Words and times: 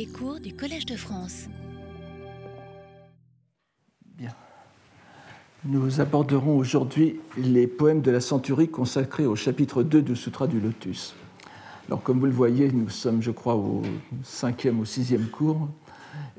Les 0.00 0.06
cours 0.06 0.40
du 0.40 0.54
Collège 0.54 0.86
de 0.86 0.96
France. 0.96 1.44
Bien. 4.16 4.30
Nous 5.66 6.00
aborderons 6.00 6.56
aujourd'hui 6.56 7.20
les 7.36 7.66
poèmes 7.66 8.00
de 8.00 8.10
la 8.10 8.22
Centurie 8.22 8.70
consacrés 8.70 9.26
au 9.26 9.36
chapitre 9.36 9.82
2 9.82 10.00
du 10.00 10.16
Sutra 10.16 10.46
du 10.46 10.58
Lotus. 10.58 11.14
Alors, 11.86 12.02
comme 12.02 12.18
vous 12.18 12.24
le 12.24 12.32
voyez, 12.32 12.72
nous 12.72 12.88
sommes, 12.88 13.20
je 13.20 13.30
crois, 13.30 13.56
au 13.56 13.82
cinquième 14.22 14.80
ou 14.80 14.86
sixième 14.86 15.26
cours, 15.26 15.68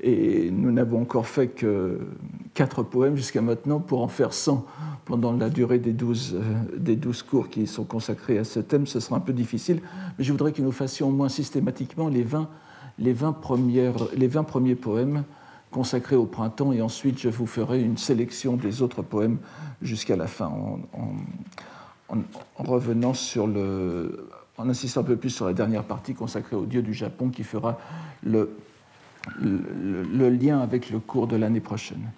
et 0.02 0.50
nous 0.50 0.72
n'avons 0.72 1.00
encore 1.00 1.28
fait 1.28 1.46
que 1.46 2.00
quatre 2.54 2.82
poèmes 2.82 3.14
jusqu'à 3.14 3.42
maintenant 3.42 3.78
pour 3.78 4.02
en 4.02 4.08
faire 4.08 4.32
100 4.32 4.66
pendant 5.04 5.34
la 5.34 5.50
durée 5.50 5.78
des 5.78 5.92
12, 5.92 6.34
euh, 6.34 6.78
des 6.78 6.96
12 6.96 7.22
cours 7.22 7.48
qui 7.48 7.68
sont 7.68 7.84
consacrés 7.84 8.38
à 8.38 8.44
ce 8.44 8.58
thème. 8.58 8.88
Ce 8.88 8.98
sera 8.98 9.18
un 9.18 9.20
peu 9.20 9.32
difficile, 9.32 9.80
mais 10.18 10.24
je 10.24 10.32
voudrais 10.32 10.50
que 10.50 10.62
nous 10.62 10.72
fassions 10.72 11.10
au 11.10 11.12
moins 11.12 11.28
systématiquement 11.28 12.08
les 12.08 12.24
20, 12.24 12.48
les 13.02 13.12
20, 13.12 13.32
premières, 13.32 13.96
les 14.16 14.28
20 14.28 14.44
premiers 14.44 14.74
poèmes 14.74 15.24
consacrés 15.70 16.16
au 16.16 16.26
printemps, 16.26 16.72
et 16.72 16.82
ensuite 16.82 17.18
je 17.18 17.28
vous 17.28 17.46
ferai 17.46 17.80
une 17.80 17.96
sélection 17.96 18.56
des 18.56 18.82
autres 18.82 19.02
poèmes 19.02 19.38
jusqu'à 19.80 20.16
la 20.16 20.26
fin, 20.26 20.46
en, 20.46 20.78
en, 22.08 22.62
revenant 22.62 23.14
sur 23.14 23.46
le, 23.46 24.28
en 24.58 24.68
insistant 24.68 25.00
un 25.00 25.04
peu 25.04 25.16
plus 25.16 25.30
sur 25.30 25.46
la 25.46 25.54
dernière 25.54 25.84
partie 25.84 26.14
consacrée 26.14 26.56
au 26.56 26.66
dieu 26.66 26.82
du 26.82 26.94
Japon, 26.94 27.30
qui 27.30 27.42
fera 27.42 27.78
le, 28.22 28.50
lien 29.40 30.60
avec 30.60 30.90
le 30.90 30.98
cours 30.98 31.26
de 31.26 31.36
l'année 31.36 31.60
prochaine. 31.60 32.10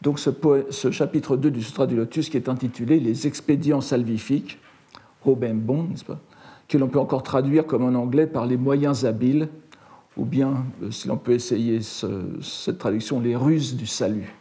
Donc 0.00 0.18
ce, 0.18 0.90
chapitre 0.90 1.36
2 1.36 1.50
du 1.50 1.62
Sutra 1.62 1.86
du 1.86 1.96
Lotus 1.96 2.28
qui 2.28 2.36
est 2.36 2.48
intitulé 2.48 2.98
Les 3.00 3.26
expédients 3.26 3.80
salvifiques, 3.80 4.58
pas, 5.24 6.18
que 6.68 6.78
l'on 6.78 6.88
peut 6.88 6.98
encore 6.98 7.22
traduire 7.22 7.66
comme 7.66 7.84
en 7.84 7.94
anglais 7.98 8.26
par 8.26 8.46
les 8.46 8.56
moyens 8.56 9.04
habiles, 9.04 9.48
ou 10.16 10.24
bien, 10.24 10.64
euh, 10.82 10.90
si 10.90 11.08
l'on 11.08 11.16
peut 11.16 11.32
essayer 11.32 11.80
ce, 11.80 12.06
cette 12.42 12.78
traduction, 12.78 13.20
les 13.20 13.36
ruses 13.36 13.76
du 13.76 13.86
salut. 13.86 14.34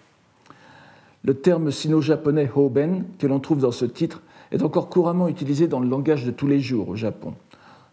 Le 1.24 1.36
terme 1.36 1.72
sino-japonais 1.72 2.50
Hoben, 2.54 3.06
que 3.20 3.28
l'on 3.28 3.40
trouve 3.40 3.60
dans 3.60 3.72
ce 3.72 3.86
titre, 3.86 4.22
est 4.52 4.64
encore 4.64 4.90
couramment 4.90 5.28
utilisé 5.28 5.68
dans 5.68 5.80
le 5.80 5.88
langage 5.88 6.26
de 6.26 6.32
tous 6.32 6.48
les 6.48 6.60
jours 6.60 6.90
au 6.90 6.96
Japon, 6.96 7.36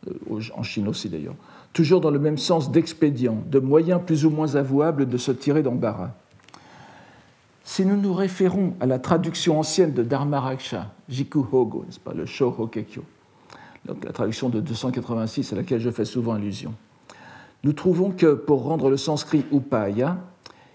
euh, 0.08 0.40
en 0.54 0.62
Chine 0.62 0.88
aussi 0.88 1.08
d'ailleurs, 1.08 1.36
toujours 1.72 2.00
dans 2.00 2.10
le 2.10 2.18
même 2.18 2.38
sens 2.38 2.70
d'expédient, 2.70 3.36
de 3.46 3.58
moyens 3.58 4.00
plus 4.04 4.24
ou 4.24 4.30
moins 4.30 4.56
avouables 4.56 5.06
de 5.06 5.18
se 5.18 5.30
tirer 5.30 5.62
d'embarras. 5.62 6.10
Si 7.62 7.84
nous 7.84 8.00
nous 8.00 8.14
référons 8.14 8.74
à 8.80 8.86
la 8.86 8.98
traduction 8.98 9.58
ancienne 9.58 9.92
de 9.92 10.02
Dharmaraksha, 10.02 10.90
Jiku 11.08 11.44
Hogo, 11.52 11.84
n'est-ce 11.84 12.00
pas, 12.00 12.14
le 12.14 12.24
Sho 12.24 12.54
Hokekyo, 12.58 13.04
donc 13.84 14.04
la 14.04 14.12
traduction 14.12 14.48
de 14.48 14.60
286 14.60 15.52
à 15.52 15.56
laquelle 15.56 15.80
je 15.80 15.90
fais 15.90 16.06
souvent 16.06 16.32
allusion, 16.32 16.72
nous 17.64 17.72
trouvons 17.72 18.10
que 18.10 18.34
pour 18.34 18.64
rendre 18.64 18.88
le 18.88 18.96
sanskrit 18.96 19.44
Upaya, 19.52 20.18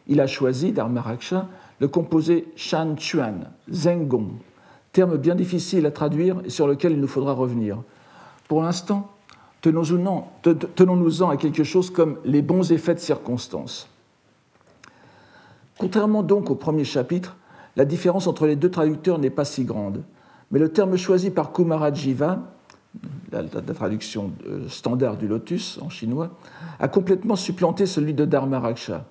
il 0.08 0.20
a 0.20 0.28
choisi, 0.28 0.72
Dharmaraksha, 0.72 1.48
le 1.80 1.88
composé 1.88 2.48
Shan 2.56 2.96
Chuan, 2.98 3.52
Zengong, 3.72 4.34
terme 4.92 5.18
bien 5.18 5.36
difficile 5.36 5.86
à 5.86 5.92
traduire 5.92 6.42
et 6.46 6.50
sur 6.50 6.68
lequel 6.68 6.92
il 6.92 7.00
nous 7.00 7.08
faudra 7.08 7.34
revenir. 7.34 7.82
Pour 8.48 8.62
l'instant, 8.62 9.10
tenons-nous-en 9.62 11.30
à 11.30 11.38
quelque 11.38 11.64
chose 11.64 11.90
comme 11.90 12.18
les 12.26 12.42
bons 12.42 12.72
effets 12.72 12.94
de 12.94 13.00
circonstance. 13.00 13.90
Contrairement 15.78 16.22
donc 16.22 16.50
au 16.50 16.56
premier 16.56 16.84
chapitre, 16.84 17.36
la 17.76 17.86
différence 17.86 18.28
entre 18.28 18.46
les 18.46 18.56
deux 18.56 18.70
traducteurs 18.70 19.18
n'est 19.18 19.30
pas 19.30 19.46
si 19.46 19.64
grande, 19.64 20.04
mais 20.52 20.60
le 20.60 20.70
terme 20.70 20.96
choisi 20.98 21.32
par 21.32 21.52
Kumarajiva, 21.52 22.53
la, 23.32 23.44
traduction 23.74 24.32
euh, 24.48 24.68
standard 24.70 25.18
du 25.18 25.28
lotus 25.28 25.80
en 25.82 25.90
chinois, 25.90 26.30
a 26.80 26.88
complètement 26.88 27.36
supplanté 27.36 27.86
celui 27.86 28.14
de 28.14 28.26
Dharmaraksha. 28.26 29.06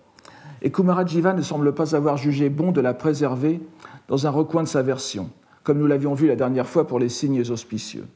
Et 0.62 0.70
Kumarajiva 0.70 1.32
ne 1.32 1.42
semble 1.42 1.74
pas 1.74 1.96
avoir 1.96 2.16
jugé 2.16 2.48
bon 2.48 2.70
de 2.70 2.80
la 2.80 2.94
préserver 2.94 3.60
dans 4.08 4.26
un 4.26 4.30
recoin 4.30 4.62
de 4.62 4.68
sa 4.68 4.82
version, 4.82 5.30
comme 5.64 5.78
nous 5.78 5.86
l'avions 5.86 6.14
vu 6.14 6.28
la 6.28 6.36
dernière 6.36 6.68
fois 6.68 6.86
pour 6.86 6.98
les 6.98 7.08
signes 7.08 7.42
auspicieux. 7.50 8.06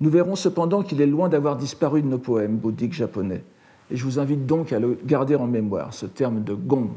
Nous 0.00 0.10
verrons 0.10 0.34
cependant 0.34 0.82
qu'il 0.82 1.00
est 1.00 1.06
loin 1.06 1.28
d'avoir 1.28 1.56
disparu 1.56 2.02
de 2.02 2.08
nos 2.08 2.18
poèmes 2.18 2.56
bouddhiques 2.56 2.94
japonais, 2.94 3.44
et 3.90 3.96
je 3.96 4.04
vous 4.04 4.18
invite 4.18 4.46
donc 4.46 4.72
à 4.72 4.80
le 4.80 4.98
garder 5.04 5.34
en 5.34 5.46
mémoire, 5.46 5.92
ce 5.92 6.06
terme 6.06 6.42
de 6.42 6.54
gong, 6.54 6.90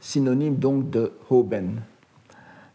synonyme 0.00 0.56
donc 0.56 0.90
de 0.90 1.12
hoben. 1.28 1.80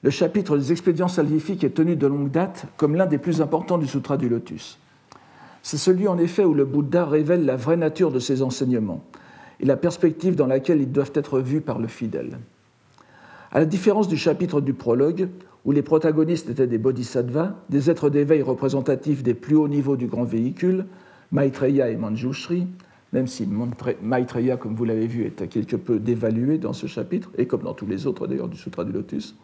Le 0.02 0.12
chapitre 0.12 0.58
des 0.58 0.72
expédients 0.72 1.10
salvifiques 1.10 1.66
est 1.66 1.72
tenu 1.76 1.98
de 1.98 2.08
longue 2.08 2.32
date 2.32 2.68
comme 2.78 2.96
l'un 2.96 3.06
des 3.06 3.18
plus 3.18 3.42
importants 3.42 3.78
du 3.78 3.86
Sutra 3.86 4.16
du 4.16 4.30
Lotus. 4.30 4.80
C'est 5.62 5.78
celui 5.78 6.08
en 6.08 6.18
effet 6.18 6.46
où 6.46 6.54
le 6.54 6.64
Bouddha 6.64 7.06
révèle 7.06 7.46
la 7.46 7.58
vraie 7.58 7.76
nature 7.76 8.10
de 8.12 8.20
ses 8.20 8.42
enseignements 8.42 9.04
et 9.60 9.66
la 9.66 9.76
perspective 9.76 10.36
dans 10.36 10.48
laquelle 10.48 10.80
ils 10.82 10.92
doivent 10.92 11.12
être 11.16 11.40
vus 11.42 11.60
par 11.60 11.80
le 11.80 11.88
fidèle. 11.88 12.40
À 13.52 13.60
la 13.60 13.66
différence 13.66 14.08
du 14.08 14.16
chapitre 14.16 14.62
du 14.62 14.74
prologue, 14.74 15.28
où 15.66 15.74
les 15.74 15.82
protagonistes 15.82 16.50
étaient 16.50 16.68
des 16.68 16.78
bodhisattvas, 16.78 17.56
des 17.70 17.90
êtres 17.90 18.10
d'éveil 18.10 18.42
représentatifs 18.42 19.22
des 19.22 19.34
plus 19.34 19.58
hauts 19.58 19.68
niveaux 19.68 19.98
du 19.98 20.08
grand 20.08 20.24
véhicule, 20.24 20.86
Maitreya 21.34 21.90
et 21.90 21.98
Manjushri, 21.98 22.68
même 23.12 23.28
si 23.28 23.48
Maitreya, 24.02 24.56
comme 24.56 24.76
vous 24.76 24.86
l'avez 24.86 25.08
vu, 25.08 25.26
est 25.26 25.48
quelque 25.50 25.76
peu 25.76 26.00
dévalué 26.00 26.58
dans 26.58 26.74
ce 26.74 26.88
chapitre, 26.88 27.32
et 27.38 27.48
comme 27.48 27.64
dans 27.64 27.74
tous 27.74 27.88
les 27.88 28.08
autres 28.08 28.28
d'ailleurs 28.28 28.48
du 28.48 28.58
Sutra 28.58 28.86
du 28.86 28.94
Lotus, 28.94 29.36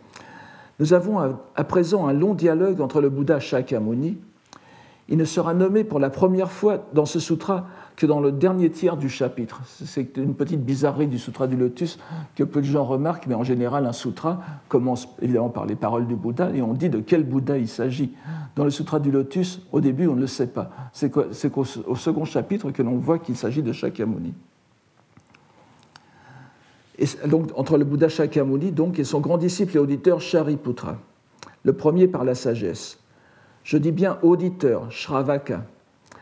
nous 0.80 0.94
avons 0.94 1.38
à 1.56 1.64
présent 1.64 2.08
un 2.08 2.14
long 2.14 2.34
dialogue 2.34 2.82
entre 2.82 3.02
le 3.02 3.10
Bouddha 3.10 3.40
Shakyamuni. 3.40 4.18
Il 5.08 5.18
ne 5.18 5.26
sera 5.26 5.54
nommé 5.54 5.84
pour 5.84 6.00
la 6.00 6.10
première 6.10 6.52
fois 6.52 6.88
dans 6.94 7.06
ce 7.06 7.20
sutra 7.20 7.68
que 7.96 8.06
dans 8.06 8.20
le 8.20 8.32
dernier 8.32 8.72
tiers 8.72 8.98
du 8.98 9.08
chapitre. 9.08 9.62
C'est 9.66 10.18
une 10.18 10.34
petite 10.34 10.66
bizarrerie 10.66 11.08
du 11.08 11.20
Sutra 11.20 11.48
du 11.48 11.56
Lotus 11.56 12.00
que 12.36 12.44
peu 12.44 12.60
de 12.60 12.66
gens 12.66 12.84
remarquent, 12.84 13.28
mais 13.28 13.36
en 13.36 13.44
général, 13.44 13.86
un 13.86 13.94
sutra 13.94 14.42
commence 14.68 15.08
évidemment 15.22 15.50
par 15.50 15.66
les 15.66 15.76
paroles 15.76 16.08
du 16.08 16.16
Bouddha 16.16 16.50
et 16.50 16.62
on 16.62 16.74
dit 16.74 16.90
de 16.90 17.00
quel 17.00 17.24
Bouddha 17.24 17.58
il 17.58 17.68
s'agit. 17.68 18.14
Dans 18.56 18.64
le 18.64 18.70
Sutra 18.70 19.00
du 19.00 19.12
Lotus, 19.12 19.62
au 19.72 19.80
début, 19.80 20.08
on 20.08 20.16
ne 20.16 20.22
le 20.22 20.28
sait 20.28 20.48
pas. 20.48 20.72
C'est 20.92 21.10
qu'au 21.10 21.66
second 21.66 22.26
chapitre 22.26 22.72
que 22.72 22.82
l'on 22.82 22.98
voit 22.98 23.20
qu'il 23.20 23.36
s'agit 23.38 23.62
de 23.62 23.72
Shakyamuni. 23.72 24.34
Donc, 27.28 27.50
entre 27.56 27.78
le 27.78 27.86
Bouddha 27.86 28.10
Shakyamuni 28.10 28.72
donc, 28.72 29.00
et 29.00 29.04
son 29.04 29.20
grand 29.20 29.38
disciple 29.38 29.76
et 29.76 29.80
auditeur 29.80 30.22
Shariputra, 30.22 30.98
le 31.64 31.74
premier 31.74 32.08
par 32.08 32.24
la 32.24 32.36
sagesse. 32.36 33.00
Je 33.64 33.78
dis 33.78 33.92
bien 33.92 34.18
auditeur, 34.22 34.92
Shravaka, 34.92 35.66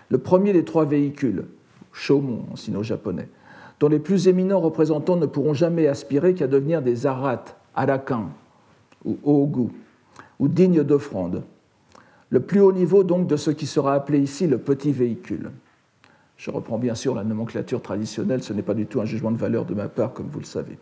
le 0.09 0.17
premier 0.17 0.53
des 0.53 0.63
trois 0.63 0.85
véhicules, 0.85 1.45
Shomon 1.91 2.45
en 2.51 2.55
sino-japonais, 2.55 3.29
dont 3.79 3.89
les 3.89 3.99
plus 3.99 4.27
éminents 4.27 4.61
représentants 4.61 5.17
ne 5.17 5.25
pourront 5.25 5.53
jamais 5.53 5.87
aspirer 5.87 6.33
qu'à 6.33 6.47
devenir 6.47 6.81
des 6.81 7.05
arat, 7.05 7.43
arakan 7.75 8.29
ou 9.05 9.17
ogu, 9.23 9.69
ou 10.39 10.47
dignes 10.47 10.83
d'offrande. 10.83 11.43
Le 12.29 12.39
plus 12.39 12.61
haut 12.61 12.71
niveau 12.71 13.03
donc 13.03 13.27
de 13.27 13.35
ce 13.35 13.51
qui 13.51 13.67
sera 13.67 13.93
appelé 13.93 14.19
ici 14.19 14.47
le 14.47 14.57
petit 14.57 14.91
véhicule. 14.91 15.51
Je 16.37 16.51
reprends 16.51 16.77
bien 16.77 16.95
sûr 16.95 17.15
la 17.15 17.23
nomenclature 17.23 17.81
traditionnelle, 17.81 18.43
ce 18.43 18.53
n'est 18.53 18.61
pas 18.61 18.73
du 18.73 18.85
tout 18.85 18.99
un 19.01 19.05
jugement 19.05 19.31
de 19.31 19.37
valeur 19.37 19.65
de 19.65 19.73
ma 19.73 19.87
part, 19.87 20.13
comme 20.13 20.27
vous 20.27 20.39
le 20.39 20.45
savez. 20.45 20.77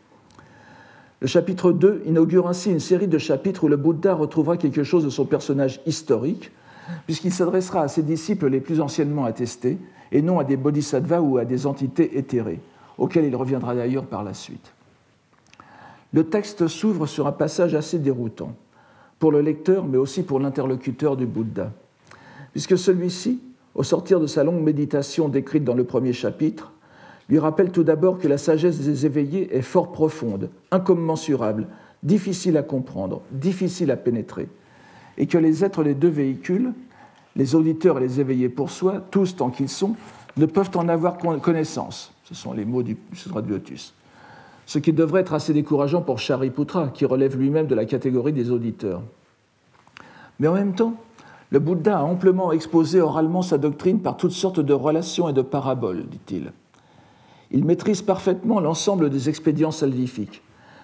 Le 1.20 1.28
chapitre 1.28 1.72
2 1.72 2.04
inaugure 2.08 2.48
ainsi 2.48 2.72
une 2.72 2.80
série 2.80 3.08
de 3.08 3.20
chapitres 3.20 3.66
où 3.66 3.68
le 3.68 3.78
Bouddha 3.78 4.16
retrouvera 4.16 4.58
quelque 4.58 4.84
chose 4.84 5.04
de 5.04 5.10
son 5.10 5.26
personnage 5.26 5.80
historique, 5.86 6.52
puisqu'il 7.06 7.32
s'adressera 7.32 7.82
à 7.82 7.88
ses 7.88 8.02
disciples 8.02 8.48
les 8.48 8.60
plus 8.60 8.82
anciennement 8.82 9.26
attestés, 9.26 9.78
et 10.12 10.22
non 10.22 10.40
à 10.40 10.44
des 10.44 10.58
bodhisattvas 10.58 11.22
ou 11.22 11.38
à 11.38 11.46
des 11.46 11.68
entités 11.68 12.18
éthérées, 12.18 12.60
auxquelles 12.98 13.26
il 13.26 13.36
reviendra 13.36 13.76
d'ailleurs 13.76 14.06
par 14.06 14.24
la 14.24 14.34
suite. 14.34 14.74
Le 16.12 16.26
texte 16.26 16.68
s'ouvre 16.68 17.06
sur 17.06 17.28
un 17.28 17.32
passage 17.32 17.76
assez 17.76 18.00
déroutant, 18.00 18.56
pour 19.20 19.32
le 19.32 19.42
lecteur, 19.42 19.86
mais 19.86 19.98
aussi 19.98 20.24
pour 20.24 20.40
l'interlocuteur 20.40 21.16
du 21.16 21.28
Bouddha, 21.28 21.72
puisque 22.52 22.78
celui-ci, 22.78 23.40
au 23.76 23.84
sortir 23.84 24.20
de 24.20 24.28
sa 24.28 24.44
longue 24.44 24.62
méditation 24.62 25.30
décrite 25.30 25.64
dans 25.64 25.74
le 25.74 25.84
premier 25.84 26.14
chapitre, 26.14 26.72
lui 27.30 27.40
rappelle 27.40 27.72
tout 27.72 27.84
d'abord 27.84 28.18
que 28.18 28.28
la 28.28 28.38
sagesse 28.38 28.80
des 28.80 29.06
éveillés 29.06 29.56
est 29.56 29.62
fort 29.62 29.92
profonde, 29.92 30.50
incommensurable, 30.72 31.68
difficile 32.04 32.58
à 32.58 32.64
comprendre, 32.64 33.22
difficile 33.32 33.92
à 33.92 33.98
pénétrer, 33.98 34.50
et 35.18 35.28
que 35.28 35.38
les 35.38 35.64
êtres 35.64 35.84
des 35.84 35.94
deux 35.94 36.10
véhicules, 36.10 36.74
les 37.36 37.56
auditeurs 37.56 37.98
et 37.98 38.02
les 38.02 38.20
éveillés 38.20 38.50
pour 38.50 38.70
soi, 38.70 39.02
tous 39.12 39.36
tant 39.36 39.50
qu'ils 39.50 39.70
sont, 39.70 39.96
ne 40.38 40.46
peuvent 40.46 40.72
en 40.76 40.90
avoir 40.90 41.18
connaissance. 41.18 42.14
Ce 42.26 42.36
sont 42.36 42.54
les 42.54 42.66
mots 42.66 42.84
du 42.84 42.98
Sutra 43.14 43.42
du 43.42 43.50
Lotus. 43.50 43.94
Ce 44.66 44.80
qui 44.80 44.94
devrait 44.94 45.22
être 45.22 45.34
assez 45.34 45.54
décourageant 45.54 46.02
pour 46.02 46.20
Shariputra, 46.20 46.90
qui 46.90 47.06
relève 47.06 47.38
lui-même 47.38 47.68
de 47.68 47.76
la 47.76 47.86
catégorie 47.86 48.34
des 48.34 48.52
auditeurs. 48.52 49.02
Mais 50.40 50.48
en 50.48 50.54
même 50.54 50.74
temps, 50.74 50.96
le 51.52 51.60
Bouddha 51.60 52.00
a 52.00 52.04
amplement 52.04 52.54
exposé 52.54 53.02
oralement 53.02 53.42
sa 53.42 53.58
doctrine 53.58 54.00
par 54.00 54.16
toutes 54.16 54.32
sortes 54.32 54.62
de 54.62 54.74
relations 54.74 55.28
et 55.28 55.34
de 55.34 55.42
paraboles, 55.42 56.06
dit-il. 56.08 56.54
Il 57.52 57.66
maîtrise 57.66 58.02
parfaitement 58.02 58.62
l'ensemble 58.62 59.10
des 59.10 59.28
expédients 59.28 59.72
salvifiques, 59.72 60.42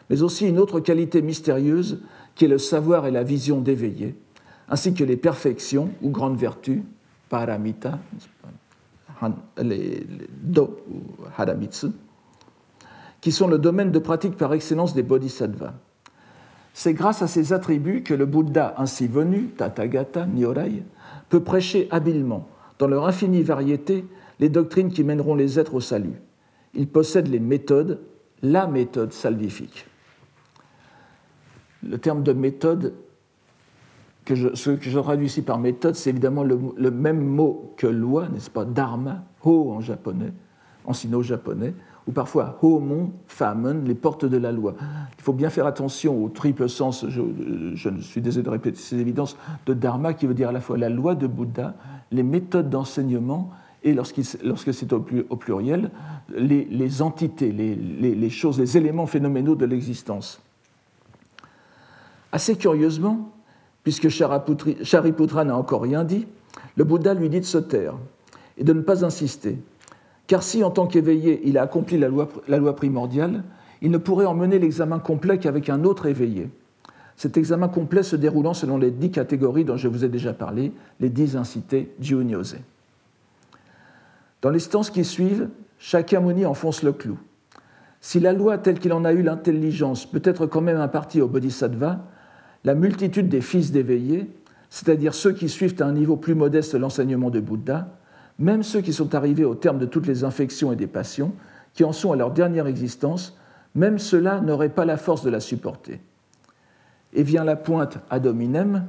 mais 0.09 0.21
aussi 0.21 0.45
une 0.45 0.59
autre 0.59 0.81
qualité 0.81 1.21
mystérieuse 1.21 2.01
qui 2.35 2.45
est 2.45 2.49
le 2.49 2.57
savoir 2.57 3.07
et 3.07 3.11
la 3.11 3.23
vision 3.23 3.61
d'éveillé, 3.61 4.15
ainsi 4.67 4.93
que 4.93 5.05
les 5.05 5.15
perfections 5.15 5.89
ou 6.01 6.09
grandes 6.09 6.37
vertus, 6.37 6.81
paramita, 7.29 7.99
les, 9.57 10.05
Do 10.43 10.77
ou 10.91 11.23
Haramitsu, 11.37 11.87
qui 13.21 13.31
sont 13.31 13.47
le 13.47 13.57
domaine 13.57 13.91
de 13.91 13.99
pratique 13.99 14.35
par 14.35 14.53
excellence 14.53 14.93
des 14.93 15.03
bodhisattvas. 15.03 15.73
C'est 16.77 16.93
grâce 16.93 17.23
à 17.23 17.27
ces 17.27 17.53
attributs 17.53 18.03
que 18.03 18.13
le 18.13 18.27
Bouddha 18.27 18.75
ainsi 18.77 19.07
venu, 19.07 19.47
Tathagata, 19.47 20.27
Nyorai, 20.27 20.83
peut 21.27 21.39
prêcher 21.39 21.87
habilement, 21.89 22.47
dans 22.77 22.87
leur 22.87 23.07
infinie 23.07 23.41
variété, 23.41 24.05
les 24.39 24.49
doctrines 24.49 24.91
qui 24.91 25.03
mèneront 25.03 25.33
les 25.33 25.57
êtres 25.57 25.73
au 25.73 25.79
salut. 25.79 26.21
Il 26.75 26.87
possède 26.87 27.29
les 27.29 27.39
méthodes, 27.39 27.99
la 28.43 28.67
méthode 28.67 29.11
salvifique. 29.11 29.87
Le 31.81 31.97
terme 31.97 32.21
de 32.21 32.33
méthode, 32.33 32.93
que 34.23 34.35
je, 34.35 34.53
ce 34.53 34.69
que 34.69 34.87
je 34.87 34.99
traduis 34.99 35.25
ici 35.25 35.41
par 35.41 35.57
méthode, 35.57 35.95
c'est 35.95 36.11
évidemment 36.11 36.43
le, 36.43 36.91
même 36.91 37.25
mot 37.25 37.73
que 37.77 37.87
loi, 37.87 38.27
n'est-ce 38.31 38.51
pas? 38.51 38.65
Dharma, 38.65 39.23
ho 39.43 39.71
en 39.71 39.81
japonais, 39.81 40.31
en 40.85 40.93
sino-japonais, 40.93 41.73
ou 42.07 42.11
parfois 42.11 42.57
homon, 42.61 43.11
famen, 43.27 43.83
les 43.85 43.95
portes 43.95 44.25
de 44.25 44.37
la 44.37 44.51
loi. 44.51 44.75
Il 45.17 45.23
faut 45.23 45.33
bien 45.33 45.49
faire 45.49 45.65
attention 45.65 46.23
au 46.23 46.29
triple 46.29 46.69
sens, 46.69 47.05
je, 47.09 47.21
je 47.75 47.89
suis 48.01 48.21
désolé 48.21 48.43
de 48.43 48.49
répéter 48.49 48.77
ces 48.77 48.97
évidences, 48.97 49.37
de 49.65 49.73
dharma 49.73 50.13
qui 50.13 50.25
veut 50.25 50.33
dire 50.33 50.49
à 50.49 50.53
la 50.53 50.61
fois 50.61 50.77
la 50.77 50.89
loi 50.89 51.15
de 51.15 51.27
Bouddha, 51.27 51.73
les 52.11 52.23
méthodes 52.23 52.69
d'enseignement 52.69 53.51
et 53.83 53.93
lorsque 53.93 54.73
c'est 54.73 54.93
au, 54.93 54.99
pluriel, 54.99 55.91
les, 56.35 57.01
entités, 57.01 57.51
les, 57.51 58.29
choses, 58.29 58.59
les 58.59 58.77
éléments 58.77 59.05
phénoménaux 59.05 59.55
de 59.55 59.65
l'existence. 59.65 60.41
Assez 62.31 62.55
curieusement, 62.55 63.31
puisque 63.83 64.09
Shariputra 64.09 65.45
n'a 65.45 65.55
encore 65.55 65.81
rien 65.81 66.03
dit, 66.03 66.27
le 66.75 66.83
Bouddha 66.83 67.13
lui 67.13 67.29
dit 67.29 67.39
de 67.39 67.45
se 67.45 67.57
taire 67.57 67.93
et 68.57 68.63
de 68.63 68.73
ne 68.73 68.81
pas 68.81 69.05
insister, 69.05 69.57
car 70.27 70.43
si 70.43 70.63
en 70.63 70.71
tant 70.71 70.87
qu'éveillé 70.87 71.41
il 71.45 71.57
a 71.57 71.63
accompli 71.63 71.97
la 71.97 72.09
loi, 72.09 72.29
la 72.47 72.57
loi 72.57 72.75
primordiale, 72.75 73.43
il 73.81 73.91
ne 73.91 73.97
pourrait 73.97 74.25
en 74.25 74.33
mener 74.33 74.59
l'examen 74.59 74.99
complet 74.99 75.37
qu'avec 75.37 75.69
un 75.69 75.83
autre 75.83 76.05
éveillé. 76.05 76.49
Cet 77.15 77.37
examen 77.37 77.67
complet 77.67 78.03
se 78.03 78.15
déroulant 78.15 78.53
selon 78.53 78.77
les 78.77 78.91
dix 78.91 79.09
catégories 79.09 79.65
dont 79.65 79.77
je 79.77 79.87
vous 79.87 80.05
ai 80.05 80.09
déjà 80.09 80.33
parlé, 80.33 80.71
les 80.99 81.09
dix 81.09 81.35
incités 81.35 81.91
Jiunyose. 81.99 82.57
Dans 84.41 84.51
les 84.51 84.59
stances 84.59 84.91
qui 84.91 85.03
suivent, 85.03 85.49
Shakyamuni 85.79 86.45
enfonce 86.45 86.83
le 86.83 86.91
clou. 86.91 87.17
Si 88.01 88.19
la 88.19 88.33
loi 88.33 88.57
telle 88.57 88.79
qu'il 88.79 88.93
en 88.93 89.03
a 89.03 89.13
eu 89.13 89.23
l'intelligence 89.23 90.05
peut 90.05 90.21
être 90.23 90.45
quand 90.45 90.61
même 90.61 90.77
impartie 90.77 91.21
au 91.21 91.27
bodhisattva, 91.27 92.05
la 92.63 92.75
multitude 92.75 93.29
des 93.29 93.41
fils 93.41 93.71
d'éveillés, 93.71 94.29
c'est-à-dire 94.69 95.13
ceux 95.13 95.31
qui 95.31 95.49
suivent 95.49 95.81
à 95.81 95.85
un 95.85 95.93
niveau 95.93 96.17
plus 96.17 96.35
modeste 96.35 96.75
l'enseignement 96.75 97.29
de 97.29 97.39
Bouddha, 97.39 97.87
même 98.39 98.63
ceux 98.63 98.81
qui 98.81 98.93
sont 98.93 99.15
arrivés 99.15 99.45
au 99.45 99.55
terme 99.55 99.79
de 99.79 99.85
toutes 99.85 100.07
les 100.07 100.23
infections 100.23 100.71
et 100.71 100.75
des 100.75 100.87
passions, 100.87 101.33
qui 101.73 101.83
en 101.83 101.91
sont 101.91 102.11
à 102.11 102.15
leur 102.15 102.31
dernière 102.31 102.67
existence, 102.67 103.37
même 103.75 103.99
ceux-là 103.99 104.41
n'auraient 104.41 104.69
pas 104.69 104.85
la 104.85 104.97
force 104.97 105.23
de 105.23 105.29
la 105.29 105.39
supporter. 105.39 105.99
Et 107.13 107.23
vient 107.23 107.43
la 107.43 107.55
pointe 107.55 107.99
ad 108.09 108.25
hominem, 108.25 108.85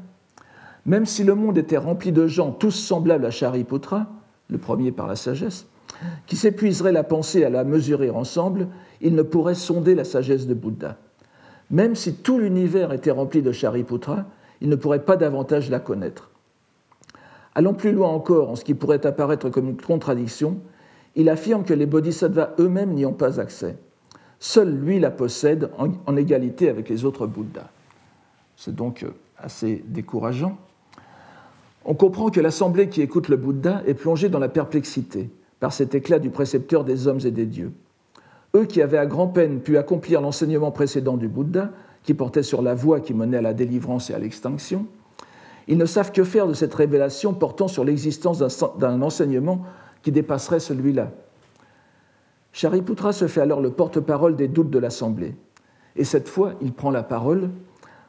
même 0.87 1.07
si 1.07 1.25
le 1.25 1.35
monde 1.35 1.59
était 1.59 1.77
rempli 1.77 2.13
de 2.13 2.27
gens 2.27 2.51
tous 2.51 2.71
semblables 2.71 3.27
à 3.27 3.31
Shariputra, 3.31 4.07
le 4.49 4.59
premier 4.59 4.93
par 4.93 5.07
la 5.07 5.17
sagesse, 5.17 5.67
qui 6.27 6.37
s'épuiserait 6.37 6.93
la 6.93 7.05
pensée 7.05 7.45
à 7.45 7.51
la 7.51 7.65
mesurer 7.65 8.11
ensemble, 8.11 8.69
il 9.01 9.15
ne 9.15 9.23
pourrait 9.23 9.55
sonder 9.55 9.95
la 9.95 10.05
sagesse 10.05 10.47
de 10.47 10.55
Bouddha. 10.55 10.97
Même 11.71 11.95
si 11.95 12.15
tout 12.15 12.39
l'univers 12.39 12.93
était 12.93 13.11
rempli 13.11 13.43
de 13.43 13.53
Shariputra, 13.53 14.25
il 14.61 14.69
ne 14.69 14.77
pourrait 14.77 15.05
pas 15.05 15.17
davantage 15.17 15.71
la 15.71 15.81
connaître. 15.81 16.31
Allons 17.59 17.75
plus 17.75 17.91
loin 17.91 18.11
encore 18.11 18.51
en 18.51 18.55
ce 18.55 18.63
qui 18.63 18.75
pourrait 18.75 19.05
apparaître 19.05 19.51
comme 19.51 19.71
une 19.71 19.83
contradiction, 19.83 20.59
il 21.17 21.29
affirme 21.29 21.65
que 21.65 21.75
les 21.75 21.87
bodhisattvas 21.87 22.51
eux-mêmes 22.61 22.93
n'y 22.93 23.05
ont 23.05 23.13
pas 23.13 23.41
accès. 23.41 23.77
Seul 24.39 24.73
lui 24.79 25.01
la 25.01 25.11
possède 25.11 25.69
en, 25.77 26.17
égalité 26.17 26.69
avec 26.69 26.89
les 26.89 27.05
autres 27.05 27.27
Bouddhas. 27.27 27.69
C'est 28.57 28.77
donc 28.77 29.05
assez 29.37 29.83
décourageant. 29.89 30.57
On 31.85 31.95
comprend 31.95 32.31
que 32.31 32.39
l'assemblée 32.39 32.91
qui 32.91 33.03
écoute 33.03 33.29
le 33.29 33.37
Bouddha 33.37 33.83
est 33.89 33.95
plongée 33.95 34.29
dans 34.29 34.39
la 34.39 34.49
perplexité 34.49 35.29
par 35.59 35.73
cet 35.73 35.97
éclat 35.97 36.21
du 36.21 36.31
précepteur 36.31 36.85
des 36.85 37.09
hommes 37.09 37.21
et 37.25 37.33
des 37.33 37.47
dieux. 37.47 37.73
Eux 38.55 38.67
qui 38.67 38.83
avaient 38.83 38.99
à 38.99 39.07
grand-peine 39.07 39.59
pu 39.59 39.79
accomplir 39.79 40.21
l'enseignement 40.21 40.71
précédent 40.71 41.17
du 41.17 41.27
Bouddha, 41.27 41.73
qui 42.05 42.15
portait 42.15 42.45
sur 42.45 42.63
la 42.63 42.75
voie 42.75 43.01
qui 43.01 43.15
menait 43.15 43.39
à 43.39 43.43
la 43.43 43.53
délivrance 43.53 44.11
et 44.11 44.15
à 44.15 44.21
l'extinction, 44.21 44.87
ils 45.69 45.79
ne 45.79 45.85
savent 45.85 46.13
que 46.13 46.25
faire 46.25 46.47
de 46.47 46.55
cette 46.55 46.75
révélation 46.75 47.35
portant 47.35 47.69
sur 47.69 47.85
l'existence 47.85 48.43
d'un 48.79 49.03
enseignement 49.03 49.65
qui 50.03 50.11
dépasserait 50.11 50.61
celui-là. 50.61 51.11
Shariputra 52.53 53.13
se 53.13 53.29
fait 53.29 53.43
alors 53.43 53.61
le 53.61 53.71
porte-parole 53.71 54.35
des 54.35 54.49
doutes 54.49 54.71
de 54.71 54.79
l'assemblée. 54.79 55.37
Et 55.95 56.05
cette 56.05 56.29
fois, 56.29 56.55
il 56.63 56.73
prend 56.73 56.91
la 56.91 57.03
parole 57.03 57.51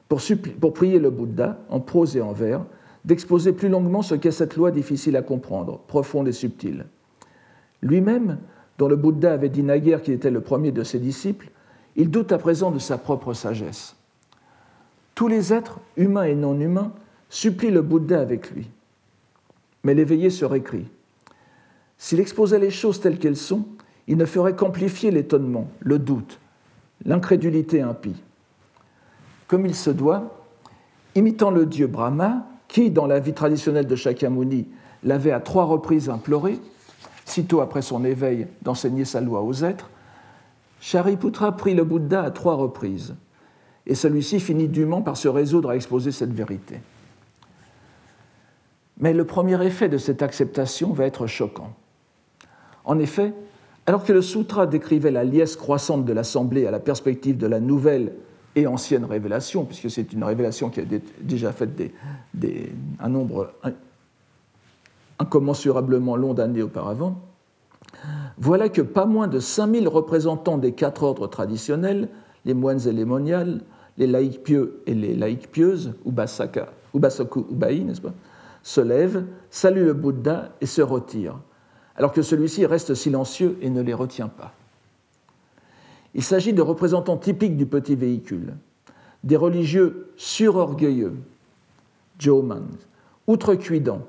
pour, 0.07 0.21
pour 0.59 0.73
prier 0.73 0.99
le 0.99 1.09
Bouddha, 1.09 1.59
en 1.69 1.81
prose 1.81 2.15
et 2.15 2.21
en 2.21 2.31
vers, 2.31 2.63
d'exposer 3.03 3.51
plus 3.51 3.69
longuement 3.69 4.01
ce 4.01 4.15
qu'est 4.15 4.31
cette 4.31 4.55
loi 4.55 4.71
difficile 4.71 5.17
à 5.17 5.21
comprendre, 5.21 5.79
profonde 5.87 6.27
et 6.27 6.33
subtile. 6.33 6.85
Lui-même, 7.81 8.39
dont 8.77 8.87
le 8.87 8.95
Bouddha 8.95 9.33
avait 9.33 9.49
dit 9.49 9.63
naguère 9.63 10.01
qu'il 10.01 10.13
était 10.13 10.31
le 10.31 10.41
premier 10.41 10.71
de 10.71 10.83
ses 10.83 10.99
disciples, 10.99 11.51
il 11.97 12.09
doute 12.09 12.31
à 12.31 12.37
présent 12.37 12.71
de 12.71 12.79
sa 12.79 12.97
propre 12.97 13.33
sagesse. 13.33 13.95
Tous 15.13 15.27
les 15.27 15.53
êtres, 15.53 15.79
humains 15.97 16.23
et 16.23 16.35
non 16.35 16.57
humains, 16.57 16.93
supplient 17.29 17.71
le 17.71 17.81
Bouddha 17.81 18.19
avec 18.19 18.51
lui. 18.51 18.69
Mais 19.83 19.93
l'éveillé 19.93 20.29
se 20.29 20.45
récrit. 20.45 20.87
S'il 21.97 22.19
exposait 22.19 22.59
les 22.59 22.71
choses 22.71 22.99
telles 22.99 23.19
qu'elles 23.19 23.37
sont, 23.37 23.65
il 24.07 24.17
ne 24.17 24.25
ferait 24.25 24.55
qu'amplifier 24.55 25.11
l'étonnement, 25.11 25.67
le 25.79 25.99
doute, 25.99 26.39
l'incrédulité 27.05 27.81
impie. 27.81 28.21
Comme 29.47 29.65
il 29.65 29.75
se 29.75 29.89
doit, 29.89 30.43
imitant 31.15 31.51
le 31.51 31.65
dieu 31.65 31.87
Brahma, 31.87 32.47
qui, 32.67 32.89
dans 32.89 33.07
la 33.07 33.19
vie 33.19 33.33
traditionnelle 33.33 33.87
de 33.87 33.95
Shakyamuni, 33.95 34.67
l'avait 35.03 35.31
à 35.31 35.39
trois 35.39 35.65
reprises 35.65 36.09
imploré, 36.09 36.59
sitôt 37.25 37.61
après 37.61 37.81
son 37.81 38.03
éveil, 38.03 38.47
d'enseigner 38.61 39.05
sa 39.05 39.21
loi 39.21 39.41
aux 39.41 39.63
êtres, 39.63 39.89
Shariputra 40.81 41.55
prit 41.57 41.75
le 41.75 41.83
Bouddha 41.83 42.23
à 42.23 42.31
trois 42.31 42.55
reprises, 42.55 43.15
et 43.85 43.95
celui-ci 43.95 44.39
finit 44.39 44.67
dûment 44.67 45.01
par 45.01 45.17
se 45.17 45.27
résoudre 45.27 45.69
à 45.69 45.75
exposer 45.75 46.11
cette 46.11 46.33
vérité. 46.33 46.79
Mais 48.99 49.13
le 49.13 49.25
premier 49.25 49.63
effet 49.65 49.89
de 49.89 49.97
cette 49.97 50.21
acceptation 50.21 50.91
va 50.91 51.05
être 51.05 51.25
choquant. 51.27 51.73
En 52.85 52.99
effet, 52.99 53.33
alors 53.85 54.03
que 54.03 54.13
le 54.13 54.21
sutra 54.21 54.67
décrivait 54.67 55.11
la 55.11 55.23
liesse 55.23 55.55
croissante 55.55 56.05
de 56.05 56.13
l'assemblée 56.13 56.67
à 56.67 56.71
la 56.71 56.79
perspective 56.79 57.37
de 57.37 57.47
la 57.47 57.59
nouvelle 57.59 58.13
et 58.55 58.67
ancienne 58.67 59.05
révélation, 59.05 59.65
puisque 59.65 59.89
c'est 59.89 60.11
une 60.13 60.23
révélation 60.23 60.69
qui 60.69 60.81
a 60.81 60.83
déjà 61.21 61.51
fait 61.51 61.69
un 62.99 63.09
nombre 63.09 63.53
incommensurablement 65.17 66.15
long 66.15 66.33
d'années 66.33 66.61
auparavant, 66.61 67.19
voilà 68.37 68.69
que 68.69 68.81
pas 68.81 69.05
moins 69.05 69.27
de 69.27 69.39
5000 69.39 69.87
représentants 69.87 70.57
des 70.57 70.73
quatre 70.73 71.03
ordres 71.03 71.27
traditionnels, 71.27 72.09
les 72.45 72.53
moines 72.53 72.87
et 72.87 72.91
les 72.91 73.05
moniales, 73.05 73.61
les 73.97 74.07
laïcs 74.07 74.43
pieux 74.43 74.81
et 74.85 74.93
les 74.93 75.15
laïcs 75.15 75.51
pieuses, 75.51 75.93
Ubasaka, 76.05 76.69
Ubasaku 76.93 77.45
Ubai, 77.51 77.79
n'est-ce 77.79 78.01
pas, 78.01 78.13
se 78.69 78.81
lèvent, 78.81 79.25
saluent 79.49 79.85
le 79.85 79.93
Bouddha 79.93 80.51
et 80.61 80.67
se 80.67 80.83
retirent, 80.83 81.39
alors 81.95 82.11
que 82.11 82.21
celui-ci 82.21 82.67
reste 82.67 82.93
silencieux 82.93 83.57
et 83.63 83.69
ne 83.71 83.81
les 83.81 83.95
retient 83.95 84.27
pas. 84.27 84.53
Il 86.13 86.21
s'agit 86.21 86.53
de 86.53 86.61
représentants 86.61 87.17
typiques 87.17 87.57
du 87.57 87.65
petit 87.65 87.95
véhicule, 87.95 88.53
des 89.23 89.37
religieux 89.37 90.11
surorgueilleux, 90.17 91.15
Jomans, 92.19 92.77
outrecuidants, 93.25 94.05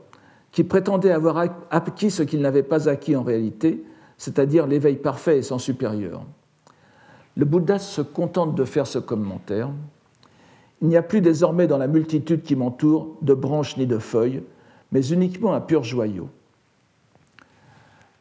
qui 0.53 0.63
prétendaient 0.63 1.11
avoir 1.11 1.39
acquis 1.71 2.11
ce 2.11 2.23
qu'ils 2.23 2.43
n'avaient 2.43 2.63
pas 2.63 2.87
acquis 2.87 3.17
en 3.17 3.23
réalité, 3.23 3.83
c'est-à-dire 4.19 4.67
l'éveil 4.67 4.97
parfait 4.97 5.39
et 5.39 5.43
sans 5.43 5.59
supérieur. 5.59 6.23
Le 7.35 7.47
Bouddha 7.47 7.79
se 7.79 8.03
contente 8.03 8.55
de 8.57 8.65
faire 8.67 8.87
ce 8.87 8.99
commentaire. 8.99 9.71
Il 10.83 10.89
n'y 10.89 10.97
a 10.97 11.03
plus 11.03 11.21
désormais 11.21 11.67
dans 11.67 11.79
la 11.79 11.87
multitude 11.87 12.43
qui 12.43 12.57
m'entoure 12.57 13.17
de 13.23 13.35
branches 13.35 13.77
ni 13.77 13.87
de 13.87 13.99
feuilles, 13.99 14.43
mais 14.93 15.07
uniquement 15.09 15.53
un 15.53 15.61
pur 15.61 15.85
joyau. 15.85 16.29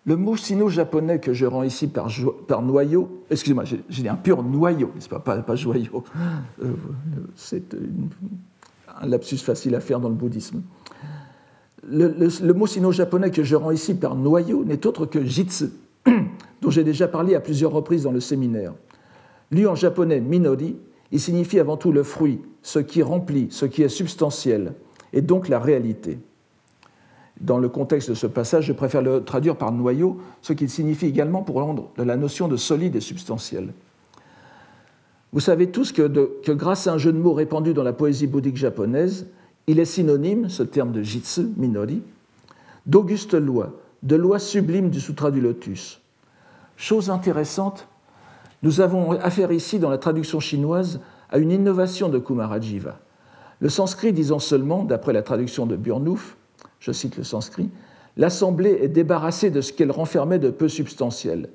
Le 0.05 0.15
mot 0.15 0.35
sino-japonais 0.35 1.19
que 1.19 1.33
je 1.33 1.45
rends 1.45 1.63
ici 1.63 1.87
par, 1.87 2.61
noyau, 2.61 3.23
excusez-moi, 3.29 3.63
j'ai 3.65 4.01
dit 4.01 4.09
un 4.09 4.15
pur 4.15 4.43
noyau, 4.43 4.91
n'est-ce 4.95 5.09
pas, 5.09 5.19
pas, 5.19 5.55
joyau, 5.55 6.03
euh, 6.63 6.73
c'est 7.35 7.75
un 9.01 9.05
lapsus 9.05 9.37
facile 9.37 9.75
à 9.75 9.79
faire 9.79 9.99
dans 9.99 10.09
le 10.09 10.15
bouddhisme. 10.15 10.61
Le, 11.87 12.53
mot 12.53 12.67
sino-japonais 12.67 13.31
que 13.31 13.43
je 13.43 13.55
rends 13.55 13.71
ici 13.71 13.93
par 13.93 14.15
noyau 14.15 14.65
n'est 14.65 14.85
autre 14.85 15.05
que 15.05 15.23
jitsu, 15.23 15.65
dont 16.61 16.69
j'ai 16.69 16.83
déjà 16.83 17.07
parlé 17.07 17.35
à 17.35 17.39
plusieurs 17.39 17.71
reprises 17.71 18.03
dans 18.03 18.11
le 18.11 18.19
séminaire. 18.19 18.73
Lu 19.51 19.67
en 19.67 19.75
japonais 19.75 20.19
minori, 20.19 20.75
il 21.11 21.19
signifie 21.19 21.59
avant 21.59 21.77
tout 21.77 21.91
le 21.91 22.03
fruit, 22.03 22.41
ce 22.61 22.79
qui 22.79 23.01
remplit, 23.01 23.47
ce 23.51 23.65
qui 23.65 23.83
est 23.83 23.89
substantiel, 23.89 24.73
et 25.13 25.21
donc 25.21 25.47
la 25.47 25.59
réalité. 25.59 26.19
dans 27.41 27.57
le 27.57 27.69
contexte 27.69 28.09
de 28.09 28.15
ce 28.15 28.27
passage, 28.27 28.65
je 28.65 28.73
préfère 28.73 29.01
le 29.01 29.23
traduire 29.23 29.55
par 29.55 29.71
noyau, 29.71 30.19
ce 30.41 30.51
qu'il 30.51 30.69
signifie 30.69 31.05
également 31.05 31.41
pour 31.41 31.55
rendre 31.55 31.89
la 31.95 32.17
notion 32.17 32.49
de 32.49 32.57
solide 32.57 32.97
et 32.97 33.01
substantiel. 33.01 33.69
Vous 35.31 35.39
savez 35.39 35.69
tous 35.69 35.91
que, 35.91 36.01
que, 36.43 36.51
grâce 36.51 36.87
à 36.87 36.93
un 36.93 36.97
jeu 36.97 37.13
de 37.13 37.17
mots 37.17 37.33
répandu 37.33 37.73
dans 37.73 37.83
la 37.83 37.93
poésie 37.93 38.27
bouddhique 38.27 38.57
japonaise, 38.57 39.27
il 39.67 39.79
est 39.79 39.85
synonyme, 39.85 40.49
ce 40.49 40.63
terme 40.63 40.91
de 40.91 41.03
jitsu, 41.03 41.47
minori, 41.55 42.01
d'auguste 42.85 43.35
loi, 43.35 43.73
de 44.03 44.15
loi 44.15 44.39
sublime 44.39 44.89
du 44.89 44.99
Sutra 44.99 45.29
du 45.31 45.39
Lotus. 45.39 46.01
Chose 46.75 47.09
intéressante, 47.09 47.87
nous 48.63 48.81
avons 48.81 49.11
affaire 49.11 49.51
ici, 49.51 49.79
dans 49.79 49.89
la 49.89 49.97
traduction 49.97 50.39
chinoise, 50.39 50.99
à 51.29 51.37
une 51.37 51.51
innovation 51.51 52.09
de 52.09 52.19
Kumarajiva. 52.19 52.99
Le 53.59 53.69
sanskrit 53.69 54.13
disant 54.13 54.39
seulement, 54.39 54.83
d'après 54.83 55.13
la 55.13 55.21
traduction 55.21 55.65
de 55.65 55.75
Burnouf, 55.75 56.37
je 56.79 56.91
cite 56.91 57.17
le 57.17 57.23
sanskrit, 57.23 57.69
l'Assemblée 58.17 58.79
est 58.81 58.87
débarrassée 58.87 59.51
de 59.51 59.61
ce 59.61 59.73
qu'elle 59.73 59.91
renfermait 59.91 60.39
de 60.39 60.49
peu 60.49 60.67
substantiel. 60.67 61.49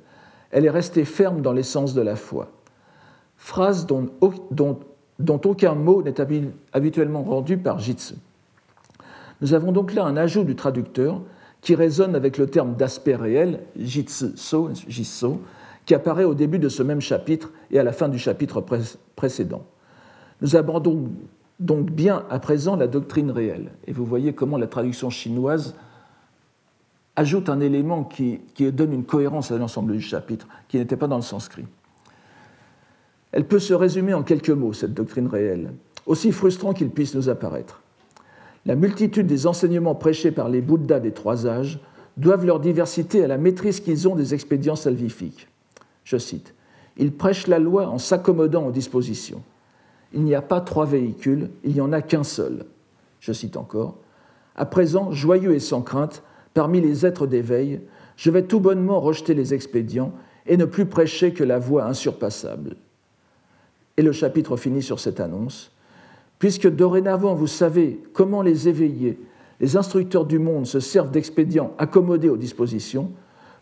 Elle 0.50 0.66
est 0.66 0.70
restée 0.70 1.04
ferme 1.04 1.40
dans 1.40 1.52
l'essence 1.52 1.94
de 1.94 2.02
la 2.02 2.16
foi. 2.16 2.50
Phrase 3.36 3.86
dont, 3.86 4.10
aucun 5.44 5.74
mot 5.74 6.02
n'est 6.02 6.14
habituellement 6.72 7.22
rendu 7.22 7.58
par 7.58 7.78
jitsu. 7.78 8.14
Nous 9.40 9.52
avons 9.54 9.72
donc 9.72 9.92
là 9.92 10.04
un 10.04 10.16
ajout 10.16 10.44
du 10.44 10.54
traducteur 10.54 11.20
qui 11.60 11.74
résonne 11.74 12.14
avec 12.14 12.38
le 12.38 12.46
terme 12.46 12.74
d'aspect 12.76 13.16
réel, 13.16 13.60
jitsu, 13.76 14.26
qui 15.86 15.94
apparaît 15.94 16.24
au 16.24 16.34
début 16.34 16.58
de 16.58 16.68
ce 16.68 16.82
même 16.82 17.00
chapitre 17.00 17.52
et 17.70 17.78
à 17.78 17.82
la 17.82 17.92
fin 17.92 18.08
du 18.08 18.18
chapitre 18.18 18.64
précédent. 19.16 19.64
Nous 20.40 20.56
abordons 20.56 21.10
donc 21.60 21.90
bien 21.90 22.24
à 22.30 22.38
présent 22.38 22.76
la 22.76 22.86
doctrine 22.86 23.30
réelle. 23.30 23.72
Et 23.86 23.92
vous 23.92 24.04
voyez 24.04 24.32
comment 24.32 24.58
la 24.58 24.66
traduction 24.66 25.10
chinoise 25.10 25.74
ajoute 27.16 27.48
un 27.48 27.60
élément 27.60 28.04
qui, 28.04 28.40
donne 28.58 28.92
une 28.92 29.04
cohérence 29.04 29.52
à 29.52 29.58
l'ensemble 29.58 29.92
du 29.92 30.00
chapitre, 30.00 30.48
qui 30.68 30.78
n'était 30.78 30.96
pas 30.96 31.06
dans 31.06 31.16
le 31.16 31.22
sanskrit. 31.22 31.64
Elle 33.32 33.46
peut 33.46 33.58
se 33.58 33.74
résumer 33.74 34.14
en 34.14 34.22
quelques 34.22 34.50
mots, 34.50 34.72
cette 34.72 34.94
doctrine 34.94 35.28
réelle, 35.28 35.72
aussi 36.06 36.32
frustrant 36.32 36.72
qu'il 36.72 36.90
puisse 36.90 37.14
nous 37.14 37.28
apparaître. 37.28 37.82
La 38.66 38.74
multitude 38.74 39.26
des 39.26 39.46
enseignements 39.46 39.94
prêchés 39.94 40.30
par 40.30 40.48
les 40.48 40.60
Bouddhas 40.60 41.00
des 41.00 41.12
trois 41.12 41.46
âges 41.46 41.78
doivent 42.16 42.46
leur 42.46 42.60
diversité 42.60 43.22
à 43.22 43.28
la 43.28 43.38
maîtrise 43.38 43.80
qu'ils 43.80 44.08
ont 44.08 44.14
des 44.16 44.34
expédients 44.34 44.76
salvifiques. 44.76 45.48
Je 46.04 46.16
cite 46.16 46.54
Ils 46.96 47.12
prêchent 47.12 47.46
la 47.46 47.58
loi 47.58 47.88
en 47.88 47.98
s'accommodant 47.98 48.66
aux 48.66 48.72
dispositions 48.72 49.42
il 50.14 50.22
n'y 50.22 50.34
a 50.34 50.42
pas 50.42 50.60
trois 50.60 50.86
véhicules, 50.86 51.50
il 51.64 51.74
n'y 51.74 51.80
en 51.80 51.92
a 51.92 52.00
qu'un 52.00 52.22
seul. 52.22 52.64
Je 53.20 53.32
cite 53.32 53.56
encore. 53.56 53.96
À 54.54 54.64
présent, 54.64 55.10
joyeux 55.10 55.54
et 55.54 55.60
sans 55.60 55.82
crainte, 55.82 56.22
parmi 56.54 56.80
les 56.80 57.04
êtres 57.04 57.26
d'éveil, 57.26 57.80
je 58.16 58.30
vais 58.30 58.44
tout 58.44 58.60
bonnement 58.60 59.00
rejeter 59.00 59.34
les 59.34 59.52
expédients 59.54 60.12
et 60.46 60.56
ne 60.56 60.64
plus 60.64 60.86
prêcher 60.86 61.32
que 61.32 61.42
la 61.42 61.58
voie 61.58 61.84
insurpassable. 61.84 62.76
Et 63.96 64.02
le 64.02 64.12
chapitre 64.12 64.56
finit 64.56 64.82
sur 64.82 65.00
cette 65.00 65.18
annonce. 65.18 65.72
Puisque 66.38 66.68
dorénavant 66.68 67.34
vous 67.34 67.48
savez 67.48 68.00
comment 68.12 68.42
les 68.42 68.68
éveillés, 68.68 69.18
les 69.60 69.76
instructeurs 69.76 70.26
du 70.26 70.38
monde 70.38 70.66
se 70.66 70.78
servent 70.78 71.10
d'expédients 71.10 71.72
accommodés 71.78 72.28
aux 72.28 72.36
dispositions, 72.36 73.10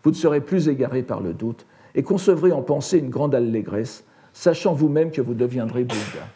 vous 0.04 0.10
ne 0.10 0.16
serez 0.16 0.40
plus 0.40 0.68
égarés 0.68 1.02
par 1.02 1.20
le 1.20 1.32
doute 1.32 1.64
et 1.94 2.02
concevrez 2.02 2.52
en 2.52 2.62
pensée 2.62 2.98
une 2.98 3.10
grande 3.10 3.34
allégresse, 3.34 4.04
sachant 4.32 4.72
vous-même 4.72 5.10
que 5.10 5.20
vous 5.20 5.34
deviendrez 5.34 5.84
Bouddha. 5.84 6.26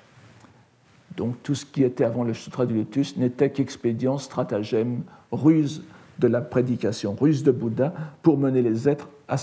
Donc 1.17 1.43
tout 1.43 1.55
ce 1.55 1.65
qui 1.65 1.83
était 1.83 2.05
avant 2.05 2.25
le 2.25 2.35
Sutra 2.35 2.67
du 2.67 2.75
Lotus 2.75 3.17
n'était 3.17 3.51
qu'expédient, 3.51 4.19
stratagème, 4.19 5.03
ruse 5.33 5.83
de 6.19 6.29
la 6.29 6.41
prédication, 6.41 7.17
ruse 7.19 7.43
de 7.43 7.53
Bouddha 7.53 7.93
pour 8.23 8.37
mener 8.39 8.63
les 8.63 8.89
êtres 8.89 9.09
à, 9.29 9.37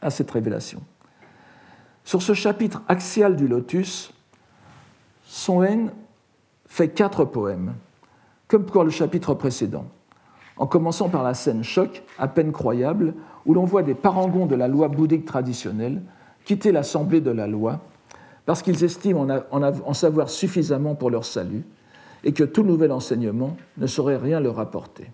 à 0.00 0.10
cette 0.10 0.30
révélation. 0.30 0.80
Sur 2.04 2.22
ce 2.22 2.34
chapitre 2.34 2.82
axial 2.88 3.36
du 3.36 3.48
Lotus, 3.48 4.12
Son 5.24 5.66
fait 6.66 6.88
quatre 6.88 7.24
poèmes, 7.24 7.74
comme 8.48 8.64
pour 8.64 8.84
le 8.84 8.90
chapitre 8.90 9.34
précédent, 9.34 9.86
en 10.56 10.66
commençant 10.66 11.08
par 11.08 11.22
la 11.22 11.34
scène 11.34 11.64
choc, 11.64 12.02
à 12.18 12.28
peine 12.28 12.52
croyable, 12.52 13.14
où 13.46 13.54
l'on 13.54 13.64
voit 13.64 13.82
des 13.82 13.94
parangons 13.94 14.46
de 14.46 14.54
la 14.54 14.68
loi 14.68 14.88
bouddhique 14.88 15.24
traditionnelle 15.24 16.02
quitter 16.44 16.72
l'assemblée 16.72 17.20
de 17.20 17.30
la 17.30 17.46
loi 17.46 17.80
parce 18.46 18.62
qu'ils 18.62 18.84
estiment 18.84 19.26
en, 19.50 19.94
savoir 19.94 20.30
suffisamment 20.30 20.94
pour 20.94 21.10
leur 21.10 21.24
salut 21.24 21.64
et 22.24 22.32
que 22.32 22.44
tout 22.44 22.62
nouvel 22.62 22.92
enseignement 22.92 23.56
ne 23.76 23.86
saurait 23.86 24.16
rien 24.16 24.40
leur 24.40 24.60
apporter. 24.60 25.10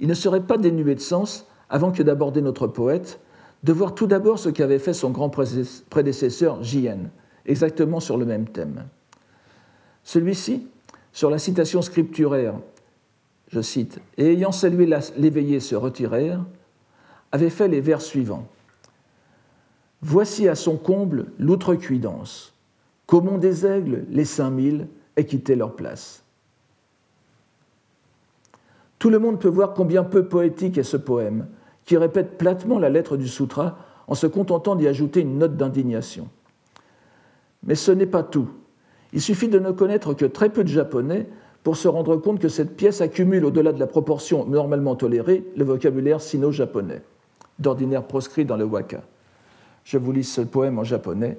Il 0.00 0.08
ne 0.08 0.14
serait 0.14 0.42
pas 0.42 0.56
dénué 0.56 0.94
de 0.94 1.00
sens, 1.00 1.46
avant 1.68 1.92
que 1.92 2.02
d'aborder 2.02 2.40
notre 2.40 2.66
poète, 2.66 3.20
de 3.62 3.72
voir 3.72 3.94
tout 3.94 4.06
d'abord 4.06 4.38
ce 4.38 4.48
qu'avait 4.48 4.78
fait 4.78 4.94
son 4.94 5.10
grand 5.10 5.28
prédécesseur 5.28 6.62
J.N., 6.62 7.10
exactement 7.44 8.00
sur 8.00 8.16
le 8.16 8.24
même 8.24 8.48
thème. 8.48 8.84
Celui-ci, 10.04 10.66
sur 11.12 11.28
la 11.28 11.38
citation 11.38 11.82
scripturaire, 11.82 12.54
je 13.48 13.60
cite, 13.60 14.00
Et 14.16 14.32
ayant 14.32 14.52
salué 14.52 14.88
l'éveillé 15.16 15.60
se 15.60 15.74
retirèrent, 15.74 16.44
avait 17.32 17.50
fait 17.50 17.68
les 17.68 17.80
vers 17.80 18.00
suivants. 18.00 18.46
Voici 20.00 20.48
à 20.48 20.54
son 20.54 20.76
comble 20.76 21.26
l'outrecuidance, 21.38 22.54
mont 23.10 23.38
des 23.38 23.66
aigles, 23.66 24.04
les 24.10 24.24
cinq 24.24 24.50
mille 24.50 24.86
aient 25.16 25.24
quitté 25.24 25.56
leur 25.56 25.74
place. 25.74 26.22
Tout 28.98 29.10
le 29.10 29.18
monde 29.18 29.40
peut 29.40 29.48
voir 29.48 29.74
combien 29.74 30.04
peu 30.04 30.26
poétique 30.26 30.78
est 30.78 30.82
ce 30.82 30.96
poème, 30.96 31.46
qui 31.84 31.96
répète 31.96 32.36
platement 32.36 32.78
la 32.78 32.90
lettre 32.90 33.16
du 33.16 33.28
sutra 33.28 33.78
en 34.08 34.14
se 34.14 34.26
contentant 34.26 34.76
d'y 34.76 34.88
ajouter 34.88 35.20
une 35.20 35.38
note 35.38 35.56
d'indignation. 35.56 36.28
Mais 37.62 37.74
ce 37.74 37.92
n'est 37.92 38.06
pas 38.06 38.22
tout. 38.22 38.48
Il 39.12 39.22
suffit 39.22 39.48
de 39.48 39.58
ne 39.58 39.70
connaître 39.70 40.14
que 40.14 40.24
très 40.24 40.50
peu 40.50 40.64
de 40.64 40.68
japonais 40.68 41.28
pour 41.62 41.76
se 41.76 41.88
rendre 41.88 42.16
compte 42.16 42.40
que 42.40 42.48
cette 42.48 42.76
pièce 42.76 43.00
accumule 43.00 43.44
au-delà 43.44 43.72
de 43.72 43.80
la 43.80 43.86
proportion 43.86 44.46
normalement 44.46 44.96
tolérée 44.96 45.44
le 45.56 45.64
vocabulaire 45.64 46.20
sino-japonais, 46.20 47.02
d'ordinaire 47.58 48.04
proscrit 48.04 48.44
dans 48.44 48.56
le 48.56 48.64
waka. 48.64 49.02
Je 49.84 49.98
vous 49.98 50.12
lis 50.12 50.24
ce 50.24 50.40
poème 50.40 50.78
en 50.78 50.84
japonais. 50.84 51.38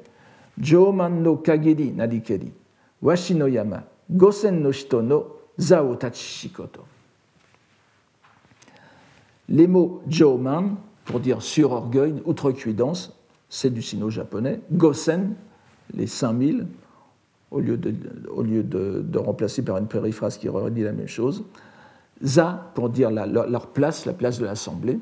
Joman 0.59 1.21
no 1.21 1.37
kagiri 1.37 1.91
narikeri, 1.91 2.51
washi 3.01 3.35
no 3.35 3.47
yama, 3.47 3.83
gosen 4.11 4.61
no 4.61 4.71
shito 4.71 5.01
no 5.01 5.27
zao 5.57 5.95
tachishikoto. 5.95 6.81
Les 9.47 9.67
mots 9.67 10.01
Joman, 10.07 10.75
pour 11.05 11.19
dire 11.19 11.41
sur-orgueil, 11.41 12.21
outrecuidance, 12.25 13.17
c'est 13.49 13.73
du 13.73 13.81
sino-japonais. 13.81 14.59
Gosen, 14.71 15.33
les 15.93 16.05
5000, 16.05 16.67
au 17.51 17.59
lieu, 17.59 17.77
de, 17.77 17.93
au 18.29 18.43
lieu 18.43 18.63
de, 18.63 19.03
de, 19.05 19.17
remplacer 19.17 19.63
par 19.63 19.77
une 19.77 19.87
périphrase 19.87 20.37
qui 20.37 20.49
redit 20.49 20.83
la 20.83 20.91
même 20.91 21.07
chose. 21.07 21.43
Za, 22.23 22.71
pour 22.75 22.89
dire 22.89 23.09
leur 23.11 23.67
place, 23.67 24.05
la 24.05 24.13
place 24.13 24.39
de 24.39 24.45
l'Assemblée, 24.45 24.99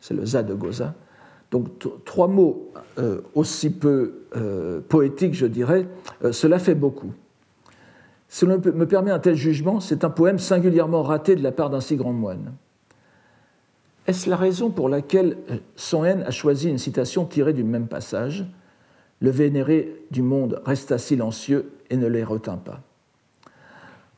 c'est 0.00 0.14
le 0.14 0.24
Za 0.24 0.42
de 0.42 0.54
Goza. 0.54 0.94
Donc 1.50 1.66
trois 2.04 2.28
mots 2.28 2.72
euh, 2.98 3.20
aussi 3.34 3.70
peu 3.70 4.22
euh, 4.36 4.80
poétiques, 4.80 5.34
je 5.34 5.46
dirais, 5.46 5.86
euh, 6.24 6.32
cela 6.32 6.58
fait 6.58 6.74
beaucoup. 6.74 7.12
Si 8.28 8.46
l'on 8.46 8.56
me 8.56 8.86
permet 8.86 9.10
un 9.10 9.18
tel 9.18 9.34
jugement, 9.34 9.78
c'est 9.78 10.04
un 10.04 10.10
poème 10.10 10.38
singulièrement 10.38 11.02
raté 11.02 11.36
de 11.36 11.42
la 11.42 11.52
part 11.52 11.68
d'un 11.68 11.80
si 11.80 11.96
grand 11.96 12.14
moine. 12.14 12.54
Est-ce 14.06 14.30
la 14.30 14.36
raison 14.36 14.70
pour 14.70 14.88
laquelle 14.88 15.36
Son 15.76 16.02
a 16.02 16.30
choisi 16.30 16.70
une 16.70 16.78
citation 16.78 17.26
tirée 17.26 17.52
du 17.52 17.62
même 17.62 17.86
passage? 17.86 18.46
Le 19.20 19.30
vénéré 19.30 19.94
du 20.10 20.22
monde 20.22 20.60
resta 20.64 20.98
silencieux 20.98 21.70
et 21.92 21.96
ne 21.96 22.06
les 22.06 22.24
retint 22.24 22.56
pas. 22.56 22.80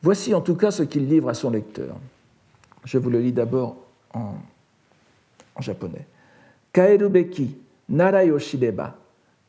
Voici 0.01 0.33
en 0.33 0.41
tout 0.41 0.55
cas 0.55 0.71
ce 0.71 0.81
qu'il 0.81 1.07
livre 1.09 1.27
à 1.27 1.33
son 1.33 1.49
lecteur. 1.51 1.97
Je 2.85 2.97
vous 2.97 3.09
le 3.09 3.19
lis 3.19 3.33
d'abord 3.33 3.75
en, 4.13 4.35
en 5.55 5.61
japonais. 5.61 6.07
Kaerubeki 6.71 7.57
nara 7.89 8.23
yoshireba 8.23 8.95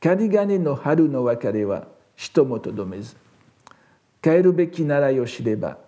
no 0.04 0.74
haru 0.84 1.08
no 1.08 1.22
wakare 1.22 1.64
wa 1.64 1.86
shitomoto 2.16 2.72
domezu. 2.72 3.14
Kaerubeki 4.20 4.84
nara 4.84 5.12
yoshireba 5.12 5.78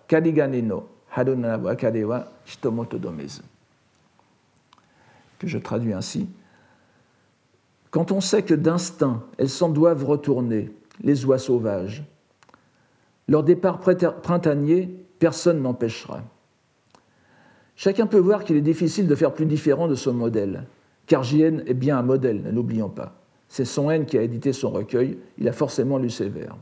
no 0.63 0.87
haru 1.09 1.35
no 1.35 1.57
wakare 1.57 2.05
wa 2.05 2.25
shitomoto 2.45 2.97
domezu. 2.97 3.41
Que 5.39 5.47
je 5.47 5.57
traduis 5.57 5.93
ainsi. 5.93 6.29
Quand 7.91 8.11
on 8.11 8.21
sait 8.21 8.43
que 8.43 8.53
d'instinct 8.53 9.23
elles 9.37 9.49
s'en 9.49 9.69
doivent 9.69 10.05
retourner, 10.05 10.71
les 11.01 11.25
oies 11.25 11.39
sauvages, 11.39 12.03
leur 13.29 13.43
départ 13.43 13.79
printanier, 13.79 14.89
personne 15.19 15.61
n'empêchera. 15.61 16.23
Chacun 17.75 18.07
peut 18.07 18.19
voir 18.19 18.43
qu'il 18.43 18.57
est 18.57 18.61
difficile 18.61 19.07
de 19.07 19.15
faire 19.15 19.33
plus 19.33 19.45
différent 19.45 19.87
de 19.87 19.95
son 19.95 20.13
modèle 20.13 20.65
car 21.09 21.23
JN 21.23 21.63
est 21.65 21.73
bien 21.73 21.97
un 21.97 22.03
modèle, 22.03 22.43
ne 22.43 22.51
l'oublions 22.51 22.87
pas. 22.87 23.15
C'est 23.49 23.65
son 23.65 23.89
haine 23.89 24.05
qui 24.05 24.17
a 24.17 24.21
édité 24.21 24.53
son 24.53 24.69
recueil, 24.69 25.17
il 25.39 25.49
a 25.49 25.51
forcément 25.51 25.97
lu 25.97 26.11
ses 26.11 26.29
vers. 26.29 26.55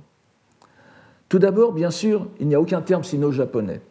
Tout 1.27 1.37
d'abord, 1.37 1.73
bien 1.73 1.91
sûr, 1.91 2.27
il 2.39 2.47
n'y 2.47 2.55
a 2.55 2.61
aucun 2.61 2.81
terme 2.81 3.03
sino-japonais. 3.03 3.81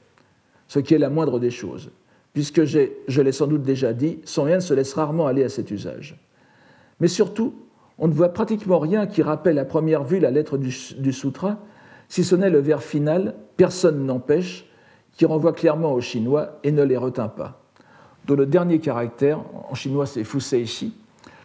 ce 0.66 0.78
qui 0.80 0.94
est 0.94 0.98
la 0.98 1.10
moindre 1.10 1.38
des 1.38 1.50
choses. 1.50 1.90
Puisque 2.32 2.64
je 2.64 3.20
l'ai 3.20 3.32
sans 3.32 3.46
doute 3.46 3.62
déjà 3.62 3.92
dit, 3.92 4.18
son 4.24 4.48
yen 4.48 4.60
se 4.60 4.74
laisse 4.74 4.94
rarement 4.94 5.26
aller 5.26 5.44
à 5.44 5.48
cet 5.48 5.70
usage. 5.70 6.18
Mais 7.00 7.08
surtout, 7.08 7.54
on 7.98 8.08
ne 8.08 8.12
voit 8.12 8.30
pratiquement 8.30 8.78
rien 8.78 9.06
qui 9.06 9.22
rappelle 9.22 9.58
à 9.58 9.66
première 9.66 10.04
vue 10.04 10.18
la 10.18 10.30
lettre 10.30 10.56
du 10.56 11.12
sutra, 11.12 11.58
si 12.08 12.24
ce 12.24 12.36
n'est 12.36 12.50
le 12.50 12.58
vers 12.58 12.82
final 12.82 13.34
Personne 13.56 14.04
n'empêche, 14.04 14.66
qui 15.16 15.24
renvoie 15.24 15.52
clairement 15.52 15.92
aux 15.94 16.00
Chinois 16.00 16.58
et 16.62 16.72
ne 16.72 16.82
les 16.82 16.96
retint 16.96 17.28
pas, 17.28 17.60
dont 18.26 18.34
le 18.34 18.44
dernier 18.44 18.80
caractère, 18.80 19.40
en 19.70 19.74
chinois 19.74 20.04
c'est 20.04 20.24
fuseishi, 20.24 20.94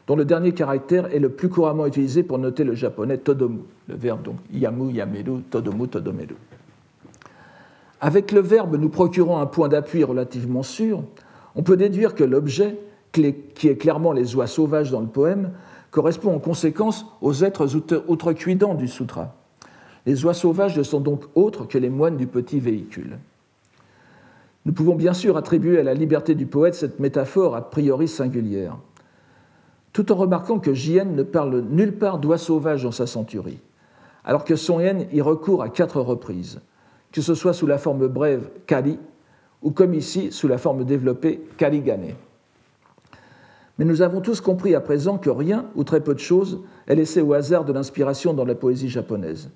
dont 0.08 0.16
le 0.16 0.26
dernier 0.26 0.52
caractère 0.52 1.14
est 1.14 1.20
le 1.20 1.30
plus 1.30 1.48
couramment 1.48 1.86
utilisé 1.86 2.24
pour 2.24 2.38
noter 2.38 2.66
le 2.66 2.76
japonais 2.76 3.18
todomu, 3.18 3.62
le 3.88 3.96
verbe 3.96 4.24
donc 4.24 4.36
yamu, 4.52 4.92
yameru, 4.92 5.42
todomu, 5.50 5.88
todomeru. 5.88 6.36
Avec 8.02 8.32
le 8.32 8.42
verbe 8.42 8.76
nous 8.76 8.90
procurant 8.90 9.40
un 9.40 9.46
point 9.46 9.70
d'appui 9.70 10.04
relativement 10.04 10.64
sûr, 10.64 11.04
on 11.56 11.64
peut 11.64 11.78
déduire 11.78 12.16
que 12.16 12.24
l'objet, 12.24 12.78
qui 13.12 13.26
est 13.68 13.78
clairement 13.78 14.12
les 14.12 14.36
oies 14.36 14.48
sauvages 14.48 14.92
dans 14.92 15.02
le 15.02 15.08
poème, 15.08 15.52
correspond 15.92 16.34
en 16.34 16.40
conséquence 16.40 17.06
aux 17.22 17.44
êtres 17.44 17.76
outrecuidants 18.08 18.74
du 18.74 18.88
sutra. 18.88 19.36
Les 20.06 20.26
oies 20.26 20.34
sauvages 20.34 20.78
ne 20.78 20.84
sont 20.84 21.00
donc 21.00 21.24
autres 21.36 21.66
que 21.66 21.78
les 21.78 21.90
moines 21.90 22.18
du 22.18 22.28
petit 22.28 22.60
véhicule. 22.60 23.20
Nous 24.66 24.74
pouvons 24.74 24.96
bien 24.96 25.14
sûr 25.14 25.38
attribuer 25.38 25.80
à 25.80 25.84
la 25.84 25.94
liberté 25.94 26.36
du 26.36 26.46
poète 26.46 26.76
cette 26.76 27.00
métaphore 27.00 27.56
a 27.56 27.70
priori 27.70 28.08
singulière, 28.08 28.78
tout 29.94 30.12
en 30.12 30.16
remarquant 30.16 30.60
que 30.60 30.74
Jien 30.74 31.06
ne 31.06 31.24
parle 31.24 31.62
nulle 31.62 31.98
part 31.98 32.20
d'oies 32.20 32.38
sauvages 32.38 32.84
dans 32.84 32.92
sa 32.92 33.08
centurie, 33.08 33.60
alors 34.24 34.46
que 34.46 34.56
Son 34.56 34.80
Yen 34.80 35.06
y 35.12 35.22
recourt 35.22 35.64
à 35.64 35.70
quatre 35.70 36.00
reprises, 36.00 36.60
que 37.12 37.22
ce 37.22 37.34
soit 37.34 37.54
sous 37.54 37.68
la 37.68 37.78
forme 37.78 38.08
brève 38.08 38.50
Kali 38.68 39.00
ou 39.62 39.72
comme 39.72 39.94
ici 39.94 40.32
sous 40.32 40.48
la 40.48 40.58
forme 40.58 40.86
développée 40.86 41.42
Kaligane. 41.58 42.14
Mais 43.78 43.86
nous 43.86 44.02
avons 44.02 44.22
tous 44.22 44.42
compris 44.42 44.76
à 44.76 44.82
présent 44.82 45.18
que 45.18 45.30
rien 45.30 45.66
ou 45.76 45.84
très 45.84 46.02
peu 46.02 46.14
de 46.14 46.20
choses 46.20 46.62
est 46.88 46.96
laissé 46.96 47.22
au 47.22 47.34
hasard 47.34 47.66
de 47.66 47.74
l'inspiration 47.74 48.34
dans 48.34 48.46
la 48.46 48.56
poésie 48.56 48.90
japonaise. 48.90 49.50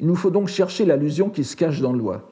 Il 0.00 0.06
nous 0.06 0.16
faut 0.16 0.30
donc 0.30 0.48
chercher 0.48 0.84
l'allusion 0.84 1.28
qui 1.28 1.44
se 1.44 1.56
cache 1.56 1.80
dans 1.80 1.92
l'oie. 1.92 2.30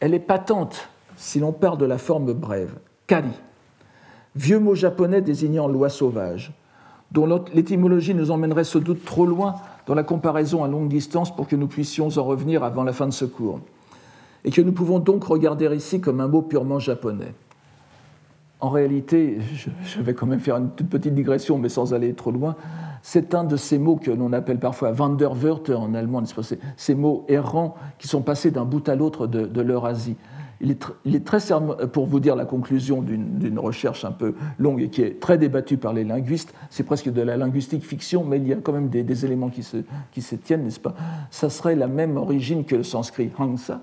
Elle 0.00 0.14
est 0.14 0.20
patente 0.20 0.88
si 1.16 1.40
l'on 1.40 1.52
part 1.52 1.76
de 1.76 1.84
la 1.84 1.98
forme 1.98 2.32
brève, 2.32 2.78
kali, 3.06 3.32
vieux 4.36 4.60
mot 4.60 4.74
japonais 4.74 5.20
désignant 5.20 5.66
loi 5.66 5.88
sauvage, 5.88 6.52
dont 7.10 7.42
l'étymologie 7.52 8.14
nous 8.14 8.30
emmènerait 8.30 8.64
sans 8.64 8.78
doute 8.80 9.04
trop 9.04 9.26
loin 9.26 9.56
dans 9.86 9.94
la 9.94 10.04
comparaison 10.04 10.62
à 10.62 10.68
longue 10.68 10.88
distance 10.88 11.34
pour 11.34 11.48
que 11.48 11.56
nous 11.56 11.66
puissions 11.66 12.08
en 12.16 12.24
revenir 12.24 12.62
avant 12.62 12.84
la 12.84 12.92
fin 12.92 13.06
de 13.06 13.12
ce 13.12 13.24
cours, 13.24 13.60
et 14.44 14.50
que 14.50 14.60
nous 14.60 14.72
pouvons 14.72 14.98
donc 14.98 15.24
regarder 15.24 15.74
ici 15.74 16.00
comme 16.00 16.20
un 16.20 16.28
mot 16.28 16.42
purement 16.42 16.78
japonais. 16.78 17.34
En 18.60 18.70
réalité, 18.70 19.38
je 19.84 20.00
vais 20.00 20.14
quand 20.14 20.26
même 20.26 20.40
faire 20.40 20.56
une 20.56 20.70
toute 20.70 20.88
petite 20.88 21.14
digression, 21.14 21.58
mais 21.58 21.68
sans 21.68 21.94
aller 21.94 22.12
trop 22.14 22.30
loin, 22.30 22.56
c'est 23.02 23.34
un 23.34 23.44
de 23.44 23.56
ces 23.56 23.78
mots 23.78 23.96
que 23.96 24.10
l'on 24.10 24.32
appelle 24.32 24.58
parfois 24.58 24.92
Wanderwörter 24.92 25.74
en 25.74 25.94
allemand, 25.94 26.22
ces 26.76 26.94
mots 26.94 27.24
errants 27.28 27.74
qui 27.98 28.08
sont 28.08 28.22
passés 28.22 28.50
d'un 28.50 28.64
bout 28.64 28.88
à 28.88 28.94
l'autre 28.94 29.26
de, 29.26 29.60
l'Eurasie. 29.60 30.16
Il 30.60 30.72
est, 30.72 31.24
très 31.24 31.38
pour 31.92 32.06
vous 32.06 32.18
dire 32.18 32.34
la 32.34 32.44
conclusion 32.44 33.00
d'une 33.00 33.58
recherche 33.58 34.04
un 34.04 34.10
peu 34.10 34.34
longue 34.58 34.82
et 34.82 34.88
qui 34.88 35.02
est 35.02 35.20
très 35.20 35.38
débattue 35.38 35.76
par 35.76 35.92
les 35.92 36.02
linguistes, 36.02 36.52
c'est 36.68 36.82
presque 36.82 37.10
de 37.12 37.22
la 37.22 37.36
linguistique 37.36 37.84
fiction, 37.84 38.24
mais 38.24 38.38
il 38.38 38.48
y 38.48 38.52
a 38.52 38.56
quand 38.56 38.72
même 38.72 38.88
des, 38.88 39.24
éléments 39.24 39.50
qui 39.50 39.62
se, 39.62 40.34
tiennent, 40.34 40.64
n'est-ce 40.64 40.80
pas 40.80 40.94
Ça 41.30 41.48
serait 41.48 41.76
la 41.76 41.86
même 41.86 42.16
origine 42.16 42.64
que 42.64 42.74
le 42.74 42.82
sanskrit 42.82 43.30
Hangsa, 43.38 43.80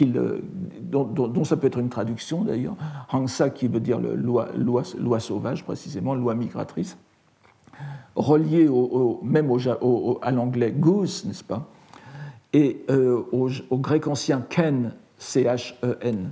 dont, 0.00 1.44
ça 1.44 1.58
peut 1.58 1.66
être 1.66 1.78
une 1.78 1.90
traduction 1.90 2.42
d'ailleurs, 2.42 2.76
Hangsa 3.12 3.50
qui 3.50 3.68
veut 3.68 3.80
dire 3.80 4.00
loi 4.00 5.20
sauvage 5.20 5.62
précisément, 5.62 6.14
loi 6.14 6.34
migratrice 6.34 6.96
relié 8.16 8.68
au, 8.68 9.20
même 9.22 9.50
à 10.22 10.30
l'anglais 10.30 10.72
goose, 10.72 11.24
n'est-ce 11.24 11.44
pas? 11.44 11.68
Et 12.52 12.84
euh, 12.90 13.20
au, 13.32 13.78
grec 13.78 14.06
ancien 14.06 14.44
ken, 14.48 14.92
C-H-E-N. 15.18 16.30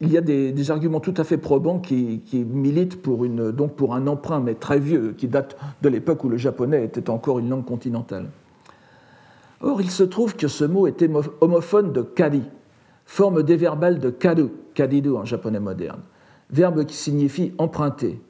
Il 0.00 0.12
y 0.12 0.18
a 0.18 0.20
des, 0.20 0.70
arguments 0.70 1.00
tout 1.00 1.14
à 1.16 1.24
fait 1.24 1.38
probants 1.38 1.78
qui, 1.78 2.20
militent 2.34 3.00
pour, 3.00 3.24
une, 3.24 3.52
donc 3.52 3.74
pour 3.74 3.94
un 3.94 4.06
emprunt, 4.06 4.40
mais 4.40 4.54
très 4.54 4.80
vieux, 4.80 5.14
qui 5.16 5.28
date 5.28 5.56
de 5.82 5.88
l'époque 5.88 6.24
où 6.24 6.28
le 6.28 6.36
japonais 6.36 6.84
était 6.84 7.08
encore 7.10 7.38
une 7.38 7.48
langue 7.48 7.64
continentale. 7.64 8.26
Or, 9.60 9.80
il 9.80 9.90
se 9.90 10.02
trouve 10.02 10.36
que 10.36 10.48
ce 10.48 10.64
mot 10.64 10.86
est 10.86 11.02
homophone 11.40 11.92
de 11.92 12.02
kari, 12.02 12.42
forme 13.06 13.42
déverbale 13.42 13.98
de 13.98 14.10
karu, 14.10 14.48
kadidu 14.74 15.10
en 15.10 15.24
japonais 15.24 15.60
moderne, 15.60 16.00
verbe 16.50 16.84
qui 16.84 16.96
signifie 16.96 17.52
emprunter, 17.56 18.20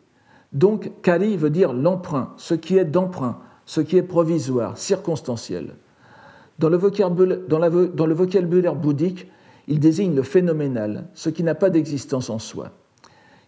donc, 0.55 0.93
kali 1.03 1.37
veut 1.37 1.51
dire 1.51 1.73
l'emprunt, 1.73 2.33
ce 2.37 2.55
qui 2.55 2.79
est 2.79 2.85
d'emprunt, 2.85 3.39
ce 3.67 3.81
qui 3.81 3.97
est 3.97 4.03
provisoire, 4.03 4.79
circonstanciel. 4.79 5.75
Dans 6.61 6.69
le, 6.69 6.77
vocabulaire, 6.77 8.77
bouddhique, 8.77 9.29
il 9.67 9.81
désigne 9.81 10.15
le 10.15 10.23
phénoménal, 10.23 11.09
ce 11.15 11.29
qui 11.29 11.43
n'a 11.43 11.57
pas 11.57 11.71
d'existence 11.71 12.31
en 12.31 12.39
soi. 12.39 12.71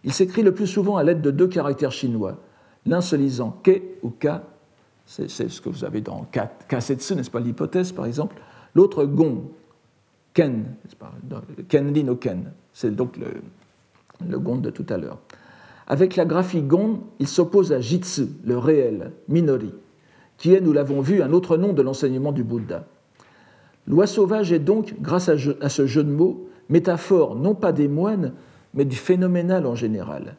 Il 0.03 0.11
s'écrit 0.11 0.43
le 0.43 0.53
plus 0.53 0.67
souvent 0.67 0.97
à 0.97 1.03
l'aide 1.03 1.21
de 1.21 1.31
deux 1.31 1.47
caractères 1.47 1.93
chinois, 1.93 2.37
l'un 2.85 3.01
se 3.01 3.15
lisant 3.15 3.57
ke 3.63 3.81
ou 4.03 4.09
ka, 4.09 4.43
c'est 5.05 5.29
ce 5.29 5.61
que 5.61 5.69
vous 5.69 5.85
avez 5.85 6.01
dans 6.01 6.25
kasetsu, 6.67 7.15
n'est-ce 7.15 7.31
pas 7.31 7.39
l'hypothèse 7.39 7.93
par 7.93 8.05
exemple, 8.05 8.35
l'autre 8.75 9.05
gon, 9.05 9.49
ken, 10.33 10.65
kenri 11.69 12.03
no 12.03 12.17
ken, 12.17 12.51
c'est 12.73 12.93
donc 12.93 13.15
le, 13.15 13.27
le 14.27 14.39
gon 14.39 14.57
de 14.57 14.69
tout 14.69 14.85
à 14.89 14.97
l'heure. 14.97 15.19
Avec 15.87 16.17
la 16.17 16.25
graphie 16.25 16.61
Gon, 16.61 16.99
il 17.19 17.27
s'oppose 17.27 17.71
à 17.71 17.79
Jitsu, 17.79 18.27
le 18.43 18.57
réel, 18.57 19.13
Minori, 19.29 19.73
qui 20.37 20.53
est, 20.53 20.59
nous 20.59 20.73
l'avons 20.73 20.99
vu, 20.99 21.21
un 21.21 21.31
autre 21.31 21.55
nom 21.55 21.71
de 21.71 21.81
l'enseignement 21.81 22.33
du 22.33 22.43
Bouddha. 22.43 22.85
Loi 23.87 24.05
sauvage 24.05 24.51
est 24.51 24.59
donc, 24.59 24.95
grâce 24.99 25.29
à 25.29 25.69
ce 25.69 25.87
jeu 25.87 26.03
de 26.03 26.11
mots, 26.11 26.49
métaphore 26.67 27.35
non 27.35 27.55
pas 27.55 27.71
des 27.71 27.87
moines, 27.87 28.33
mais 28.73 28.83
du 28.83 28.97
phénoménal 28.97 29.65
en 29.65 29.75
général. 29.75 30.35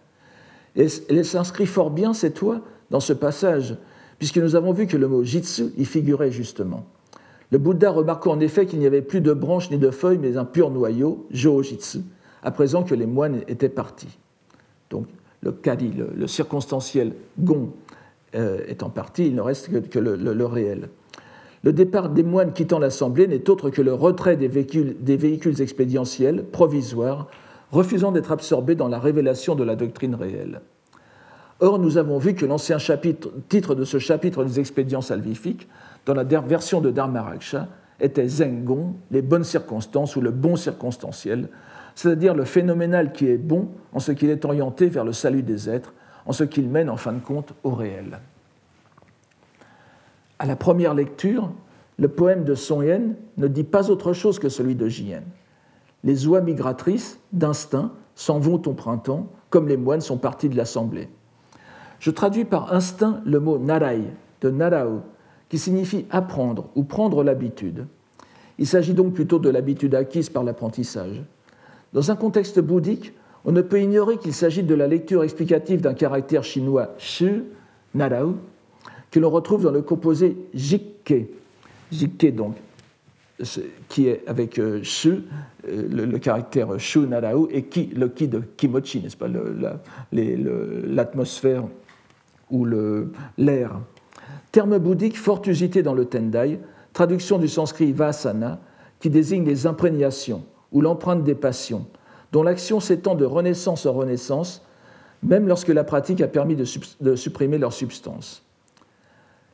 Elle 0.77 1.25
s'inscrit 1.25 1.67
fort 1.67 1.91
bien, 1.91 2.13
cette 2.13 2.41
loi, 2.41 2.61
dans 2.91 3.01
ce 3.01 3.15
passage, 3.15 3.77
puisque 4.19 4.37
nous 4.37 4.55
avons 4.55 4.73
vu 4.73 4.87
que 4.87 4.99
le 4.99 5.09
mot 5.09 5.25
jitsu 5.25 5.73
y 5.79 5.87
figurait 5.87 6.31
justement. 6.31 6.85
Le 7.51 7.57
Bouddha 7.57 7.91
remarqua 7.91 8.31
en 8.31 8.41
effet 8.41 8.67
qu'il 8.67 8.81
n'y 8.81 8.87
avait 8.87 9.01
plus 9.01 9.23
de 9.23 9.33
branches 9.33 9.71
ni 9.71 9.79
de 9.79 9.91
feuilles, 9.91 10.19
mais 10.19 10.37
un 10.37 10.45
pur 10.45 10.71
noyau, 10.71 11.27
jo-jitsu, 11.31 12.01
à 12.43 12.51
présent 12.51 12.83
que 12.83 12.95
les 12.95 13.07
moines 13.07 13.41
étaient 13.49 13.71
partis. 13.71 14.19
Donc, 14.91 15.07
le 15.43 15.53
kadi, 15.53 15.93
le, 15.93 16.27
circonstanciel 16.27 17.15
gon 17.39 17.71
euh, 18.35 18.61
étant 18.69 18.91
parti, 18.91 19.27
il 19.27 19.35
ne 19.35 19.41
reste 19.41 19.89
que, 19.89 19.99
le, 19.99 20.45
réel. 20.45 20.89
Le 21.63 21.73
départ 21.73 22.11
des 22.11 22.23
moines 22.23 22.53
quittant 22.53 22.79
l'Assemblée 22.79 23.27
n'est 23.27 23.49
autre 23.49 23.71
que 23.71 23.83
le 23.83 23.95
retrait 23.95 24.37
des 24.37 24.49
véhicules, 24.49 24.97
des 25.01 25.17
véhicules 25.17 25.61
expédientiels, 25.61 26.45
provisoires, 26.45 27.29
refusant 27.71 28.13
d'être 28.13 28.33
absorbés 28.33 28.75
dans 28.75 28.89
la 28.89 28.99
révélation 28.99 29.55
de 29.55 29.65
la 29.65 29.77
doctrine 29.77 30.15
réelle. 30.15 30.61
Or, 31.61 31.79
nous 31.79 31.99
avons 31.99 32.19
vu 32.19 32.35
que 32.35 32.47
l'ancien 32.47 32.79
titre 33.49 33.75
de 33.75 33.85
ce 33.85 33.99
chapitre 33.99 34.45
des 34.45 34.61
expédients 34.61 35.01
salvifiques, 35.01 35.69
dans 36.07 36.15
la 36.15 36.25
version 36.25 36.81
de 36.81 36.91
Dharmaraksha, 36.91 37.69
était 38.01 38.29
Zengon, 38.29 38.95
les 39.11 39.23
bonnes 39.23 39.45
circonstances 39.45 40.15
ou 40.15 40.21
le 40.21 40.31
bon 40.31 40.55
circonstanciel, 40.57 41.49
c'est-à-dire 41.99 42.33
le 42.33 42.45
phénoménal 42.45 43.11
qui 43.11 43.27
est 43.27 43.37
bon 43.37 43.71
en 43.93 43.99
ce 43.99 44.13
qu'il 44.13 44.31
est 44.31 44.45
orienté 44.45 44.87
vers 44.87 45.05
le 45.05 45.13
salut 45.13 45.43
des 45.43 45.69
êtres, 45.69 45.93
en 46.27 46.33
ce 46.33 46.45
qu'il 46.45 46.69
mène 46.69 46.89
en 46.91 46.97
fin 46.97 47.13
de 47.13 47.19
compte 47.19 47.55
au 47.65 47.71
réel. 47.71 48.21
À 50.39 50.47
la 50.47 50.55
première 50.55 50.95
lecture, 50.95 51.51
le 51.99 52.07
poème 52.07 52.45
de 52.45 52.55
Son 52.55 52.83
Yen 52.83 53.17
ne 53.37 53.49
dit 53.49 53.65
pas 53.65 53.91
autre 53.91 54.13
chose 54.13 54.39
que 54.39 54.49
celui 54.49 54.77
de 54.77 54.87
Jien. 54.87 55.25
Les 56.05 56.29
oies 56.29 56.41
migratrices, 56.41 57.19
d'instinct, 57.33 57.91
s'en 58.15 58.39
vont 58.39 58.63
au 58.65 58.75
printemps, 58.75 59.27
comme 59.51 59.67
les 59.67 59.77
moines 59.77 60.01
sont 60.01 60.19
partis 60.19 60.49
de 60.49 60.57
l'assemblée. 60.57 61.09
Je 61.99 62.13
traduis 62.13 62.45
par 62.45 62.73
instinct 62.73 63.23
le 63.25 63.41
mot 63.41 63.59
narai, 63.59 64.05
de 64.41 64.51
narao, 64.51 65.03
qui 65.49 65.59
signifie 65.59 66.07
apprendre 66.11 66.71
ou 66.77 66.85
prendre 66.85 67.25
l'habitude. 67.25 67.89
Il 68.57 68.69
s'agit 68.69 68.95
donc 68.95 69.15
plutôt 69.15 69.41
de 69.41 69.51
l'habitude 69.51 69.97
acquise 69.97 70.31
par 70.31 70.45
l'apprentissage. 70.45 71.25
Dans 71.93 72.11
un 72.11 72.17
contexte 72.17 72.61
bouddhique, 72.61 73.13
on 73.45 73.53
ne 73.53 73.63
peut 73.63 73.81
ignorer 73.81 74.19
qu'il 74.19 74.35
s'agit 74.35 74.63
de 74.63 74.75
la 74.75 74.87
lecture 74.87 75.25
explicative 75.25 75.81
d'un 75.81 75.95
caractère 75.95 76.45
chinois 76.45 76.95
shu, 76.99 77.45
narao, 77.95 78.37
que 79.11 79.19
l'on 79.19 79.31
retrouve 79.31 79.65
dans 79.65 79.71
le 79.71 79.83
composé 79.83 80.37
jikke. 80.53 81.29
Jikke, 81.91 82.35
donc, 82.35 82.57
qui 83.89 84.09
est 84.09 84.23
avec 84.27 84.59
euh, 84.59 84.83
shu, 84.83 85.23
euh, 85.69 85.89
le, 85.91 86.19
caractère 86.19 86.79
shu 86.79 87.01
narao, 87.01 87.49
et 87.51 87.63
ki, 87.63 87.91
le 87.97 88.09
ki 88.09 88.29
de 88.29 88.43
kimochi, 88.57 89.01
n'est-ce 89.01 89.17
pas, 89.17 89.29
l'atmosphère 90.13 91.65
ou 92.51 92.67
l'air. 93.39 93.81
Terme 94.53 94.79
bouddhique 94.79 95.17
fort 95.17 95.43
usité 95.47 95.83
dans 95.83 95.95
le 95.95 96.05
Tendai, 96.05 96.59
traduction 96.93 97.39
du 97.39 97.49
sanskrit 97.49 97.93
vasana, 97.93 98.61
qui 99.01 99.09
désigne 99.09 99.45
les 99.45 99.67
imprégnations 99.67 100.45
ou 100.73 100.81
l'empreinte 100.81 101.25
des 101.25 101.35
passions, 101.35 101.87
dont 102.33 102.43
l'action 102.43 102.81
s'étend 102.81 103.15
de 103.15 103.25
renaissance 103.25 103.87
en 103.87 103.93
renaissance, 103.93 104.63
même 105.23 105.49
lorsque 105.49 105.69
la 105.69 105.85
pratique 105.85 106.21
a 106.21 106.29
permis 106.29 106.57
de, 106.57 107.17
supprimer 107.17 107.59
leur 107.59 107.73
substance. 107.73 108.43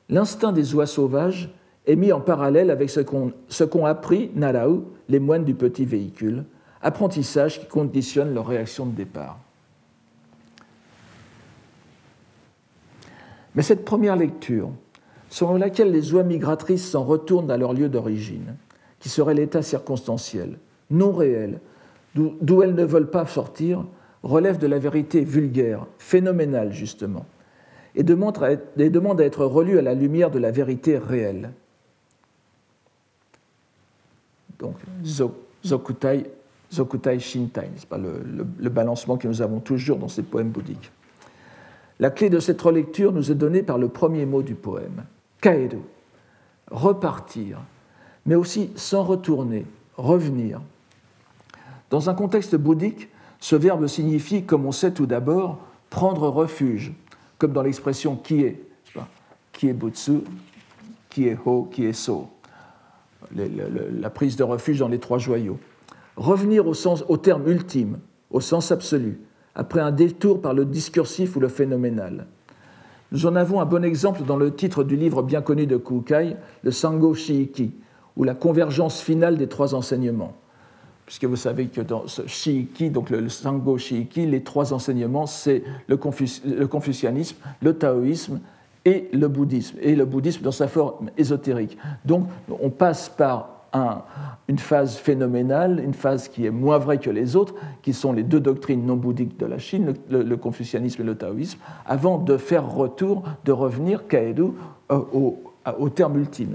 L'instinct 0.09 0.53
des 0.53 0.75
oies 0.75 0.87
sauvages 0.87 1.51
est 1.87 1.97
mis 1.97 2.13
en 2.13 2.21
parallèle 2.21 2.71
avec 2.71 2.91
ce 2.91 3.01
qu'ont 3.01 3.87
appris 3.87 4.31
Narao, 4.35 4.93
les 5.09 5.19
moines 5.19 5.45
du 5.45 5.55
petit 5.55 5.85
véhicule, 5.85 6.45
apprentissage 6.83 7.61
qui 7.61 7.67
conditionne 7.67 8.35
leur 8.35 8.47
réaction 8.47 8.87
de 8.87 8.95
départ. 8.95 9.39
Mais 13.55 13.63
cette 13.63 13.85
première 13.85 14.17
lecture, 14.17 14.71
selon 15.31 15.57
laquelle 15.57 15.91
les 15.91 16.13
oies 16.13 16.25
migratrices 16.25 16.91
s'en 16.91 17.05
retournent 17.05 17.51
à 17.51 17.57
leur 17.57 17.73
lieu 17.73 17.89
d'origine, 17.89 18.57
qui 18.99 19.09
serait 19.09 19.35
l'état 19.35 19.63
circonstanciel, 19.63 20.59
non 20.91 21.13
réel, 21.13 21.61
d'où 22.15 22.63
elles 22.63 22.75
ne 22.75 22.85
veulent 22.85 23.11
pas 23.11 23.27
sortir, 23.27 23.85
relève 24.23 24.59
de 24.59 24.67
la 24.67 24.79
vérité 24.79 25.23
vulgaire, 25.23 25.87
phénoménale 25.99 26.73
justement, 26.73 27.27
et 27.95 28.03
demande 28.03 28.43
à 28.43 28.51
être, 28.53 29.21
à 29.21 29.25
être 29.25 29.45
relue 29.45 29.79
à 29.79 29.83
la 29.83 29.95
lumière 29.95 30.31
de 30.31 30.39
la 30.39 30.51
vérité 30.51 30.99
réelle. 30.99 31.51
Donc, 34.59 34.77
Zokutai, 35.65 36.25
Zokutai 36.73 37.19
Shintai, 37.19 37.71
c'est 37.77 37.89
pas 37.89 37.99
le, 37.99 38.23
le, 38.59 38.71
balancement 38.71 39.17
que 39.17 39.29
nous 39.29 39.43
avons 39.43 39.61
toujours 39.61 39.99
dans 39.99 40.09
ces 40.09 40.23
poèmes 40.23 40.51
bouddhiques. 40.51 40.91
La 42.01 42.11
clé 42.11 42.31
de 42.31 42.41
cette 42.41 42.61
relecture 42.61 43.13
nous 43.13 43.31
est 43.31 43.37
donnée 43.37 43.63
par 43.63 43.79
le 43.79 43.89
premier 43.89 44.27
mot 44.27 44.43
du 44.43 44.55
poème, 44.55 45.05
kaeru, 45.41 45.79
repartir, 46.71 47.61
mais 48.27 48.35
aussi 48.35 48.71
s'en 48.75 49.05
retourner, 49.05 49.67
revenir. 49.97 50.61
Dans 51.91 52.11
un 52.11 52.15
contexte 52.15 52.57
bouddhique, 52.57 53.09
ce 53.41 53.57
verbe 53.57 53.87
signifie, 53.87 54.45
comme 54.45 54.67
on 54.67 54.73
sait 54.73 54.93
tout 54.93 55.07
d'abord, 55.07 55.59
prendre 55.91 56.29
refuge, 56.29 56.93
comme 57.39 57.53
dans 57.53 57.63
l'expression 57.63 58.17
qui 58.17 58.43
est, 58.43 58.61
qui 59.53 59.69
est 59.69 59.73
butsu, 59.73 60.21
qui 61.11 61.29
est 61.29 61.39
ho, 61.45 61.69
qui 61.71 61.85
est 61.85 61.93
so, 61.93 62.29
la 63.35 64.11
prise 64.11 64.37
de 64.37 64.43
refuge 64.43 64.79
dans 64.79 64.89
les 64.89 64.99
trois 64.99 65.19
joyaux. 65.19 65.59
Revenir 66.17 66.67
au, 66.67 66.75
sens, 66.75 67.05
au 67.09 67.17
terme 67.17 67.49
ultime, 67.49 67.99
au 68.31 68.41
sens 68.41 68.73
absolu, 68.73 69.21
après 69.55 69.81
un 69.81 69.93
détour 69.93 70.41
par 70.41 70.55
le 70.55 70.65
discursif 70.65 71.37
ou 71.37 71.41
le 71.41 71.49
phénoménal. 71.49 72.27
Nous 73.13 73.27
en 73.27 73.37
avons 73.37 73.61
un 73.61 73.65
bon 73.65 73.85
exemple 73.85 74.23
dans 74.25 74.37
le 74.37 74.55
titre 74.55 74.83
du 74.83 74.97
livre 74.97 75.23
bien 75.23 75.43
connu 75.43 75.67
de 75.67 75.77
Kukai, 75.77 76.37
le 76.63 76.71
Sango 76.71 77.15
Shiiki, 77.15 77.73
ou 78.17 78.25
la 78.25 78.35
convergence 78.35 79.01
finale 79.01 79.37
des 79.37 79.49
trois 79.49 79.75
enseignements. 79.75 80.37
Puisque 81.07 81.25
vous 81.25 81.37
savez 81.37 81.67
que 81.67 81.81
dans 81.83 82.07
ce 82.07 82.27
Shiiki, 82.27 82.91
donc 82.91 83.11
le 83.11 83.29
Sango 83.29 83.77
Shiiki, 83.77 84.27
les 84.27 84.43
trois 84.43 84.73
enseignements, 84.73 85.27
c'est 85.27 85.63
le, 85.87 85.97
confucianisme, 85.97 87.37
le 87.61 87.77
taoïsme 87.77 88.41
et 88.85 89.09
le 89.13 89.29
bouddhisme, 89.29 89.77
et 89.81 89.95
le 89.97 90.05
bouddhisme 90.05 90.43
dans 90.43 90.53
sa 90.53 90.69
forme 90.69 91.11
ésotérique. 91.17 91.77
Donc 92.05 92.27
on 92.49 92.71
passe 92.71 93.09
par 93.09 93.55
une 94.47 94.59
phase 94.59 94.97
phénoménale, 94.97 95.81
une 95.83 95.95
phase 95.95 96.29
qui 96.29 96.47
est 96.47 96.51
moins 96.51 96.79
vraie 96.79 96.99
que 96.99 97.11
les 97.11 97.35
autres, 97.35 97.55
qui 97.83 97.93
sont 97.93 98.13
les 98.13 98.23
deux 98.23 98.41
doctrines 98.41 98.85
non 98.87 98.97
bouddhiques 98.97 99.39
de 99.39 99.47
la 99.47 99.59
Chine, 99.59 99.95
le, 100.11 100.37
confucianisme 100.37 101.03
et 101.03 101.05
le 101.05 101.17
taoïsme, 101.17 101.59
avant 101.87 102.19
de 102.19 102.37
faire 102.37 102.71
retour, 102.71 103.25
de 103.45 103.53
revenir, 103.53 104.07
Kaedu, 104.07 104.53
euh, 104.93 105.01
au, 105.13 105.89
terme 105.89 106.19
ultime. 106.19 106.55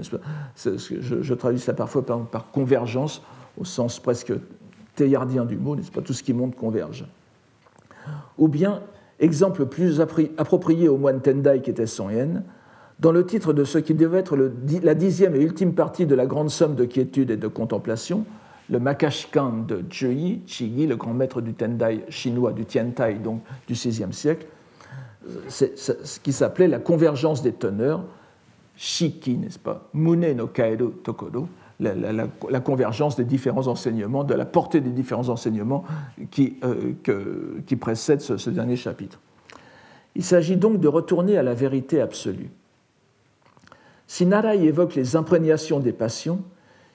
Je, 0.56 1.34
traduis 1.34 1.60
ça 1.60 1.74
parfois 1.74 2.06
par, 2.06 2.50
convergence, 2.52 3.22
au 3.60 3.64
sens 3.64 4.00
presque 4.00 4.32
théardien 4.96 5.44
du 5.44 5.56
mot, 5.56 5.76
n'est-ce 5.76 5.92
pas 5.92 6.00
Tout 6.00 6.14
ce 6.14 6.22
qui 6.22 6.32
monte 6.32 6.56
converge. 6.56 7.06
Ou 8.38 8.48
bien, 8.48 8.82
exemple 9.20 9.66
plus 9.66 10.00
approprié 10.00 10.88
au 10.88 10.96
moine 10.96 11.20
Tendai 11.20 11.60
qui 11.62 11.70
était 11.70 11.86
Son 11.86 12.10
Yen, 12.10 12.42
dans 12.98 13.12
le 13.12 13.24
titre 13.24 13.52
de 13.52 13.64
ce 13.64 13.78
qui 13.78 13.94
devait 13.94 14.18
être 14.18 14.36
la 14.82 14.94
dixième 14.94 15.34
et 15.34 15.40
ultime 15.40 15.74
partie 15.74 16.06
de 16.06 16.14
la 16.14 16.26
grande 16.26 16.50
somme 16.50 16.74
de 16.74 16.84
quiétude 16.84 17.30
et 17.30 17.36
de 17.36 17.48
contemplation, 17.48 18.24
le 18.68 18.78
Makashikan 18.78 19.64
de 19.66 19.84
Zhiyi, 19.90 20.42
Yi, 20.60 20.86
le 20.86 20.96
grand 20.96 21.12
maître 21.12 21.40
du 21.40 21.54
Tendai 21.54 22.04
chinois, 22.08 22.52
du 22.52 22.64
Tiantai, 22.64 23.14
donc 23.14 23.42
du 23.66 23.74
XVIe 23.74 24.12
siècle, 24.12 24.46
ce 25.48 26.20
qui 26.20 26.32
s'appelait 26.32 26.68
la 26.68 26.78
convergence 26.78 27.42
des 27.42 27.52
teneurs, 27.52 28.04
Shiki, 28.76 29.36
n'est-ce 29.36 29.58
pas 29.58 29.88
Mune 29.92 30.32
no 30.32 30.46
Kaeru 30.46 30.92
Tokodo, 31.04 31.48
la, 31.80 32.60
convergence 32.60 33.16
des 33.16 33.24
différents 33.24 33.66
enseignements, 33.66 34.24
de 34.24 34.34
la 34.34 34.44
portée 34.44 34.80
des 34.80 34.90
différents 34.90 35.28
enseignements 35.28 35.84
qui, 36.30 36.56
euh, 36.62 36.92
qui 37.66 37.76
précèdent 37.76 38.20
ce 38.20 38.50
dernier 38.50 38.76
chapitre. 38.76 39.18
Il 40.14 40.24
s'agit 40.24 40.56
donc 40.56 40.80
de 40.80 40.88
retourner 40.88 41.36
à 41.38 41.42
la 41.42 41.54
vérité 41.54 42.00
absolue. 42.00 42.50
Si 44.06 44.26
Narai 44.26 44.64
évoque 44.64 44.96
les 44.96 45.14
imprégnations 45.16 45.78
des 45.78 45.92
passions, 45.92 46.40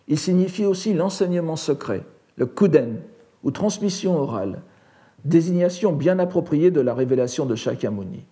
il 0.08 0.20
signifie 0.20 0.66
aussi 0.66 0.94
l'enseignement 0.94 1.56
secret, 1.56 2.04
le 2.36 2.46
kuden, 2.46 2.98
ou 3.44 3.52
transmission 3.52 4.18
orale, 4.18 4.62
désignation 5.24 5.94
bien 5.94 6.20
appropriée 6.20 6.72
de 6.72 6.82
la 6.82 6.94
révélation 6.94 7.46
de 7.46 7.56
Shakyamuni. 7.56 8.26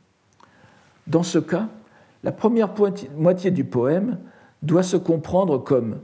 Dans 1.07 1.23
ce 1.23 1.39
cas, 1.39 1.69
la 2.23 2.31
première 2.31 2.69
moitié 3.15 3.51
du 3.51 3.63
poème 3.63 4.17
doit 4.61 4.83
se 4.83 4.97
comprendre 4.97 5.57
comme 5.57 5.97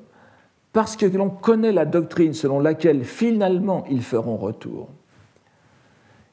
parce 0.80 0.96
que 0.96 1.06
l'on 1.06 1.30
connaît 1.30 1.74
la 1.74 1.84
doctrine 1.84 2.34
selon 2.34 2.62
laquelle 2.62 3.04
finalement 3.04 3.84
ils 3.92 4.02
feront 4.02 4.38
retour. 4.38 4.88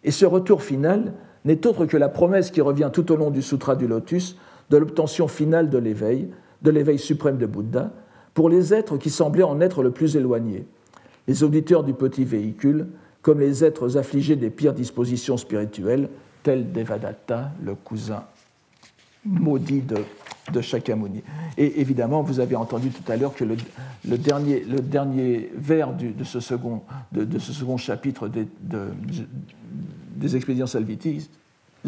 Et 0.05 0.13
ce 0.13 0.25
retour 0.25 0.63
final 0.63 1.15
n'est 1.45 1.67
autre 1.67 1.85
que 1.85 1.97
la 1.97 2.09
promesse 2.09 2.53
qui 2.53 2.61
revient 2.61 2.91
tout 2.93 3.11
au 3.11 3.17
long 3.17 3.33
du 3.33 3.43
Sutra 3.43 3.75
du 3.75 3.89
Lotus 3.89 4.37
de 4.71 4.77
l'obtention 4.77 5.27
finale 5.27 5.69
de 5.69 5.79
l'éveil, 5.79 6.31
de 6.63 6.71
l'éveil 6.71 7.01
suprême 7.01 7.39
de 7.39 7.47
Bouddha, 7.47 7.91
pour 8.35 8.49
les 8.49 8.73
êtres 8.73 8.99
qui 8.99 9.11
semblaient 9.11 9.43
en 9.43 9.61
être 9.61 9.83
le 9.83 9.91
plus 9.91 10.15
éloignés, 10.15 10.65
les 11.27 11.43
auditeurs 11.43 11.83
du 11.83 11.93
petit 11.93 12.25
véhicule, 12.25 12.87
comme 13.23 13.41
les 13.41 13.65
êtres 13.65 13.99
affligés 13.99 14.37
des 14.37 14.51
pires 14.51 14.75
dispositions 14.75 15.39
spirituelles, 15.39 16.09
tels 16.45 16.71
Devadatta, 16.71 17.51
le 17.65 17.75
cousin 17.75 18.23
maudit 19.25 19.81
de, 19.81 19.97
de 20.53 20.61
Shakyamuni. 20.61 21.23
Et 21.57 21.81
évidemment, 21.81 22.23
vous 22.23 22.41
avez 22.41 22.57
entendu 22.57 22.91
tout 22.91 23.11
à 23.11 23.17
l'heure 23.17 23.35
que 23.35 23.45
le, 23.45 24.19
dernier, 24.19 24.61
le 24.61 24.81
dernier 24.81 25.51
vers 25.57 25.93
de, 25.93 26.25
ce 26.25 26.41
second, 26.41 26.83
de, 27.13 27.39
ce 27.39 27.53
second 27.53 27.77
chapitre 27.77 28.29
des, 28.29 28.47
des 30.17 30.37
expédients 30.37 30.67
salvifiques, 30.67 31.31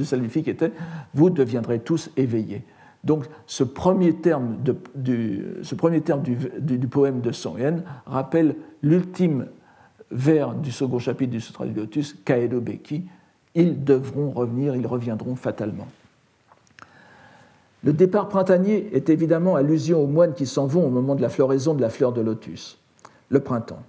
salvifiques 0.05 0.49
était 0.49 0.73
Vous 1.15 1.31
deviendrez 1.31 1.81
tous 1.81 2.11
éveillés. 2.17 2.63
Donc 3.05 3.27
ce 3.47 3.65
premier 3.65 4.15
terme, 4.15 4.57
du, 4.95 5.45
ce 5.63 5.75
premier 5.75 6.01
terme 6.01 6.23
du, 6.23 6.89
poème 6.89 7.21
de 7.21 7.33
Song 7.33 7.59
Yen 7.59 7.83
rappelle 8.07 8.57
l'ultime 8.83 9.47
vers 10.11 10.55
du 10.55 10.73
second 10.73 10.99
chapitre 10.99 11.31
du 11.31 11.41
Sutra 11.41 11.67
du 11.67 11.75
Lotus, 11.75 12.17
Kaedo 12.25 12.61
Beki. 12.61 13.05
Ils 13.55 13.83
devront 13.85 14.31
revenir, 14.31 14.75
ils 14.75 14.87
reviendront 14.87 15.37
fatalement. 15.37 15.87
Le 17.85 17.93
départ 17.93 18.29
printanier 18.29 18.91
est 18.93 19.09
évidemment 19.09 19.57
allusion 19.57 20.03
aux 20.03 20.07
moines 20.07 20.35
qui 20.35 20.47
s'en 20.47 20.67
vont 20.67 20.87
au 20.87 20.91
moment 20.91 21.15
de 21.15 21.23
la 21.23 21.29
floraison 21.29 21.75
de 21.75 21.81
la 21.81 21.91
fleur 21.91 22.13
de 22.13 22.21
lotus, 22.21 22.79
le 23.29 23.41
printemps. 23.41 23.83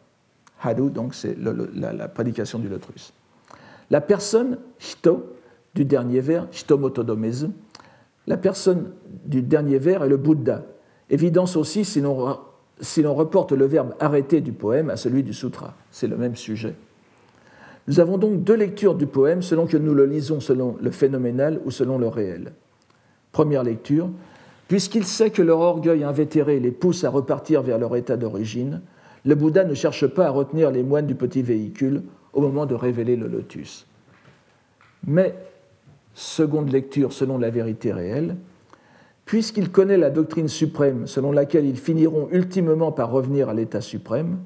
Haru, 0.61 0.89
donc, 0.89 1.15
c'est 1.15 1.35
la, 1.37 2.07
prédication 2.07 2.59
du 2.59 2.67
lotus. 2.67 3.13
La 3.89 4.01
personne, 4.01 4.57
Hito, 4.79 5.33
du 5.73 5.85
dernier 5.85 6.19
vers, 6.19 6.47
Hito 6.51 6.77
Motodomezu, 6.77 7.47
la 8.27 8.37
personne 8.37 8.91
du 9.25 9.41
dernier 9.41 9.79
vers 9.79 10.03
est 10.03 10.09
le 10.09 10.17
Bouddha, 10.17 10.63
évidence 11.09 11.55
aussi 11.55 11.83
si 11.83 12.01
l'on 12.01 13.15
reporte 13.15 13.53
le 13.53 13.65
verbe 13.65 13.95
arrêter 13.99 14.41
du 14.41 14.51
poème 14.51 14.91
à 14.91 14.97
celui 14.97 15.23
du 15.23 15.33
sutra. 15.33 15.73
C'est 15.89 16.07
le 16.07 16.17
même 16.17 16.35
sujet. 16.35 16.75
Nous 17.87 17.99
avons 17.99 18.19
donc 18.19 18.43
deux 18.43 18.53
lectures 18.53 18.93
du 18.93 19.07
poème 19.07 19.41
selon 19.41 19.65
que 19.65 19.77
nous 19.77 19.95
le 19.95 20.05
lisons 20.05 20.39
selon 20.39 20.77
le 20.79 20.91
phénoménal 20.91 21.59
ou 21.65 21.71
selon 21.71 21.97
le 21.97 22.07
réel. 22.07 22.51
Première 23.31 23.63
lecture, 23.63 24.09
puisqu'il 24.67 25.05
sait 25.05 25.29
que 25.29 25.41
leur 25.41 25.59
orgueil 25.59 26.03
invétéré 26.03 26.59
les 26.59 26.71
pousse 26.71 27.03
à 27.03 27.09
repartir 27.09 27.61
vers 27.61 27.77
leur 27.77 27.95
état 27.95 28.17
d'origine, 28.17 28.81
le 29.25 29.35
Bouddha 29.35 29.63
ne 29.63 29.73
cherche 29.73 30.07
pas 30.07 30.27
à 30.27 30.29
retenir 30.29 30.71
les 30.71 30.83
moines 30.83 31.07
du 31.07 31.15
petit 31.15 31.41
véhicule 31.41 32.03
au 32.33 32.41
moment 32.41 32.65
de 32.65 32.75
révéler 32.75 33.15
le 33.15 33.27
lotus. 33.27 33.85
Mais 35.05 35.35
seconde 36.13 36.71
lecture 36.71 37.13
selon 37.13 37.37
la 37.37 37.49
vérité 37.49 37.91
réelle, 37.91 38.35
puisqu'il 39.25 39.71
connaît 39.71 39.97
la 39.97 40.09
doctrine 40.09 40.47
suprême 40.47 41.05
selon 41.07 41.31
laquelle 41.31 41.65
ils 41.65 41.77
finiront 41.77 42.27
ultimement 42.31 42.91
par 42.91 43.11
revenir 43.11 43.49
à 43.49 43.53
l'état 43.53 43.81
suprême, 43.81 44.39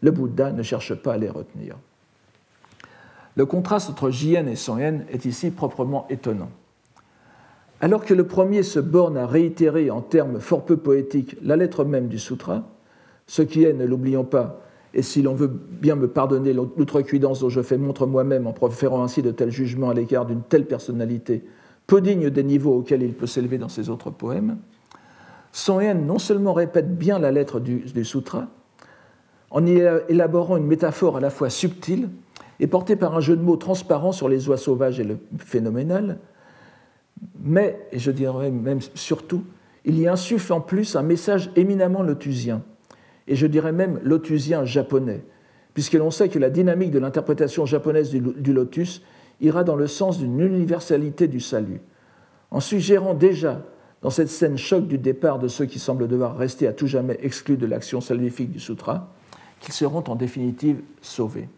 le 0.00 0.10
Bouddha 0.10 0.52
ne 0.52 0.62
cherche 0.62 0.94
pas 0.94 1.14
à 1.14 1.18
les 1.18 1.28
retenir. 1.28 1.76
Le 3.36 3.46
contraste 3.46 3.90
entre 3.90 4.10
Jien 4.10 4.46
et 4.46 4.54
Yen 4.54 5.04
est 5.10 5.24
ici 5.24 5.50
proprement 5.50 6.06
étonnant. 6.08 6.50
Alors 7.80 8.04
que 8.04 8.12
le 8.12 8.26
premier 8.26 8.62
se 8.62 8.78
borne 8.78 9.16
à 9.16 9.26
réitérer 9.26 9.90
en 9.90 10.02
termes 10.02 10.38
fort 10.38 10.64
peu 10.64 10.76
poétiques 10.76 11.36
la 11.42 11.56
lettre 11.56 11.84
même 11.84 12.08
du 12.08 12.18
sutra, 12.18 12.64
Ce 13.26 13.42
qui 13.42 13.64
est, 13.64 13.72
ne 13.72 13.84
l'oublions 13.84 14.24
pas, 14.24 14.60
et 14.92 15.02
si 15.02 15.22
l'on 15.22 15.34
veut 15.34 15.48
bien 15.48 15.94
me 15.94 16.08
pardonner 16.08 16.52
l'outrecuidance 16.52 17.40
dont 17.40 17.48
je 17.48 17.62
fais 17.62 17.78
montre 17.78 18.06
moi-même 18.06 18.46
en 18.46 18.52
proférant 18.52 19.02
ainsi 19.02 19.22
de 19.22 19.30
tels 19.30 19.50
jugements 19.50 19.90
à 19.90 19.94
l'égard 19.94 20.26
d'une 20.26 20.42
telle 20.42 20.66
personnalité, 20.66 21.44
peu 21.86 22.00
digne 22.00 22.28
des 22.28 22.42
niveaux 22.42 22.78
auxquels 22.78 23.02
il 23.02 23.14
peut 23.14 23.26
s'élever 23.26 23.56
dans 23.56 23.68
ses 23.68 23.88
autres 23.88 24.10
poèmes, 24.10 24.58
son 25.52 25.80
haine 25.80 26.06
non 26.06 26.18
seulement 26.18 26.52
répète 26.52 26.96
bien 26.96 27.18
la 27.18 27.30
lettre 27.30 27.60
du, 27.60 27.78
du, 27.78 28.04
sutra, 28.04 28.48
en 29.50 29.64
y 29.66 29.80
élaborant 30.08 30.56
une 30.56 30.66
métaphore 30.66 31.16
à 31.16 31.20
la 31.20 31.30
fois 31.30 31.50
subtile 31.50 32.08
et 32.60 32.66
portée 32.66 32.94
par 32.94 33.16
un 33.16 33.20
jeu 33.20 33.36
de 33.36 33.42
mots 33.42 33.56
transparent 33.56 34.12
sur 34.12 34.28
les 34.28 34.48
oies 34.48 34.56
sauvages 34.56 35.00
et 35.00 35.04
le 35.04 35.18
phénoménal, 35.38 36.18
mais, 37.42 37.78
et 37.92 37.98
je 37.98 38.10
dirais 38.10 38.50
même 38.50 38.80
surtout, 38.94 39.44
il 39.84 39.98
y 39.98 40.06
insuffle 40.08 40.52
en 40.52 40.60
plus 40.60 40.96
un 40.96 41.02
message 41.02 41.50
éminemment 41.56 42.02
lotusien, 42.02 42.62
et 43.28 43.36
je 43.36 43.46
dirais 43.46 43.72
même 43.72 44.00
lotusien 44.02 44.64
japonais, 44.64 45.22
puisque 45.74 45.94
l'on 45.94 46.10
sait 46.10 46.28
que 46.28 46.38
la 46.38 46.50
dynamique 46.50 46.90
de 46.90 46.98
l'interprétation 46.98 47.66
japonaise 47.66 48.10
du 48.10 48.52
lotus 48.52 49.02
ira 49.40 49.64
dans 49.64 49.76
le 49.76 49.86
sens 49.86 50.18
d'une 50.18 50.40
universalité 50.40 51.28
du 51.28 51.40
salut, 51.40 51.80
en 52.50 52.60
suggérant 52.60 53.14
déjà 53.14 53.62
dans 54.02 54.10
cette 54.10 54.28
scène 54.28 54.56
choc 54.56 54.86
du 54.86 54.98
départ 54.98 55.38
de 55.38 55.48
ceux 55.48 55.66
qui 55.66 55.78
semblent 55.78 56.08
devoir 56.08 56.36
rester 56.36 56.66
à 56.66 56.72
tout 56.72 56.86
jamais 56.86 57.18
exclus 57.22 57.56
de 57.56 57.66
l'action 57.66 58.00
salvifique 58.00 58.50
du 58.50 58.60
sutra, 58.60 59.12
qu'ils 59.60 59.74
seront 59.74 60.04
en 60.08 60.16
définitive 60.16 60.80
sauvés. 61.02 61.48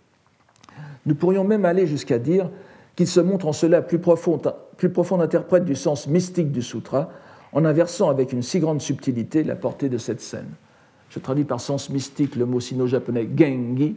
Nous 1.07 1.15
pourrions 1.15 1.45
même 1.45 1.65
aller 1.65 1.87
jusqu'à 1.87 2.19
dire 2.19 2.51
qu'il 2.97 3.07
se 3.07 3.21
montre 3.21 3.47
en 3.47 3.53
cela 3.53 3.81
plus 3.81 3.99
profond, 3.99 4.41
plus 4.83 4.91
profond 4.91 5.21
interprète 5.21 5.65
du 5.65 5.77
sens 5.77 6.09
mystique 6.09 6.51
du 6.51 6.61
sutra, 6.61 7.11
en 7.53 7.65
inversant 7.65 8.11
avec 8.11 8.33
une 8.33 8.43
si 8.43 8.59
grande 8.59 8.81
subtilité 8.81 9.45
la 9.45 9.55
portée 9.55 9.89
de 9.89 9.97
cette 9.97 10.21
scène. 10.21 10.49
Je 11.09 11.21
traduis 11.21 11.45
par 11.45 11.61
sens 11.61 11.89
mystique 11.89 12.35
le 12.35 12.47
mot 12.47 12.59
sino-japonais 12.59 13.29
gengi, 13.37 13.95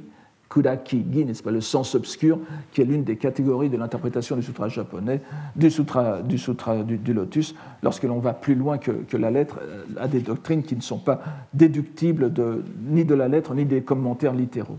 Kudaki-gi, 0.47 1.25
n'est-ce 1.25 1.41
pas, 1.41 1.49
le 1.49 1.61
sens 1.61 1.95
obscur, 1.95 2.37
qui 2.71 2.81
est 2.81 2.85
l'une 2.85 3.03
des 3.03 3.15
catégories 3.15 3.71
de 3.71 3.77
l'interprétation 3.77 4.35
du 4.35 4.43
sutra 4.43 4.69
japonais, 4.69 5.21
du 5.55 5.71
sutra 5.71 6.21
du, 6.21 6.37
sutra 6.37 6.83
du, 6.83 7.13
lotus, 7.15 7.55
lorsque 7.81 8.03
l'on 8.03 8.19
va 8.19 8.33
plus 8.33 8.53
loin 8.53 8.77
que, 8.77 9.17
la 9.17 9.31
lettre, 9.31 9.57
euh, 9.63 9.85
à 9.97 10.07
des 10.07 10.19
doctrines 10.19 10.61
qui 10.61 10.75
ne 10.75 10.81
sont 10.81 10.99
pas 10.99 11.19
déductibles 11.55 12.31
de, 12.31 12.63
ni 12.83 13.05
de 13.05 13.15
la 13.15 13.27
lettre, 13.27 13.55
ni 13.55 13.65
des 13.65 13.81
commentaires 13.81 14.35
littéraux. 14.35 14.77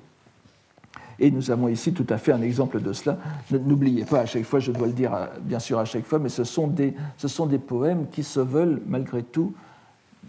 Et 1.19 1.31
nous 1.31 1.51
avons 1.51 1.69
ici 1.69 1.93
tout 1.93 2.07
à 2.11 2.19
fait 2.19 2.33
un 2.33 2.43
exemple 2.43 2.81
de 2.81 2.93
cela. 2.93 3.19
N'oubliez 3.51 4.05
pas, 4.05 4.21
à 4.21 4.27
chaque 4.27 4.45
fois, 4.45 4.59
je 4.59 4.71
dois 4.71 4.87
le 4.87 4.93
dire 4.93 5.13
bien 5.43 5.59
sûr 5.59 5.79
à 5.79 5.85
chaque 5.85 6.05
fois, 6.05 6.19
mais 6.19 6.29
ce 6.29 6.45
sont 6.45 6.67
des, 6.67 6.95
ce 7.17 7.29
sont 7.29 7.47
des 7.47 7.59
poèmes 7.59 8.07
qui 8.11 8.23
se 8.23 8.41
veulent 8.41 8.83
malgré 8.87 9.23
tout 9.23 9.55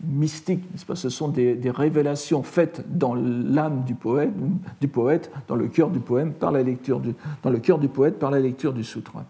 mystiques, 0.04 0.64
pas? 0.86 0.96
Ce 0.96 1.10
sont 1.10 1.28
des, 1.28 1.60
révélations 1.70 2.44
faites 2.44 2.86
dans 2.98 3.16
l'âme 3.16 3.84
du 3.84 3.96
poète, 3.96 4.32
du 4.80 4.88
poète, 4.88 5.32
dans 5.48 5.56
le 5.56 5.68
cœur 5.68 5.90
du 5.90 6.00
poème, 6.00 6.34
par 6.34 6.52
la 6.52 6.64
lecture 6.64 7.00
du, 7.00 7.14
dans 7.44 7.50
le 7.50 7.60
cœur 7.60 7.80
du 7.80 7.88
poète 7.88 8.20
par 8.20 8.32
la 8.32 8.40
lecture 8.40 8.74
du 8.74 8.84
sutra. 8.84 9.26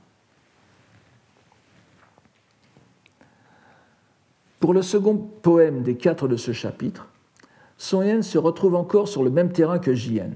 Pour 4.60 4.74
le 4.74 4.82
second 4.82 5.15
poème 5.15 5.84
des 5.84 5.96
quatre 5.96 6.28
de 6.28 6.36
ce 6.36 6.52
chapitre, 6.52 7.08
Son 7.78 8.02
Yen 8.02 8.24
se 8.24 8.38
retrouve 8.38 8.76
encore 8.76 9.08
sur 9.08 9.24
le 9.24 9.30
même 9.30 9.52
terrain 9.52 9.78
que 9.78 9.93
Jien, 9.93 10.32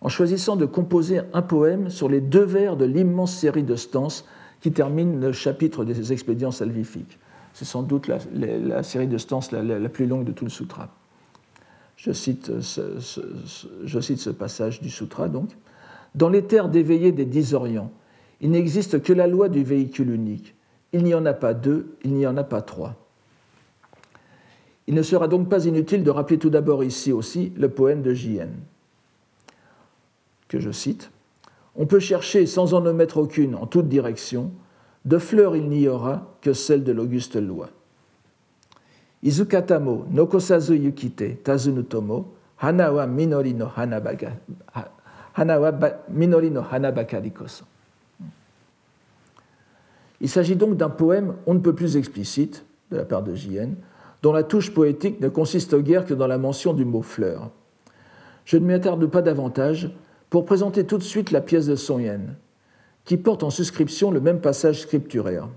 en 0.00 0.08
choisissant 0.08 0.56
de 0.56 0.66
composer 0.66 1.20
un 1.32 1.42
poème 1.42 1.90
sur 1.90 2.08
les 2.08 2.20
deux 2.20 2.44
vers 2.44 2.76
de 2.76 2.84
l'immense 2.84 3.34
série 3.34 3.62
de 3.62 3.76
stances 3.76 4.24
qui 4.60 4.72
termine 4.72 5.20
le 5.20 5.32
chapitre 5.32 5.84
des 5.84 6.12
expédients 6.12 6.50
salvifiques. 6.50 7.18
C'est 7.52 7.64
sans 7.64 7.82
doute 7.82 8.08
la, 8.08 8.82
série 8.82 9.08
de 9.08 9.18
stances 9.18 9.52
la, 9.52 9.88
plus 9.88 10.06
longue 10.06 10.24
de 10.24 10.32
tout 10.32 10.44
le 10.44 10.50
sutra. 10.50 10.88
Je 11.96 12.12
cite 12.12 12.60
ce, 12.60 14.30
passage 14.30 14.80
du 14.80 14.88
sutra 14.88 15.28
donc. 15.28 15.50
Dans 16.14 16.28
les 16.28 16.42
terres 16.44 16.68
d'éveillés 16.68 17.12
des 17.12 17.24
dix 17.24 17.54
orients, 17.54 17.90
il 18.40 18.50
n'existe 18.50 19.02
que 19.02 19.12
la 19.12 19.26
loi 19.26 19.48
du 19.48 19.62
véhicule 19.62 20.10
unique. 20.10 20.54
Il 20.92 21.04
n'y 21.04 21.14
en 21.14 21.26
a 21.26 21.34
pas 21.34 21.54
deux, 21.54 21.94
il 22.04 22.14
n'y 22.14 22.26
en 22.26 22.36
a 22.36 22.44
pas 22.44 22.62
trois. 22.62 22.96
Il 24.86 24.94
ne 24.94 25.02
sera 25.02 25.28
donc 25.28 25.48
pas 25.48 25.66
inutile 25.66 26.02
de 26.02 26.10
rappeler 26.10 26.38
tout 26.38 26.50
d'abord 26.50 26.82
ici 26.82 27.12
aussi 27.12 27.52
le 27.56 27.68
poème 27.68 28.02
de 28.02 28.12
J.N., 28.12 28.50
que 30.50 30.58
je 30.58 30.72
cite. 30.72 31.10
On 31.76 31.86
peut 31.86 32.00
chercher 32.00 32.44
sans 32.44 32.74
en 32.74 32.84
omettre 32.84 33.18
aucune 33.18 33.54
en 33.54 33.66
toute 33.66 33.88
direction, 33.88 34.50
de 35.06 35.16
fleurs 35.16 35.56
il 35.56 35.70
n'y 35.70 35.88
aura 35.88 36.36
que 36.42 36.52
celle 36.52 36.84
de 36.84 36.92
l'auguste 36.92 37.36
loi. 37.36 37.70
Izukatamo 39.22 40.06
nokosazu 40.10 40.74
yukite 40.74 41.42
tazunutomo 41.44 42.34
hana 42.58 42.92
wa 42.92 43.06
minori 43.06 43.54
no 43.54 43.70
no 43.76 44.00
koso. 47.34 47.64
Il 50.20 50.28
s'agit 50.28 50.56
donc 50.56 50.76
d'un 50.76 50.90
poème 50.90 51.36
on 51.46 51.54
ne 51.54 51.60
peut 51.60 51.74
plus 51.74 51.96
explicite, 51.96 52.66
de 52.90 52.96
la 52.96 53.04
part 53.04 53.22
de 53.22 53.34
J.N., 53.34 53.76
dont 54.22 54.32
la 54.32 54.42
touche 54.42 54.74
poétique 54.74 55.20
ne 55.20 55.28
consiste 55.28 55.76
guère 55.76 56.04
que 56.04 56.12
dans 56.12 56.26
la 56.26 56.36
mention 56.36 56.74
du 56.74 56.84
mot 56.84 57.02
fleur. 57.02 57.50
Je 58.44 58.56
ne 58.56 58.66
m'y 58.66 58.74
attarde 58.74 59.06
pas 59.06 59.22
davantage 59.22 59.90
pour 60.30 60.44
présenter 60.44 60.86
tout 60.86 60.96
de 60.96 61.02
suite 61.02 61.32
la 61.32 61.40
pièce 61.40 61.66
de 61.66 61.74
Son 61.76 61.98
Yen, 61.98 62.36
qui 63.04 63.16
porte 63.16 63.42
en 63.42 63.50
suscription 63.50 64.10
le 64.10 64.20
même 64.20 64.40
passage 64.40 64.80
scripturaire. 64.80 65.48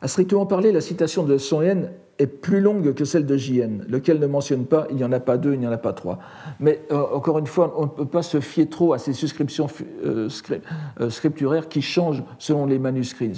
À 0.00 0.08
strictement 0.08 0.46
parler, 0.46 0.72
la 0.72 0.80
citation 0.80 1.24
de 1.24 1.38
Son 1.38 1.62
Yen 1.62 1.90
est 2.18 2.26
plus 2.26 2.60
longue 2.60 2.94
que 2.94 3.04
celle 3.04 3.26
de 3.26 3.36
JN, 3.36 3.84
lequel 3.88 4.20
ne 4.20 4.26
mentionne 4.26 4.66
pas 4.66 4.86
il 4.90 4.96
n'y 4.96 5.04
en 5.04 5.12
a 5.12 5.20
pas 5.20 5.36
deux, 5.36 5.54
il 5.54 5.60
n'y 5.60 5.66
en 5.66 5.72
a 5.72 5.78
pas 5.78 5.92
trois. 5.92 6.18
Mais 6.60 6.82
euh, 6.92 7.02
encore 7.12 7.38
une 7.38 7.46
fois, 7.46 7.74
on 7.76 7.82
ne 7.82 7.88
peut 7.88 8.06
pas 8.06 8.22
se 8.22 8.40
fier 8.40 8.68
trop 8.68 8.92
à 8.92 8.98
ces 8.98 9.12
suscriptions 9.12 9.66
euh, 10.04 10.28
euh, 11.00 11.10
scripturaires 11.10 11.68
qui 11.68 11.82
changent 11.82 12.22
selon 12.38 12.66
les 12.66 12.78
manuscrits. 12.78 13.32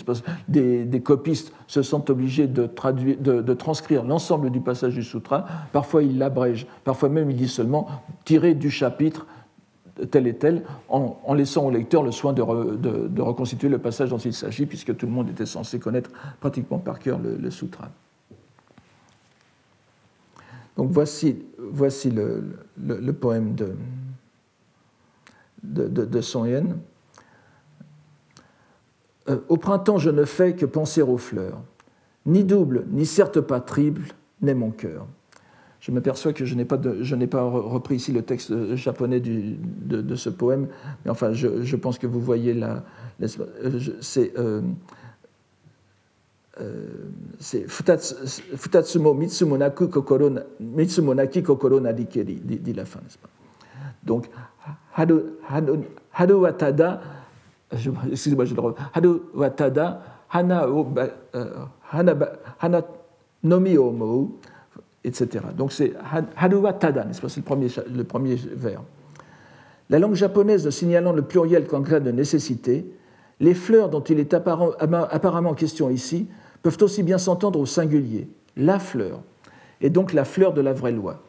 Des, 0.49 0.85
des, 0.85 1.01
copistes 1.01 1.53
se 1.67 1.83
sentent 1.83 2.11
obligés 2.11 2.47
de, 2.47 2.67
traduire, 2.67 3.17
de, 3.19 3.55
transcrire 3.55 4.05
l'ensemble 4.05 4.51
du 4.51 4.61
passage 4.61 4.95
du 4.95 5.03
sutra. 5.03 5.47
Parfois, 5.73 6.03
ils 6.03 6.19
l'abrègent, 6.19 6.67
parfois 6.85 7.09
même, 7.09 7.31
ils 7.31 7.37
disent 7.37 7.53
seulement 7.53 7.89
tirer 8.25 8.55
du 8.55 8.71
chapitre 8.71 9.27
tel 10.11 10.27
et 10.27 10.35
tel, 10.35 10.63
en, 10.91 11.33
laissant 11.33 11.65
au 11.65 11.71
lecteur 11.71 12.03
le 12.03 12.11
soin 12.11 12.35
de, 12.35 12.43
reconstituer 13.23 13.71
le 13.71 13.79
passage 13.79 14.11
dont 14.11 14.19
il 14.19 14.35
s'agit, 14.35 14.67
puisque 14.67 14.95
tout 14.95 15.07
le 15.07 15.13
monde 15.13 15.31
était 15.31 15.47
censé 15.47 15.79
connaître 15.79 16.11
pratiquement 16.41 16.79
par 16.79 16.99
cœur 16.99 17.19
le 17.19 17.51
sutra. 17.51 17.89
Donc 20.77 20.91
voici, 20.91 21.37
voici 21.59 22.11
le, 22.11 23.13
poème 23.13 23.55
de, 23.55 23.75
de, 25.63 26.21
Yen. 26.47 26.79
Euh, 29.29 29.39
au 29.49 29.57
printemps, 29.57 29.99
je 29.99 30.11
ne 30.11 30.25
fais 30.25 30.55
que 30.55 30.67
penser 30.67 31.03
aux 31.03 31.17
fleurs. 31.17 31.61
Ni 32.27 32.45
double, 32.45 32.85
ni 32.91 33.07
certes 33.07 33.41
pas 33.41 33.61
triple, 33.61 34.13
n'est 34.43 34.55
mon 34.55 34.71
cœur. 34.71 35.07
Je 35.81 35.93
m'aperçois 35.93 36.33
que 36.33 36.45
je 36.45 36.55
n'ai 36.55 36.65
pas, 36.65 37.43
repris 37.43 37.97
ici 37.97 38.13
le 38.13 38.23
texte 38.23 38.75
japonais 38.75 39.21
du, 39.21 39.57
de, 39.61 40.15
ce 40.17 40.29
poème, 40.29 40.67
mais 41.05 41.11
enfin, 41.11 41.33
je, 41.33 41.77
pense 41.77 41.99
que 41.99 42.07
vous 42.07 42.21
voyez. 42.21 42.61
C'est. 44.01 44.37
Euh, 44.37 44.39
euh, 44.39 44.61
c'est 47.39 47.67
Futatsumo 47.69 49.15
Mitsumonaku 49.15 49.89
kokoro, 49.89 50.31
Mitsumonaki 50.61 51.43
kokoro 51.43 51.81
nadikeri, 51.81 52.41
dit, 52.43 52.73
la 52.73 52.85
fin, 52.85 53.01
n'est-ce 53.01 53.19
pas? 53.19 53.29
Donc, 54.03 54.27
Haru, 54.95 55.21
Haru, 55.49 55.85
haru 56.13 56.33
watada, 56.35 57.01
excusez-moi, 57.71 58.45
je 58.47 58.55
le 58.55 58.61
reprends, 58.61 58.85
Haru 58.95 59.21
watada, 59.35 60.03
Hana, 60.31 60.67
euh, 60.67 61.47
hana, 61.93 62.15
hana 62.61 62.83
nomi 63.43 63.79
omo, 63.79 64.39
etc. 65.05 65.45
Donc 65.57 65.73
c'est 65.73 65.93
Haru 66.37 66.57
watada, 66.57 67.05
n'est-ce 67.05 67.21
pas? 67.21 67.29
C'est 67.29 67.41
le 67.41 67.45
premier, 67.45 67.69
le 67.95 68.05
premier 68.05 68.35
vers. 68.35 68.83
La 69.89 69.99
langue 69.99 70.15
japonaise 70.15 70.69
signalant 70.71 71.13
le 71.13 71.23
pluriel 71.23 71.67
qu'en 71.67 71.83
cas 71.83 72.01
de 72.01 72.11
nécessité, 72.11 72.87
les 73.39 73.55
fleurs 73.55 73.89
dont 73.89 74.01
il 74.01 74.19
est 74.19 74.35
apparemment 74.35 75.55
question 75.55 75.91
ici 75.91 76.27
peuvent 76.63 76.79
aussi 76.81 77.03
bien 77.03 77.19
s'entendre 77.19 77.61
au 77.61 77.67
singulier, 77.67 78.29
la 78.57 78.79
fleur, 78.79 79.21
et 79.81 79.91
donc 79.91 80.13
la 80.13 80.25
fleur 80.25 80.53
de 80.53 80.61
la 80.61 80.73
vraie 80.73 80.93
loi. 80.93 81.23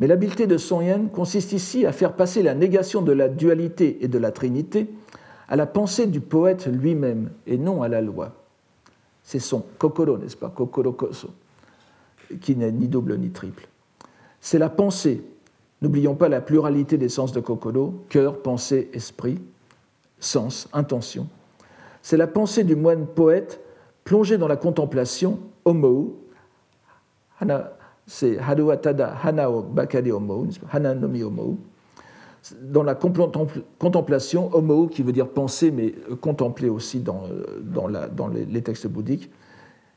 Mais 0.00 0.06
l'habileté 0.06 0.46
de 0.46 0.58
Son 0.58 0.80
Yen 0.80 1.08
consiste 1.08 1.52
ici 1.52 1.86
à 1.86 1.92
faire 1.92 2.14
passer 2.14 2.42
la 2.42 2.54
négation 2.54 3.02
de 3.02 3.12
la 3.12 3.28
dualité 3.28 3.98
et 4.00 4.08
de 4.08 4.18
la 4.18 4.32
trinité 4.32 4.88
à 5.48 5.56
la 5.56 5.66
pensée 5.66 6.06
du 6.06 6.20
poète 6.20 6.66
lui-même 6.66 7.30
et 7.46 7.58
non 7.58 7.82
à 7.82 7.88
la 7.88 8.00
loi. 8.00 8.32
C'est 9.22 9.38
son 9.38 9.64
kokoro, 9.78 10.18
n'est-ce 10.18 10.36
pas, 10.36 10.50
kokoro 10.50 10.92
koso, 10.92 11.30
qui 12.40 12.56
n'est 12.56 12.72
ni 12.72 12.88
double 12.88 13.16
ni 13.18 13.30
triple. 13.30 13.68
C'est 14.40 14.58
la 14.58 14.68
pensée. 14.68 15.22
N'oublions 15.80 16.14
pas 16.14 16.28
la 16.28 16.40
pluralité 16.40 16.98
des 16.98 17.08
sens 17.08 17.32
de 17.32 17.40
kokoro, 17.40 17.94
cœur, 18.08 18.42
pensée, 18.42 18.90
esprit, 18.92 19.38
sens, 20.18 20.68
intention. 20.72 21.28
C'est 22.02 22.16
la 22.16 22.26
pensée 22.26 22.64
du 22.64 22.76
moine 22.76 23.06
poète 23.06 23.60
plongé 24.04 24.38
dans 24.38 24.48
la 24.48 24.56
contemplation, 24.56 25.40
homo, 25.64 26.20
c'est 28.06 28.38
Haruwa 28.38 28.76
Tada 28.76 29.16
Hanao 29.22 29.62
Bakari 29.62 30.12
Omou, 30.12 30.48
Hana 30.70 30.94
no 30.94 31.08
Omou, 31.26 31.58
dans 32.62 32.82
la 32.82 32.94
contemplation, 32.94 34.54
Omou 34.54 34.88
qui 34.88 35.02
veut 35.02 35.12
dire 35.12 35.28
penser, 35.28 35.70
mais 35.70 35.94
contempler 36.20 36.68
aussi 36.68 37.00
dans, 37.00 37.22
dans, 37.62 37.88
la, 37.88 38.08
dans 38.08 38.28
les 38.28 38.62
textes 38.62 38.86
bouddhiques, 38.86 39.30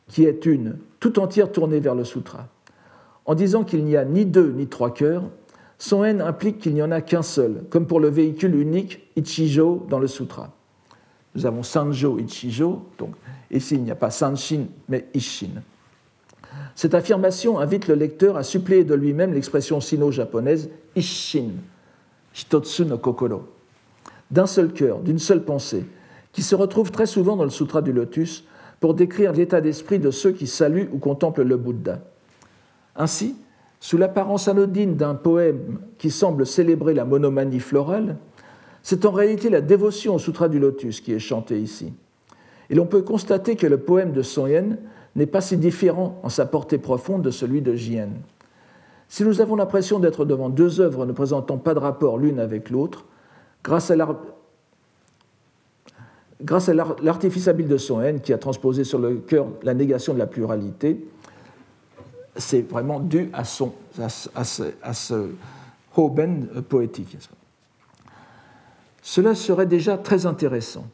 qui 0.08 0.24
est 0.24 0.46
une, 0.46 0.78
tout 1.00 1.20
entière 1.20 1.52
tournée 1.52 1.82
vers 1.82 1.96
le 1.96 2.06
sutra. 2.06 2.48
En 3.26 3.36
disant 3.36 3.66
qu'il 3.66 3.84
n'y 3.84 3.98
a 3.98 4.06
ni 4.06 4.26
deux 4.26 4.52
ni 4.52 4.68
trois 4.68 4.94
cœurs, 4.94 5.24
son 5.78 6.06
haine 6.06 6.22
implique 6.22 6.60
qu'il 6.60 6.74
n'y 6.74 6.82
en 6.82 6.92
a 6.92 7.02
qu'un 7.02 7.22
seul, 7.22 7.66
comme 7.70 7.86
pour 7.86 8.00
le 8.00 8.08
véhicule 8.08 8.56
unique 8.56 9.12
Ichijo 9.18 9.86
dans 9.90 10.00
le 10.00 10.08
sutra. 10.08 10.57
Nous 11.38 11.46
avons 11.46 11.62
Sanjo 11.62 12.18
Ichijo, 12.18 12.82
donc 12.98 13.12
ici 13.52 13.76
il 13.76 13.84
n'y 13.84 13.92
a 13.92 13.96
pas 13.96 14.10
Sanshin 14.10 14.66
mais 14.90 15.06
Ishin. 15.14 15.62
Cette 16.74 16.96
affirmation 16.96 17.60
invite 17.60 17.88
le 17.88 17.94
lecteur 17.94 18.38
à 18.38 18.44
suppléer 18.44 18.84
de 18.84 18.96
lui-même 18.96 19.36
l'expression 19.36 19.80
sino-japonaise 19.80 20.72
Ishin, 20.96 21.50
Hitotsu 22.36 22.86
no 22.86 22.98
Kokoro, 22.98 23.44
d'un 24.32 24.48
seul 24.48 24.74
cœur, 24.74 24.98
d'une 25.02 25.20
seule 25.20 25.44
pensée, 25.44 25.86
qui 26.32 26.42
se 26.42 26.56
retrouve 26.56 26.90
très 26.90 27.06
souvent 27.06 27.36
dans 27.36 27.44
le 27.44 27.52
Sutra 27.52 27.84
du 27.84 27.94
Lotus 27.94 28.44
pour 28.80 28.96
décrire 28.96 29.32
l'état 29.32 29.62
d'esprit 29.62 30.00
de 30.00 30.10
ceux 30.10 30.32
qui 30.32 30.48
saluent 30.48 30.90
ou 30.92 30.98
contemplent 30.98 31.44
le 31.44 31.58
Bouddha. 31.58 32.00
Ainsi, 32.96 33.36
sous 33.80 33.98
l'apparence 34.00 34.48
anodine 34.48 34.96
d'un 34.96 35.14
poème 35.14 35.78
qui 36.00 36.10
semble 36.10 36.48
célébrer 36.48 36.96
la 36.96 37.06
monomanie 37.06 37.60
florale, 37.60 38.18
c'est 38.88 39.04
en 39.04 39.12
réalité 39.12 39.50
la 39.50 39.60
dévotion 39.60 40.16
au 40.16 40.18
Sutra 40.18 40.48
du 40.48 40.60
Lotus 40.60 41.02
qui 41.02 41.12
est 41.12 41.20
chantée 41.20 41.60
ici. 41.60 41.92
Et 42.70 42.76
l'on 42.76 42.86
peut 42.86 43.02
constater 43.02 43.58
que 43.58 43.68
le 43.68 43.80
poème 43.80 44.14
de 44.14 44.22
Son 44.22 44.48
Yen 44.48 44.78
n'est 45.18 45.26
pas 45.26 45.42
si 45.42 45.58
différent 45.58 46.18
en 46.24 46.30
sa 46.30 46.46
portée 46.46 46.78
profonde 46.78 47.22
de 47.22 47.30
celui 47.30 47.62
de 47.62 47.76
Jien. 47.76 48.08
Si 49.10 49.26
nous 49.26 49.42
avons 49.42 49.58
l'impression 49.58 50.00
d'être 50.00 50.24
devant 50.24 50.48
deux 50.48 50.80
œuvres 50.80 51.06
ne 51.06 51.12
présentant 51.12 51.58
pas 51.58 51.74
de 51.74 51.80
rapport 51.80 52.18
l'une 52.18 52.40
avec 52.40 52.70
l'autre, 52.70 53.04
grâce 53.62 53.92
à 53.92 53.98
l'artifice 57.02 57.50
habile 57.50 57.68
de 57.68 57.76
son 57.76 58.02
qui 58.24 58.32
a 58.32 58.38
transposé 58.38 58.86
sur 58.86 59.00
le 59.00 59.16
cœur 59.16 59.48
la 59.64 59.74
négation 59.74 60.14
de 60.14 60.20
la 60.20 60.28
pluralité, 60.28 61.06
c'est 62.38 62.62
vraiment 62.62 63.02
dû 63.02 63.30
à, 63.34 63.44
son, 63.44 63.74
à, 64.00 64.54
ce, 64.94 65.28
Hoben 65.94 66.48
poétique. 66.70 67.18
Cela 69.08 69.36
serait 69.36 69.66
déjà 69.66 69.98
très 69.98 70.26
intéressant, 70.26 70.86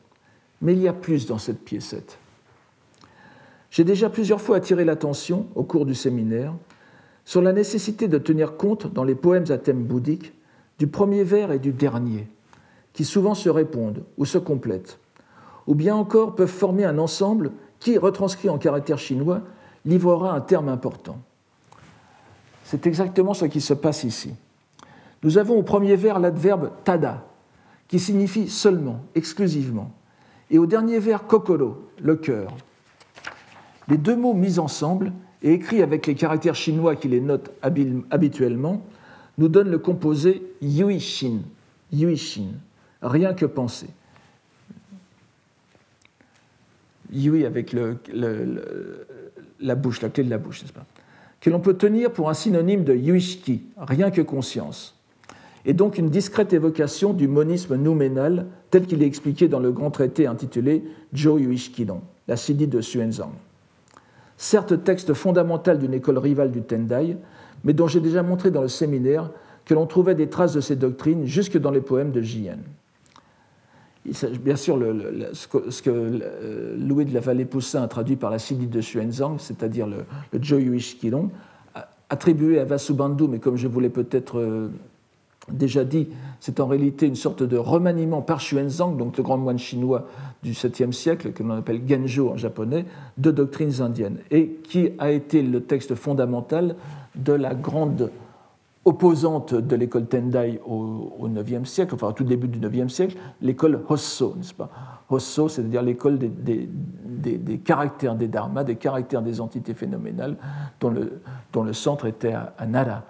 mais 0.62 0.74
il 0.74 0.80
y 0.84 0.88
a 0.88 0.94
plus 0.94 1.26
dans 1.26 1.40
cette 1.40 1.66
piécette. 1.66 2.20
J'ai 3.72 3.84
déjà 3.84 4.08
plusieurs 4.08 4.40
fois 4.40 4.58
attiré 4.58 4.86
l'attention, 4.86 5.48
au 5.56 5.64
cours 5.64 5.88
du 5.88 5.96
séminaire, 5.96 6.54
sur 7.26 7.42
la 7.42 7.54
nécessité 7.54 8.08
de 8.08 8.20
tenir 8.20 8.56
compte 8.56 8.94
dans 8.94 9.04
les 9.04 9.16
poèmes 9.16 9.50
à 9.50 9.58
thème 9.58 9.84
bouddhique 9.84 10.32
du 10.78 10.86
premier 10.86 11.24
vers 11.24 11.52
et 11.52 11.58
du 11.58 11.72
dernier, 11.72 12.28
qui 12.94 13.04
souvent 13.04 13.34
se 13.34 13.50
répondent 13.50 14.04
ou 14.20 14.26
se 14.26 14.38
complètent 14.38 15.00
ou 15.66 15.74
bien 15.74 15.96
encore 15.96 16.36
peuvent 16.36 16.48
former 16.48 16.86
un 16.86 17.00
ensemble 17.00 17.52
qui, 17.80 17.98
retranscrit 17.98 18.48
en 18.48 18.60
caractère 18.60 19.00
chinois, 19.00 19.42
livrera 19.86 20.36
un 20.36 20.42
terme 20.42 20.70
important. 20.70 21.18
C'est 22.64 22.86
exactement 22.86 23.34
ce 23.34 23.46
qui 23.46 23.60
se 23.60 23.74
passe 23.74 24.04
ici. 24.04 24.36
Nous 25.24 25.40
avons 25.40 25.58
au 25.58 25.64
premier 25.64 25.96
vers 25.96 26.20
l'adverbe 26.20 26.70
tada, 26.84 27.26
qui 27.94 28.00
signifie 28.00 28.50
seulement, 28.50 29.06
exclusivement, 29.14 29.92
et 30.50 30.58
au 30.58 30.66
dernier 30.66 30.98
vers 30.98 31.28
kokoro, 31.28 31.88
le 32.02 32.16
cœur. 32.16 32.58
Les 33.88 33.98
deux 33.98 34.16
mots 34.16 34.34
mis 34.34 34.58
ensemble 34.58 35.14
et 35.44 35.54
écrits 35.54 35.84
avec 35.84 36.08
les 36.08 36.16
caractères 36.16 36.56
chinois 36.56 36.96
qui 36.96 37.08
les 37.08 37.22
notent 37.22 37.52
habituellement 37.62 38.84
nous 39.38 39.48
donnent 39.48 39.70
le 39.70 39.78
composé 39.78 40.42
yuishin, 40.60 41.42
yuishin, 41.92 42.54
rien 43.04 43.36
que 43.36 43.46
penser. 43.46 43.90
Yui 47.12 47.46
avec 47.46 47.76
la 49.60 49.76
bouche, 49.76 50.02
la 50.02 50.10
clé 50.10 50.24
de 50.24 50.32
la 50.32 50.40
bouche, 50.40 50.64
n'est-ce 50.64 50.74
pas? 50.74 50.88
Que 51.42 51.52
l'on 51.52 51.60
peut 51.60 51.78
tenir 51.78 52.12
pour 52.12 52.28
un 52.32 52.34
synonyme 52.34 52.86
de 52.86 52.96
yuishki, 52.96 53.62
rien 53.78 54.10
que 54.10 54.24
conscience, 54.24 55.00
et 55.66 55.74
donc 55.74 55.98
une 55.98 56.10
discrète 56.10 56.54
évocation 56.54 57.14
du 57.14 57.28
monisme 57.28 57.76
nouménal 57.76 58.48
tel 58.70 58.86
qu'il 58.86 59.02
est 59.02 59.08
expliqué 59.08 59.48
dans 59.48 59.60
le 59.60 59.72
grand 59.72 59.92
traité 59.92 60.28
intitulé 60.28 60.84
Jo 61.14 61.38
Yuishkidon, 61.38 62.02
la 62.28 62.36
Sidi 62.36 62.68
de 62.68 62.80
Xuanzang. 62.80 63.32
Certes, 64.38 64.84
texte 64.84 65.14
fondamental 65.14 65.80
d'une 65.80 65.94
école 65.94 66.18
rivale 66.18 66.52
du 66.52 66.62
Tendai, 66.62 67.18
mais 67.64 67.74
dont 67.74 67.88
j'ai 67.88 68.02
déjà 68.02 68.24
montré 68.24 68.52
dans 68.52 68.62
le 68.62 68.68
séminaire 68.68 69.30
que 69.66 69.74
l'on 69.74 69.86
trouvait 69.86 70.16
des 70.16 70.28
traces 70.28 70.54
de 70.54 70.62
ces 70.62 70.76
doctrines 70.76 71.26
jusque 71.26 71.58
dans 71.58 71.72
les 71.72 71.82
poèmes 71.82 72.12
de 72.12 72.22
Jien 72.22 72.58
bien 74.42 74.56
sûr, 74.56 74.80
ce 75.34 75.82
que, 75.82 75.90
euh, 75.90 76.76
Louis 76.78 77.06
de 77.06 77.14
la 77.14 77.20
Vallée-Poussin 77.20 77.84
a 77.84 77.88
traduit 77.88 78.16
par 78.16 78.32
la 78.32 78.40
Sidi 78.40 78.68
de 78.68 78.82
Xuanzang, 78.82 79.38
c'est-à-dire 79.40 79.88
le, 79.88 79.98
le 80.32 80.44
Joyuish 80.44 80.98
Kilong, 81.00 81.30
attribué 82.10 82.60
à 82.60 82.66
Vasubandhu, 82.66 83.28
mais 83.28 83.40
comme 83.40 83.56
je 83.56 83.68
vous 83.68 83.80
l'ai 83.80 83.90
peut-être 83.90 84.40
euh, 84.40 84.68
déjà 85.52 85.84
dit, 85.84 86.10
c'est 86.40 86.60
en 86.60 86.68
réalité 86.68 87.06
une 87.06 87.16
sorte 87.16 87.44
de 87.44 87.58
remaniement 87.58 88.22
par 88.22 88.40
Xuanzang, 88.40 88.98
donc 88.98 89.18
le 89.18 89.24
grand 89.24 89.38
moine 89.38 89.60
chinois 89.60 90.08
du 90.42 90.52
7e 90.52 90.92
siècle, 90.92 91.34
que 91.34 91.44
l'on 91.44 91.52
appelle 91.52 91.82
Genjo 91.88 92.30
en 92.30 92.38
japonais, 92.38 92.86
de 93.18 93.32
doctrines 93.32 93.82
indiennes, 93.82 94.20
et 94.32 94.60
qui 94.64 94.90
a 95.00 95.12
été 95.12 95.42
le 95.42 95.64
texte 95.64 95.96
fondamental 95.96 96.76
de 97.16 97.34
la 97.34 97.54
grande 97.54 98.12
opposante 98.86 99.54
de 99.54 99.76
l'école 99.76 100.08
Tendai 100.08 100.60
au, 100.66 101.28
IXe 101.28 101.70
siècle, 101.70 101.96
enfin 101.96 102.08
au 102.08 102.12
tout 102.12 102.24
début 102.24 102.48
du 102.48 102.60
IXe 102.60 102.92
siècle, 102.92 103.18
l'école 103.42 103.82
Hosso, 103.88 104.34
n'est-ce 104.36 104.54
pas? 104.54 104.70
Hosso, 105.10 105.48
c'est-à-dire 105.48 105.82
l'école 105.82 106.18
des, 106.20 107.58
caractères 107.60 108.16
des 108.16 108.28
dharmas, 108.28 108.64
des 108.64 108.76
caractères 108.76 109.22
des 109.22 109.40
entités 109.40 109.74
phénoménales, 109.74 110.36
dont 110.80 110.90
le, 110.90 111.22
dont 111.54 111.64
le 111.64 111.74
centre 111.74 112.08
était 112.08 112.34
à, 112.34 112.66
Nara. 112.66 113.04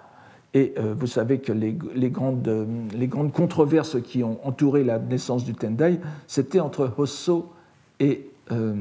Et 0.54 0.72
euh, 0.78 0.94
vous 0.96 1.08
savez 1.08 1.38
que 1.40 1.52
les, 1.52 1.72
grandes, 2.10 2.48
les 2.94 3.08
grandes 3.08 3.32
controverses 3.32 4.00
qui 4.00 4.22
ont 4.22 4.38
entouré 4.46 4.84
la 4.84 5.00
naissance 5.00 5.44
du 5.44 5.52
Tendai, 5.52 5.98
c'était 6.28 6.60
entre 6.60 6.92
Hosso 6.96 7.52
et, 7.98 8.30
euh, 8.52 8.74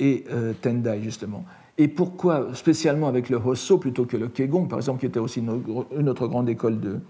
et 0.00 0.24
euh, 0.32 0.54
Tendai, 0.60 1.02
justement. 1.02 1.44
Et 1.76 1.88
pourquoi 1.88 2.54
spécialement 2.54 3.06
avec 3.06 3.28
le 3.28 3.36
Hosso 3.36 3.76
plutôt 3.76 4.06
que 4.06 4.16
le 4.16 4.28
Kegon, 4.28 4.64
par 4.64 4.78
exemple, 4.78 5.00
qui 5.00 5.06
était 5.06 5.20
aussi 5.20 5.40
une 5.40 6.08
autre 6.08 6.26
grande 6.26 6.48
école 6.48 6.80
de, 6.80 7.00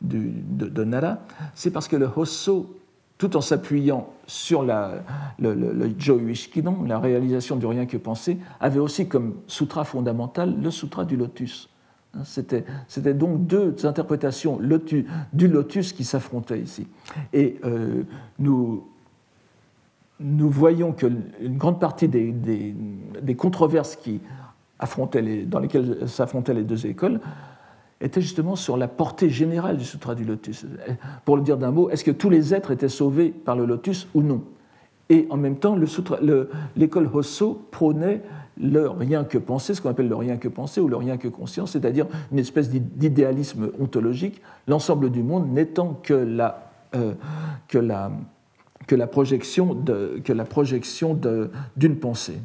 de, 0.00 0.84
Nara 0.84 1.18
C'est 1.56 1.72
parce 1.72 1.88
que 1.88 1.96
le 1.96 2.08
Hosso, 2.14 2.76
tout 3.18 3.36
en 3.36 3.40
s'appuyant 3.40 4.10
sur 4.28 4.62
la, 4.62 5.02
le, 5.40 5.54
le, 5.54 5.72
le 5.72 6.86
la 6.86 6.98
réalisation 7.00 7.56
du 7.56 7.66
rien 7.66 7.86
que 7.86 7.96
penser, 7.96 8.38
avait 8.60 8.78
aussi 8.78 9.08
comme 9.08 9.34
sutra 9.48 9.82
fondamental 9.82 10.56
le 10.62 10.70
sutra 10.70 11.04
du 11.04 11.16
lotus. 11.16 11.68
Hein, 12.14 12.22
c'était 12.24 13.14
donc 13.14 13.46
deux 13.46 13.74
interprétations 13.84 14.58
du 15.32 15.48
lotus 15.48 15.92
qui 15.92 16.04
s'affrontaient 16.04 16.60
ici. 16.60 16.86
Et 17.32 17.58
euh, 17.64 18.02
nous, 18.38 18.86
nous 20.20 20.50
voyons 20.50 20.92
qu'une 20.92 21.22
grande 21.42 21.80
partie 21.80 22.08
des, 22.08 22.74
controverses 23.36 23.96
qui 23.96 24.20
affrontaient 24.78 25.44
dans 25.44 25.58
lesquelles 25.58 26.08
s'affrontaient 26.08 26.54
les 26.54 26.64
deux 26.64 26.86
écoles 26.86 27.20
étaient 28.00 28.20
justement 28.20 28.56
sur 28.56 28.76
la 28.76 28.88
portée 28.88 29.30
générale 29.30 29.76
du 29.76 29.84
Sutra 29.84 30.14
du 30.14 30.24
Lotus. 30.24 30.66
Pour 31.24 31.36
le 31.36 31.42
dire 31.42 31.56
d'un 31.56 31.70
mot, 31.70 31.88
est-ce 31.88 32.04
que 32.04 32.10
tous 32.10 32.30
les 32.30 32.52
êtres 32.52 32.72
étaient 32.72 32.88
sauvés 32.88 33.30
par 33.30 33.56
le 33.56 33.64
Lotus 33.64 34.08
ou 34.12 34.22
non? 34.22 34.42
Et 35.08 35.26
en 35.30 35.36
même 35.36 35.56
temps, 35.56 35.76
l'école 36.76 37.10
Hosso 37.12 37.66
prônait 37.70 38.22
le 38.60 38.88
rien 38.88 39.24
que 39.24 39.38
penser, 39.38 39.74
ce 39.74 39.80
qu'on 39.80 39.90
appelle 39.90 40.08
le 40.08 40.16
rien 40.16 40.36
que 40.36 40.48
penser 40.48 40.80
ou 40.80 40.88
le 40.88 40.96
rien 40.96 41.16
que 41.16 41.28
conscience, 41.28 41.72
c'est-à-dire 41.72 42.06
une 42.30 42.38
espèce 42.38 42.70
d'idéalisme 42.70 43.70
ontologique, 43.80 44.42
l'ensemble 44.68 45.10
du 45.10 45.22
monde 45.22 45.48
n'étant 45.50 45.98
que 46.02 46.14
la, 46.14 46.72
euh, 46.94 47.14
que 47.68 47.78
la 47.78 48.12
que 48.86 48.96
la 48.96 49.06
projection 49.06 49.74
d'une 51.76 51.96
pensée. 51.96 52.38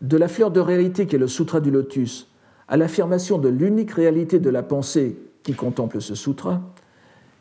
de 0.00 0.16
la 0.16 0.28
fleur 0.28 0.50
de 0.50 0.60
réalité 0.60 1.06
qui 1.06 1.16
est 1.16 1.18
le 1.18 1.28
sutra 1.28 1.60
du 1.60 1.70
lotus 1.70 2.28
à 2.68 2.76
l'affirmation 2.76 3.38
de 3.38 3.48
l'unique 3.48 3.92
réalité 3.92 4.38
de 4.38 4.50
la 4.50 4.62
pensée 4.62 5.16
qui 5.42 5.54
contemple 5.54 6.00
ce 6.00 6.14
sutra, 6.14 6.60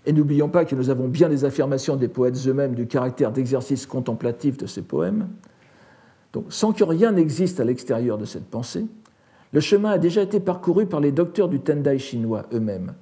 et 0.05 0.13
n'oublions 0.13 0.47
pas 0.47 0.63
que 0.63 0.73
nous 0.73 0.89
avons 0.89 1.07
bien 1.09 1.27
les 1.27 1.43
affirmations 1.43 1.97
des 1.97 2.07
poètes 2.07 2.37
eux-mêmes 2.47 2.73
du 2.73 2.87
caractère 2.87 3.31
d'exercice 3.31 3.85
contemplatif 3.85 4.57
de 4.57 4.65
ces 4.65 4.81
poèmes, 4.81 5.27
sans 6.49 6.73
que 6.73 6.83
rien 6.83 7.11
n'existe 7.11 7.59
à 7.59 7.63
l'extérieur 7.63 8.17
de 8.17 8.25
cette 8.25 8.45
pensée, 8.45 8.85
le 9.53 9.59
chemin 9.59 9.91
a 9.91 9.97
déjà 9.97 10.21
été 10.21 10.39
parcouru 10.39 10.85
par 10.85 10.99
les 10.99 11.11
docteurs 11.11 11.47
du 11.47 11.59
Tendai 11.59 11.99
chinois 11.99 12.43
eux-mêmes, 12.53 12.93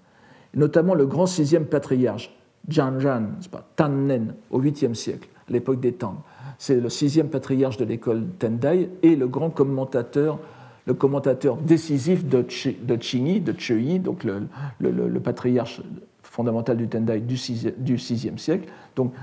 notamment 0.54 0.94
le 0.94 1.06
grand 1.06 1.26
sixième 1.26 1.66
patriarche, 1.66 2.32
Jianzhan, 2.68 3.30
Tannen, 3.76 4.36
au 4.52 4.62
8e 4.62 4.94
siècle, 4.94 5.30
à 5.48 5.52
l'époque 5.52 5.80
des 5.80 5.94
Tang. 5.94 6.18
C'est 6.58 6.80
le 6.80 6.90
sixième 6.90 7.30
patriarche 7.30 7.78
de 7.78 7.86
l'école 7.86 8.26
Tendai 8.40 8.90
et 9.04 9.16
le 9.16 9.28
grand 9.28 9.50
commentateur, 9.50 10.40
le 10.86 10.94
commentateur 10.94 11.58
décisif 11.58 12.26
de, 12.26 12.46
de 12.84 13.02
Chingi, 13.02 13.42
de 13.42 13.98
donc 13.98 14.24
le, 14.24 15.20
patriarche 15.20 15.82
fondamental 16.22 16.78
du 16.78 16.88
Tendai 16.88 17.20
du, 17.20 17.38
du 17.78 17.98
sixième 17.98 18.38
siècle. 18.38 18.70
Donc 18.96 19.14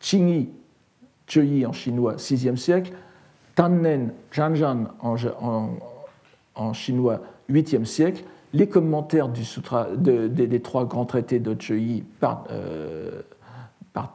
Qingyi, 0.00 0.48
Chöyi 1.26 1.66
en 1.66 1.72
chinois, 1.72 2.18
sixième 2.18 2.56
siècle, 2.56 2.92
Tannen, 3.58 4.12
Zhanzhan 4.32 4.86
en, 5.00 5.16
en, 6.54 6.72
chinois, 6.72 7.20
8e 7.50 7.84
siècle, 7.84 8.22
les 8.52 8.68
commentaires 8.68 9.28
des 9.28 10.62
trois 10.62 10.84
grands 10.84 11.06
traités 11.06 11.40
de 11.40 11.60
Chöyi 11.60 12.04
par, 12.20 12.44
euh, 12.52 13.22
par 13.92 14.14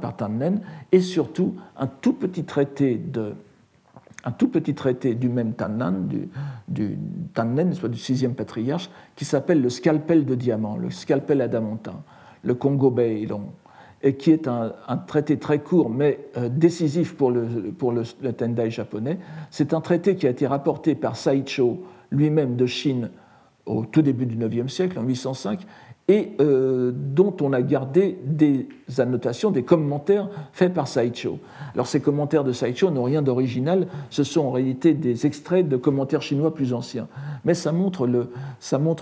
par 0.00 0.16
Tannen, 0.16 0.62
et 0.90 1.00
surtout 1.00 1.54
un 1.76 1.86
tout 1.86 2.14
petit 2.14 2.42
traité 2.42 2.98
du 5.14 5.28
même 5.28 5.52
Tannan, 5.52 6.08
du, 6.08 6.28
du 6.66 6.98
Tannen, 7.34 7.74
soit 7.74 7.88
du 7.88 7.98
sixième 7.98 8.34
patriarche, 8.34 8.90
qui 9.14 9.24
s'appelle 9.24 9.62
le 9.62 9.70
scalpel 9.70 10.24
de 10.24 10.34
diamant, 10.34 10.76
le 10.76 10.90
scalpel 10.90 11.40
adamantin, 11.40 12.02
le 12.42 12.54
Congo 12.54 12.90
Beilong, 12.90 13.44
et 14.02 14.16
qui 14.16 14.30
est 14.30 14.48
un, 14.48 14.72
traité 15.06 15.38
très 15.38 15.60
court 15.60 15.90
mais 15.90 16.18
euh, 16.36 16.48
décisif 16.48 17.14
pour, 17.14 17.30
le, 17.30 17.44
pour 17.76 17.92
le, 17.92 18.02
le 18.22 18.32
Tendai 18.32 18.70
japonais. 18.70 19.18
C'est 19.50 19.74
un 19.74 19.80
traité 19.80 20.16
qui 20.16 20.26
a 20.26 20.30
été 20.30 20.46
rapporté 20.46 20.94
par 20.94 21.16
Saicho 21.16 21.82
lui-même 22.10 22.56
de 22.56 22.66
Chine 22.66 23.10
au 23.66 23.84
tout 23.84 24.02
début 24.02 24.26
du 24.26 24.36
IXe 24.36 24.72
siècle, 24.72 24.98
en 24.98 25.02
805, 25.02 25.60
et 26.08 26.32
euh, 26.40 26.90
dont 26.94 27.34
on 27.40 27.52
a 27.52 27.62
gardé 27.62 28.18
des 28.24 28.68
annotations, 28.98 29.50
des 29.52 29.62
commentaires 29.62 30.28
faits 30.52 30.74
par 30.74 30.88
Saicho. 30.88 31.38
Alors 31.74 31.86
ces 31.86 32.00
commentaires 32.00 32.42
de 32.42 32.52
Saicho 32.52 32.90
n'ont 32.90 33.04
rien 33.04 33.22
d'original, 33.22 33.86
ce 34.10 34.24
sont 34.24 34.40
en 34.40 34.50
réalité 34.50 34.94
des 34.94 35.26
extraits 35.26 35.68
de 35.68 35.76
commentaires 35.76 36.20
chinois 36.20 36.54
plus 36.54 36.74
anciens. 36.74 37.06
Mais 37.44 37.54
ça 37.54 37.70
montre, 37.72 38.08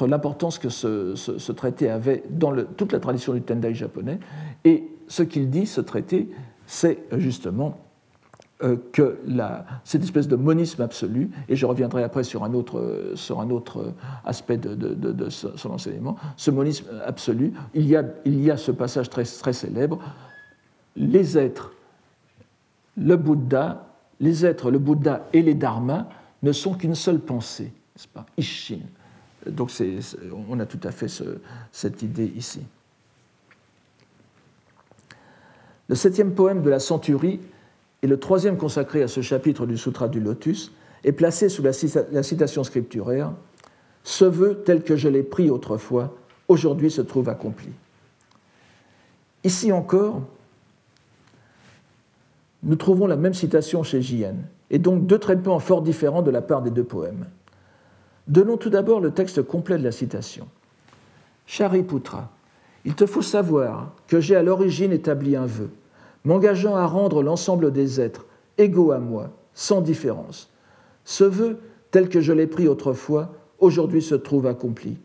l'importance 0.06 0.58
que 0.58 0.68
ce, 0.68 1.52
traité 1.52 1.88
avait 1.88 2.22
dans 2.28 2.52
toute 2.76 2.92
la 2.92 3.00
tradition 3.00 3.32
du 3.32 3.40
Tendai 3.40 3.74
japonais. 3.74 4.18
Et 4.64 4.84
ce 5.08 5.22
qu'il 5.22 5.50
dit, 5.50 5.66
ce 5.66 5.80
traité, 5.80 6.28
c'est 6.66 6.98
justement 7.12 7.78
euh, 8.62 8.76
que 8.92 9.18
cette 9.84 10.02
espèce 10.02 10.28
de 10.28 10.36
monisme 10.36 10.82
absolu, 10.82 11.30
et 11.48 11.56
je 11.56 11.66
reviendrai 11.66 12.02
après 12.02 12.24
sur 12.24 12.44
un 12.44 12.52
autre, 12.52 13.12
sur 13.14 13.40
un 13.40 13.50
autre 13.50 13.94
aspect 14.24 14.58
de, 14.58 15.28
son 15.30 15.70
enseignement, 15.70 16.16
ce 16.36 16.50
monisme 16.50 16.86
absolu, 17.04 17.52
il 17.74 17.86
y 17.86 17.96
a, 17.96 18.04
il 18.24 18.40
y 18.40 18.50
a 18.50 18.56
ce 18.56 18.70
passage 18.70 19.08
très, 19.08 19.24
très 19.24 19.52
célèbre, 19.52 19.98
les 20.94 21.38
êtres, 21.38 21.72
le 22.96 23.16
Bouddha, 23.16 23.86
les 24.20 24.44
êtres, 24.44 24.70
le 24.70 24.78
Bouddha 24.78 25.26
et 25.32 25.42
les 25.42 25.54
dharmas 25.54 26.06
ne 26.42 26.52
sont 26.52 26.74
qu'une 26.74 26.94
seule 26.94 27.20
pensée, 27.20 27.72
n'est-ce 27.94 28.08
pas? 28.08 28.26
Ishin. 28.36 28.80
Donc 29.46 29.72
on 30.48 30.60
a 30.60 30.66
tout 30.66 30.80
à 30.84 30.90
fait 30.90 31.08
cette 31.72 32.02
idée 32.02 32.32
ici. 32.36 32.60
Le 35.90 35.96
septième 35.96 36.34
poème 36.34 36.62
de 36.62 36.70
la 36.70 36.78
Centurie 36.78 37.40
et 38.02 38.06
le 38.06 38.20
troisième 38.20 38.56
consacré 38.56 39.02
à 39.02 39.08
ce 39.08 39.22
chapitre 39.22 39.66
du 39.66 39.76
Sutra 39.76 40.06
du 40.06 40.20
Lotus 40.20 40.70
est 41.02 41.10
placé 41.10 41.48
sous 41.48 41.64
la 41.64 41.72
citation 42.22 42.62
scripturaire 42.62 43.32
Ce 44.04 44.24
vœu 44.24 44.62
tel 44.64 44.84
que 44.84 44.94
je 44.94 45.08
l'ai 45.08 45.24
pris 45.24 45.50
autrefois, 45.50 46.16
aujourd'hui 46.46 46.92
se 46.92 47.00
trouve 47.00 47.28
accompli. 47.28 47.70
Ici 49.42 49.72
encore, 49.72 50.22
nous 52.62 52.76
trouvons 52.76 53.08
la 53.08 53.16
même 53.16 53.34
citation 53.34 53.82
chez 53.82 54.00
J.N., 54.00 54.44
et 54.70 54.78
donc 54.78 55.08
deux 55.08 55.18
traitements 55.18 55.58
fort 55.58 55.82
différents 55.82 56.22
de 56.22 56.30
la 56.30 56.40
part 56.40 56.62
des 56.62 56.70
deux 56.70 56.84
poèmes. 56.84 57.26
Donnons 58.28 58.58
tout 58.58 58.70
d'abord 58.70 59.00
le 59.00 59.10
texte 59.10 59.42
complet 59.42 59.76
de 59.76 59.82
la 59.82 59.90
citation. 59.90 60.46
Shariputra, 61.46 62.30
il 62.84 62.94
te 62.94 63.06
faut 63.06 63.22
savoir 63.22 63.90
que 64.06 64.20
j'ai 64.20 64.36
à 64.36 64.44
l'origine 64.44 64.92
établi 64.92 65.34
un 65.34 65.46
vœu 65.46 65.68
m'engageant 66.24 66.76
à 66.76 66.86
rendre 66.86 67.22
l'ensemble 67.22 67.72
des 67.72 68.00
êtres 68.00 68.26
égaux 68.58 68.92
à 68.92 68.98
moi, 68.98 69.30
sans 69.54 69.80
différence. 69.80 70.50
Ce 71.04 71.24
vœu, 71.24 71.58
tel 71.90 72.08
que 72.08 72.20
je 72.20 72.32
l'ai 72.32 72.46
pris 72.46 72.68
autrefois, 72.68 73.32
aujourd'hui 73.58 74.02
se 74.02 74.14
trouve 74.14 74.46
accompli. 74.46 74.98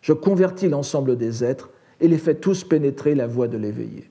Je 0.00 0.12
convertis 0.12 0.68
l'ensemble 0.68 1.16
des 1.16 1.44
êtres 1.44 1.70
et 2.00 2.08
les 2.08 2.18
fais 2.18 2.34
tous 2.34 2.64
pénétrer 2.64 3.14
la 3.14 3.26
voie 3.26 3.48
de 3.48 3.56
l'éveillé. 3.56 4.10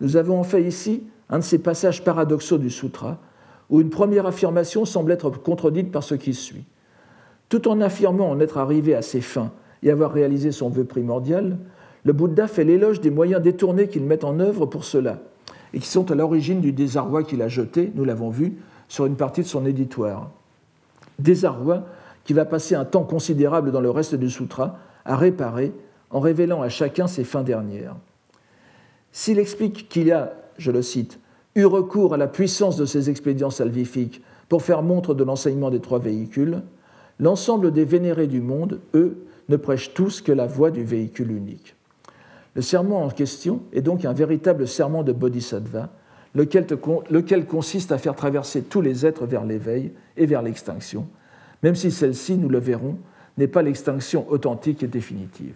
Nous 0.00 0.16
avons 0.16 0.38
en 0.38 0.44
fait 0.44 0.62
ici 0.62 1.04
un 1.28 1.38
de 1.38 1.44
ces 1.44 1.58
passages 1.58 2.04
paradoxaux 2.04 2.58
du 2.58 2.70
sutra, 2.70 3.18
où 3.70 3.80
une 3.80 3.90
première 3.90 4.26
affirmation 4.26 4.84
semble 4.84 5.12
être 5.12 5.30
contredite 5.30 5.90
par 5.90 6.02
ce 6.02 6.14
qui 6.14 6.34
suit. 6.34 6.64
Tout 7.48 7.68
en 7.68 7.80
affirmant 7.80 8.30
en 8.30 8.40
être 8.40 8.58
arrivé 8.58 8.94
à 8.94 9.02
ses 9.02 9.20
fins 9.20 9.52
et 9.82 9.90
avoir 9.90 10.12
réalisé 10.12 10.52
son 10.52 10.68
vœu 10.68 10.84
primordial, 10.84 11.58
le 12.04 12.12
Bouddha 12.12 12.48
fait 12.48 12.64
l'éloge 12.64 13.00
des 13.00 13.10
moyens 13.10 13.42
détournés 13.42 13.88
qu'il 13.88 14.04
met 14.04 14.24
en 14.24 14.40
œuvre 14.40 14.66
pour 14.66 14.84
cela, 14.84 15.20
et 15.74 15.78
qui 15.78 15.88
sont 15.88 16.10
à 16.10 16.14
l'origine 16.14 16.60
du 16.60 16.72
désarroi 16.72 17.22
qu'il 17.24 17.42
a 17.42 17.48
jeté, 17.48 17.92
nous 17.94 18.04
l'avons 18.04 18.30
vu, 18.30 18.58
sur 18.88 19.06
une 19.06 19.16
partie 19.16 19.42
de 19.42 19.46
son 19.46 19.64
éditoire. 19.64 20.30
Désarroi 21.18 21.84
qui 22.24 22.32
va 22.32 22.44
passer 22.44 22.74
un 22.74 22.84
temps 22.84 23.04
considérable 23.04 23.72
dans 23.72 23.80
le 23.80 23.90
reste 23.90 24.14
du 24.14 24.30
sutra 24.30 24.78
à 25.04 25.16
réparer 25.16 25.72
en 26.10 26.20
révélant 26.20 26.62
à 26.62 26.68
chacun 26.68 27.06
ses 27.06 27.24
fins 27.24 27.42
dernières. 27.42 27.96
S'il 29.12 29.38
explique 29.38 29.88
qu'il 29.88 30.12
a, 30.12 30.34
je 30.58 30.70
le 30.70 30.82
cite, 30.82 31.18
eu 31.54 31.64
recours 31.64 32.14
à 32.14 32.16
la 32.16 32.28
puissance 32.28 32.76
de 32.76 32.86
ses 32.86 33.10
expédients 33.10 33.50
salvifiques 33.50 34.22
pour 34.48 34.62
faire 34.62 34.82
montre 34.82 35.14
de 35.14 35.24
l'enseignement 35.24 35.70
des 35.70 35.80
trois 35.80 35.98
véhicules, 35.98 36.62
l'ensemble 37.18 37.72
des 37.72 37.84
vénérés 37.84 38.26
du 38.26 38.40
monde, 38.40 38.80
eux, 38.94 39.24
ne 39.48 39.56
prêchent 39.56 39.94
tous 39.94 40.20
que 40.20 40.32
la 40.32 40.46
voie 40.46 40.70
du 40.70 40.84
véhicule 40.84 41.32
unique. 41.32 41.74
Le 42.54 42.62
serment 42.62 43.04
en 43.04 43.08
question 43.08 43.62
est 43.72 43.80
donc 43.80 44.04
un 44.04 44.12
véritable 44.12 44.68
serment 44.68 45.02
de 45.02 45.12
bodhisattva, 45.12 45.88
lequel, 46.34 47.46
consiste 47.46 47.92
à 47.92 47.98
faire 47.98 48.14
traverser 48.14 48.62
tous 48.62 48.80
les 48.80 49.06
êtres 49.06 49.26
vers 49.26 49.44
l'éveil 49.44 49.92
et 50.16 50.26
vers 50.26 50.42
l'extinction, 50.42 51.06
même 51.62 51.74
si 51.74 51.90
celle-ci, 51.90 52.36
nous 52.36 52.48
le 52.48 52.58
verrons, 52.58 52.96
n'est 53.38 53.48
pas 53.48 53.62
l'extinction 53.62 54.30
authentique 54.30 54.82
et 54.82 54.88
définitive. 54.88 55.54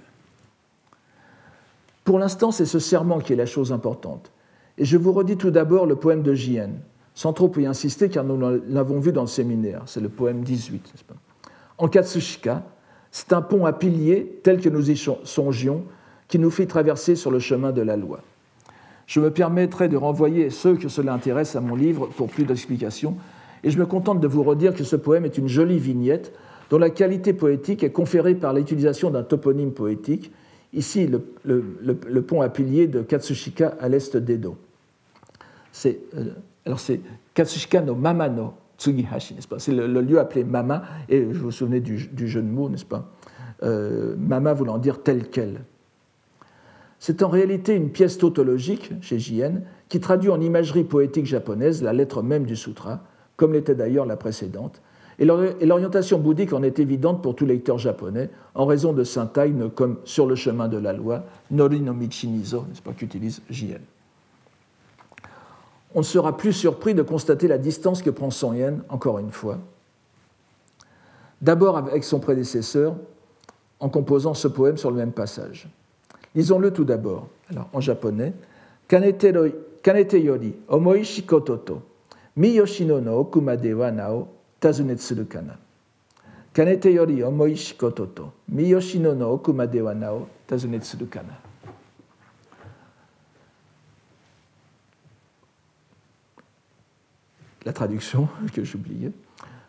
Pour 2.04 2.18
l'instant, 2.18 2.52
c'est 2.52 2.66
ce 2.66 2.78
serment 2.78 3.18
qui 3.18 3.32
est 3.32 3.36
la 3.36 3.46
chose 3.46 3.72
importante. 3.72 4.30
Et 4.78 4.84
je 4.84 4.96
vous 4.96 5.12
redis 5.12 5.36
tout 5.36 5.50
d'abord 5.50 5.86
le 5.86 5.96
poème 5.96 6.22
de 6.22 6.34
Jien, 6.34 6.70
sans 7.14 7.32
trop 7.32 7.50
y 7.58 7.66
insister 7.66 8.08
car 8.08 8.24
nous 8.24 8.38
l'avons 8.68 9.00
vu 9.00 9.12
dans 9.12 9.22
le 9.22 9.26
séminaire, 9.26 9.82
c'est 9.86 10.00
le 10.00 10.08
poème 10.08 10.42
18. 10.42 10.92
Pas? 11.06 11.14
En 11.78 11.88
Katsushika, 11.88 12.62
c'est 13.10 13.32
un 13.32 13.42
pont 13.42 13.66
à 13.66 13.72
piliers 13.72 14.40
tel 14.42 14.60
que 14.60 14.68
nous 14.68 14.90
y 14.90 14.96
songions 15.24 15.84
qui 16.28 16.38
nous 16.38 16.50
fit 16.50 16.66
traverser 16.66 17.16
sur 17.16 17.30
le 17.30 17.38
chemin 17.38 17.72
de 17.72 17.82
la 17.82 17.96
loi. 17.96 18.20
Je 19.06 19.20
me 19.20 19.30
permettrai 19.30 19.88
de 19.88 19.96
renvoyer 19.96 20.50
ceux 20.50 20.76
que 20.76 20.88
cela 20.88 21.12
intéresse 21.12 21.54
à 21.54 21.60
mon 21.60 21.76
livre 21.76 22.08
pour 22.16 22.28
plus 22.28 22.44
d'explications, 22.44 23.16
et 23.62 23.70
je 23.70 23.78
me 23.78 23.86
contente 23.86 24.20
de 24.20 24.26
vous 24.26 24.42
redire 24.42 24.74
que 24.74 24.84
ce 24.84 24.96
poème 24.96 25.24
est 25.24 25.38
une 25.38 25.48
jolie 25.48 25.78
vignette 25.78 26.32
dont 26.70 26.78
la 26.78 26.90
qualité 26.90 27.32
poétique 27.32 27.84
est 27.84 27.92
conférée 27.92 28.34
par 28.34 28.52
l'utilisation 28.52 29.10
d'un 29.10 29.22
toponyme 29.22 29.72
poétique, 29.72 30.32
ici 30.72 31.08
le, 31.44 32.22
pont 32.22 32.40
à 32.40 32.48
piliers 32.48 32.88
de 32.88 33.02
Katsushika 33.02 33.76
à 33.80 33.88
l'est 33.88 34.16
d'Edo. 34.16 34.56
C'est, 35.70 36.00
euh, 36.16 36.30
alors 36.64 36.80
c'est 36.80 37.00
Katsushika 37.34 37.82
no 37.82 37.94
Mamano 37.94 38.54
Tsugihashi, 38.78 39.34
n'est-ce 39.34 39.48
pas? 39.48 39.58
C'est 39.58 39.72
le, 39.72 40.00
lieu 40.00 40.18
appelé 40.18 40.44
Mama, 40.44 40.82
et 41.08 41.26
je 41.32 41.38
vous 41.38 41.50
souvenez 41.50 41.80
du, 41.80 41.98
jeu 41.98 42.42
de 42.42 42.48
mots, 42.48 42.68
n'est-ce 42.68 42.84
pas? 42.84 43.10
Euh, 43.62 44.14
Mama 44.18 44.52
voulant 44.52 44.78
dire 44.78 45.02
tel 45.02 45.28
quel. 45.30 45.60
C'est 46.98 47.22
en 47.22 47.28
réalité 47.28 47.74
une 47.74 47.90
pièce 47.90 48.18
tautologique, 48.18 48.92
chez 49.00 49.18
Jien, 49.18 49.60
qui 49.88 50.00
traduit 50.00 50.30
en 50.30 50.40
imagerie 50.40 50.84
poétique 50.84 51.26
japonaise 51.26 51.82
la 51.82 51.92
lettre 51.92 52.22
même 52.22 52.44
du 52.46 52.56
sutra, 52.56 53.00
comme 53.36 53.52
l'était 53.52 53.74
d'ailleurs 53.74 54.06
la 54.06 54.16
précédente, 54.16 54.80
et 55.18 55.24
l'orientation 55.24 56.18
bouddhique 56.18 56.52
en 56.52 56.62
est 56.62 56.78
évidente 56.78 57.22
pour 57.22 57.34
tout 57.34 57.46
lecteur 57.46 57.78
japonais, 57.78 58.28
en 58.54 58.66
raison 58.66 58.92
de 58.92 59.02
syntagmes 59.02 59.70
comme 59.70 59.98
Sur 60.04 60.26
le 60.26 60.34
chemin 60.34 60.68
de 60.68 60.76
la 60.76 60.92
loi, 60.92 61.24
Nori 61.50 61.80
no 61.80 61.94
Michinizo, 61.94 62.66
n'est-ce 62.68 62.82
pas, 62.82 62.92
qu'utilise 62.92 63.40
Jien. 63.48 63.78
On 65.94 66.00
ne 66.00 66.04
sera 66.04 66.36
plus 66.36 66.52
surpris 66.52 66.94
de 66.94 67.00
constater 67.00 67.48
la 67.48 67.56
distance 67.56 68.02
que 68.02 68.10
prend 68.10 68.30
Son 68.30 68.52
Yen, 68.52 68.82
encore 68.90 69.18
une 69.18 69.32
fois, 69.32 69.58
d'abord 71.40 71.78
avec 71.78 72.04
son 72.04 72.20
prédécesseur, 72.20 72.94
en 73.80 73.88
composant 73.88 74.34
ce 74.34 74.48
poème 74.48 74.76
sur 74.76 74.90
le 74.90 74.96
même 74.96 75.12
passage. 75.12 75.68
Lisons-le 76.36 76.72
tout 76.72 76.84
d'abord. 76.84 77.28
Alors, 77.50 77.68
en 77.72 77.80
japonais. 77.80 78.32
Kanete 78.86 80.20
yori 80.20 80.54
omoi 80.68 81.04
shikoto 81.04 81.56
to 81.56 81.82
miyoshino 82.36 83.00
no 83.00 83.18
okumade 83.18 83.74
wa 83.74 83.90
nao 83.90 84.28
tazunetsuru 84.60 85.24
kana. 85.24 85.56
Kanete 86.52 86.92
yori 86.92 87.22
omoi 87.24 87.56
shikoto 87.56 88.06
to 88.06 88.32
miyoshino 88.48 89.14
no 89.14 89.32
okumade 89.32 89.80
wa 89.82 89.94
nao 89.94 90.28
tazunetsuru 90.46 91.06
kana. 91.06 91.40
la 97.66 97.72
traduction 97.72 98.28
que 98.54 98.64
j'oubliais, 98.64 99.10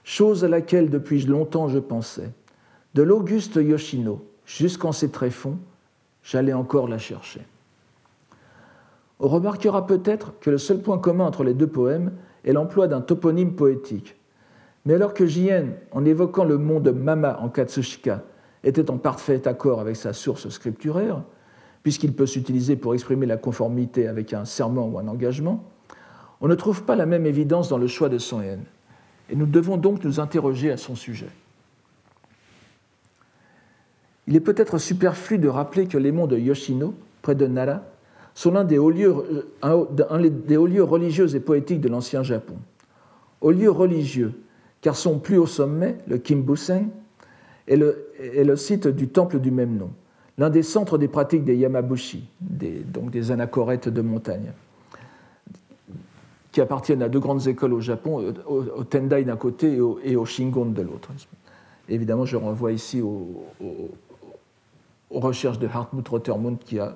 chose 0.03 0.45
à 0.45 0.47
laquelle 0.47 0.89
depuis 0.89 1.26
longtemps 1.26 1.68
je 1.68 1.80
pensais. 1.80 2.30
De 2.93 3.01
l'auguste 3.01 3.55
Yoshino 3.55 4.24
jusqu'en 4.45 4.91
ses 4.91 5.09
tréfonds, 5.09 5.57
j'allais 6.28 6.53
encore 6.53 6.88
la 6.88 6.97
chercher. 6.97 7.41
On 9.19 9.28
remarquera 9.28 9.88
peut-être 9.88 10.34
que 10.41 10.49
le 10.49 10.57
seul 10.57 10.82
point 10.82 10.97
commun 10.97 11.25
entre 11.25 11.43
les 11.43 11.53
deux 11.53 11.67
poèmes 11.67 12.11
est 12.43 12.53
l'emploi 12.53 12.88
d'un 12.88 13.01
toponyme 13.01 13.55
poétique. 13.55 14.15
Mais 14.86 14.93
alors 14.93 15.13
que 15.13 15.25
Jien, 15.25 15.67
en 15.91 16.05
évoquant 16.05 16.43
le 16.43 16.57
monde 16.57 16.89
Mama 16.89 17.39
en 17.41 17.49
Katsushika, 17.49 18.23
était 18.63 18.91
en 18.91 18.97
parfait 18.97 19.47
accord 19.47 19.80
avec 19.80 19.95
sa 19.95 20.13
source 20.13 20.49
scripturaire, 20.49 21.23
puisqu'il 21.82 22.13
peut 22.13 22.25
s'utiliser 22.25 22.75
pour 22.75 22.93
exprimer 22.93 23.25
la 23.25 23.38
conformité 23.38 24.07
avec 24.07 24.34
un 24.34 24.45
serment 24.45 24.88
ou 24.88 24.99
un 24.99 25.07
engagement, 25.07 25.63
on 26.41 26.47
ne 26.47 26.55
trouve 26.55 26.84
pas 26.84 26.95
la 26.95 27.05
même 27.05 27.25
évidence 27.25 27.69
dans 27.69 27.78
le 27.78 27.88
choix 27.88 28.09
de 28.09 28.17
son 28.17 28.41
haine. 28.41 28.65
Et 29.30 29.36
nous 29.36 29.45
devons 29.45 29.78
donc 29.78 30.03
nous 30.03 30.19
interroger 30.19 30.71
à 30.71 30.78
son 30.78 30.95
sujet. 30.95 31.30
Il 34.28 34.36
est 34.36 34.41
peut-être 34.41 34.78
superflu 34.78 35.38
de 35.38 35.47
rappeler 35.47 35.88
que 35.88 35.97
les 35.97 36.11
monts 36.11 36.28
de 36.28 36.38
Yoshino, 36.38 36.93
près 37.21 37.34
de 37.34 37.47
Nara, 37.47 37.84
sont 38.36 38.51
l'un 38.51 38.65
des 38.65 38.78
hauts 38.78 38.91
lieux, 38.91 39.15
lieux 39.63 40.84
religieux 40.84 41.36
et 41.36 41.39
poétiques 41.39 41.82
de 41.82 41.88
l'ancien 41.88 42.23
Japon. 42.23 42.55
Hauts 43.41 43.51
lieux 43.51 43.71
religieux, 43.71 44.34
car 44.82 44.95
son 44.95 45.17
plus 45.19 45.38
haut 45.38 45.47
sommet, 45.47 45.95
le 46.07 46.17
Kimbusen, 46.17 46.89
est 47.67 47.75
le, 47.78 48.55
site 48.55 48.88
du 48.88 49.07
temple 49.07 49.39
du 49.39 49.51
même 49.51 49.78
nom, 49.78 49.89
l'un 50.38 50.49
des 50.49 50.63
centres 50.63 50.97
des 50.97 51.07
pratiques 51.07 51.43
des 51.43 51.55
Yamabushi, 51.55 52.28
donc 52.39 53.11
des 53.11 53.32
anachorètes 53.32 53.89
de 53.89 54.01
montagne, 54.01 54.51
qui 56.51 56.61
appartiennent 56.61 57.01
à 57.01 57.09
deux 57.09 57.19
grandes 57.19 57.47
écoles 57.47 57.73
au 57.73 57.82
Japon, 57.82 58.34
au, 58.47 58.84
Tendai 58.84 59.23
d'un 59.23 59.36
côté 59.36 59.80
et 60.03 60.15
au, 60.15 60.25
Shingon 60.25 60.67
de 60.67 60.82
l'autre. 60.82 61.11
Évidemment, 61.89 62.25
je 62.25 62.38
renvoie 62.38 62.71
ici 62.71 63.01
aux, 65.10 65.20
recherches 65.20 65.60
de 65.60 65.68
Hartmut 65.68 66.08
Rotermund 66.08 66.60
qui 66.60 66.80
a 66.80 66.95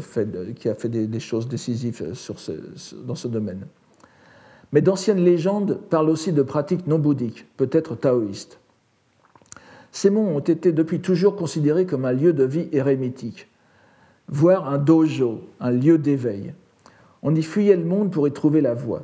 fait, 0.00 0.54
qui 0.54 0.68
a 0.68 0.74
fait 0.74 0.88
des, 0.88 1.20
choses 1.20 1.48
décisives 1.48 2.14
sur 2.14 2.36
dans 3.04 3.14
ce 3.14 3.28
domaine. 3.28 3.66
Mais 4.72 4.80
d'anciennes 4.82 5.24
légendes 5.24 5.78
parlent 5.90 6.10
aussi 6.10 6.32
de 6.32 6.42
pratiques 6.42 6.86
non 6.86 6.98
bouddhiques, 6.98 7.46
peut-être 7.56 7.96
taoïstes. 7.96 8.60
Ces 9.92 10.10
monts 10.10 10.36
ont 10.36 10.40
été 10.40 10.72
depuis 10.72 11.00
toujours 11.00 11.34
considérés 11.34 11.86
comme 11.86 12.04
un 12.04 12.12
lieu 12.12 12.32
de 12.32 12.44
vie 12.44 12.68
érémitique, 12.72 13.48
voire 14.28 14.68
un 14.68 14.78
dojo, 14.78 15.40
un 15.58 15.72
lieu 15.72 15.98
d'éveil. 15.98 16.54
On 17.22 17.34
y 17.34 17.42
fuyait 17.42 17.76
le 17.76 17.84
monde 17.84 18.12
pour 18.12 18.28
y 18.28 18.32
trouver 18.32 18.60
la 18.60 18.74
voie. 18.74 19.02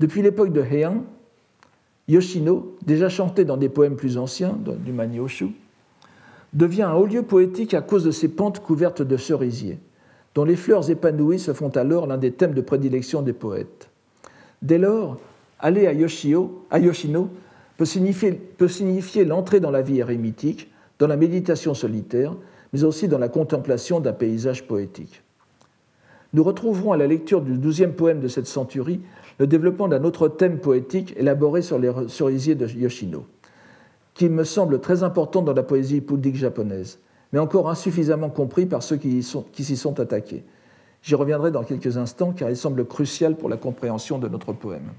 Depuis 0.00 0.22
l'époque 0.22 0.52
de 0.52 0.62
Heian, 0.62 1.04
Yoshino, 2.08 2.76
déjà 2.84 3.08
chanté 3.08 3.44
dans 3.44 3.56
des 3.56 3.68
poèmes 3.68 3.96
plus 3.96 4.18
anciens, 4.18 4.58
du 4.84 4.92
Manyoshu, 4.92 5.50
devient 6.54 6.82
un 6.82 6.94
haut 6.94 7.06
lieu 7.06 7.22
poétique 7.22 7.74
à 7.74 7.82
cause 7.82 8.04
de 8.04 8.10
ses 8.10 8.28
pentes 8.28 8.60
couvertes 8.60 9.02
de 9.02 9.16
cerisiers, 9.16 9.78
dont 10.34 10.44
les 10.44 10.56
fleurs 10.56 10.88
épanouies 10.90 11.38
se 11.38 11.52
font 11.52 11.70
alors 11.70 12.06
l'un 12.06 12.16
des 12.16 12.32
thèmes 12.32 12.54
de 12.54 12.60
prédilection 12.60 13.22
des 13.22 13.32
poètes. 13.32 13.90
Dès 14.62 14.78
lors, 14.78 15.18
aller 15.58 15.86
à, 15.86 15.92
Yoshio, 15.92 16.64
à 16.70 16.78
Yoshino 16.78 17.28
peut 17.76 17.84
signifier, 17.84 19.24
l'entrée 19.24 19.60
dans 19.60 19.72
la 19.72 19.82
vie 19.82 19.98
érémitique, 19.98 20.70
dans 20.98 21.08
la 21.08 21.16
méditation 21.16 21.74
solitaire, 21.74 22.34
mais 22.72 22.84
aussi 22.84 23.08
dans 23.08 23.18
la 23.18 23.28
contemplation 23.28 24.00
d'un 24.00 24.12
paysage 24.12 24.66
poétique. 24.66 25.22
Nous 26.32 26.42
retrouverons 26.42 26.92
à 26.92 26.96
la 26.96 27.06
lecture 27.06 27.40
du 27.40 27.58
douzième 27.58 27.92
poème 27.92 28.20
de 28.20 28.28
cette 28.28 28.46
centurie 28.46 29.00
le 29.38 29.46
développement 29.46 29.88
d'un 29.88 30.04
autre 30.04 30.28
thème 30.28 30.58
poétique 30.58 31.14
élaboré 31.16 31.62
sur 31.62 31.78
les 31.78 31.90
cerisiers 32.08 32.54
de 32.54 32.66
Yoshino 32.66 33.26
qui 34.14 34.28
me 34.28 34.44
semble 34.44 34.80
très 34.80 35.02
important 35.02 35.42
dans 35.42 35.52
la 35.52 35.64
poésie 35.64 36.00
bouddhique 36.00 36.36
japonaise, 36.36 37.00
mais 37.32 37.40
encore 37.40 37.68
insuffisamment 37.68 38.30
compris 38.30 38.64
par 38.64 38.82
ceux 38.82 38.96
qui 38.96 39.22
s'y 39.22 39.76
sont, 39.76 40.00
attaqués. 40.00 40.44
J'y 41.02 41.16
reviendrai 41.16 41.50
dans 41.50 41.64
quelques 41.64 41.98
instants 41.98 42.32
car 42.32 42.48
il 42.48 42.56
semble 42.56 42.86
crucial 42.86 43.36
pour 43.36 43.48
la 43.48 43.56
compréhension 43.56 44.18
de 44.18 44.28
notre 44.28 44.52
poème. 44.52 44.92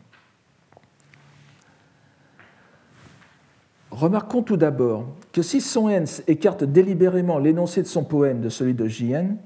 Remarquons 3.90 4.44
tout 4.44 4.58
d'abord 4.58 5.06
que 5.32 5.42
si 5.42 5.62
Son 5.62 5.90
Hens 5.90 6.22
écarte 6.28 6.66
délibérément 6.66 7.40
l'énoncé 7.40 7.82
de 7.82 7.88
son 7.88 8.04
poème 8.04 8.42
de 8.42 8.50
celui 8.50 8.74
de 8.74 8.88
Jien, 8.88 9.38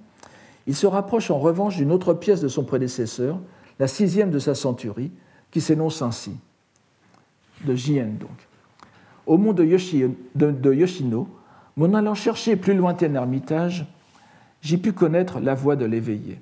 il 0.65 0.75
se 0.75 0.87
rapproche 0.87 1.29
en 1.29 1.37
revanche 1.37 1.77
d'une 1.77 1.91
autre 1.91 2.15
pièce 2.15 2.41
de 2.41 2.47
son 2.47 2.63
prédécesseur, 2.63 3.39
la 3.77 3.87
sixième 3.87 4.31
de 4.31 4.39
sa 4.39 4.55
centurie, 4.55 5.11
qui 5.51 5.61
s'énonce 5.61 6.01
ainsi, 6.01 6.31
de 7.63 7.75
Jien 7.75 8.07
donc. 8.19 8.48
Au 9.29 9.37
mont 9.37 9.53
de, 9.53 9.63
Yoshino, 10.73 11.27
m'en 11.77 11.93
allant 11.93 12.15
chercher 12.15 12.55
plus 12.55 12.73
lointain 12.73 13.13
ermitage, 13.13 13.85
j'ai 14.59 14.77
pu 14.77 14.91
connaître 14.91 15.39
la 15.39 15.53
voix 15.53 15.75
de 15.75 15.85
l'éveillé. 15.85 16.39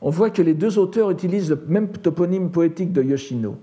On 0.00 0.10
voit 0.10 0.30
que 0.30 0.42
les 0.42 0.52
deux 0.52 0.80
auteurs 0.80 1.12
utilisent 1.12 1.50
le 1.50 1.64
même 1.68 1.92
toponyme 1.92 2.50
poétique 2.50 2.92
de 2.92 3.04
Yoshino. 3.04 3.56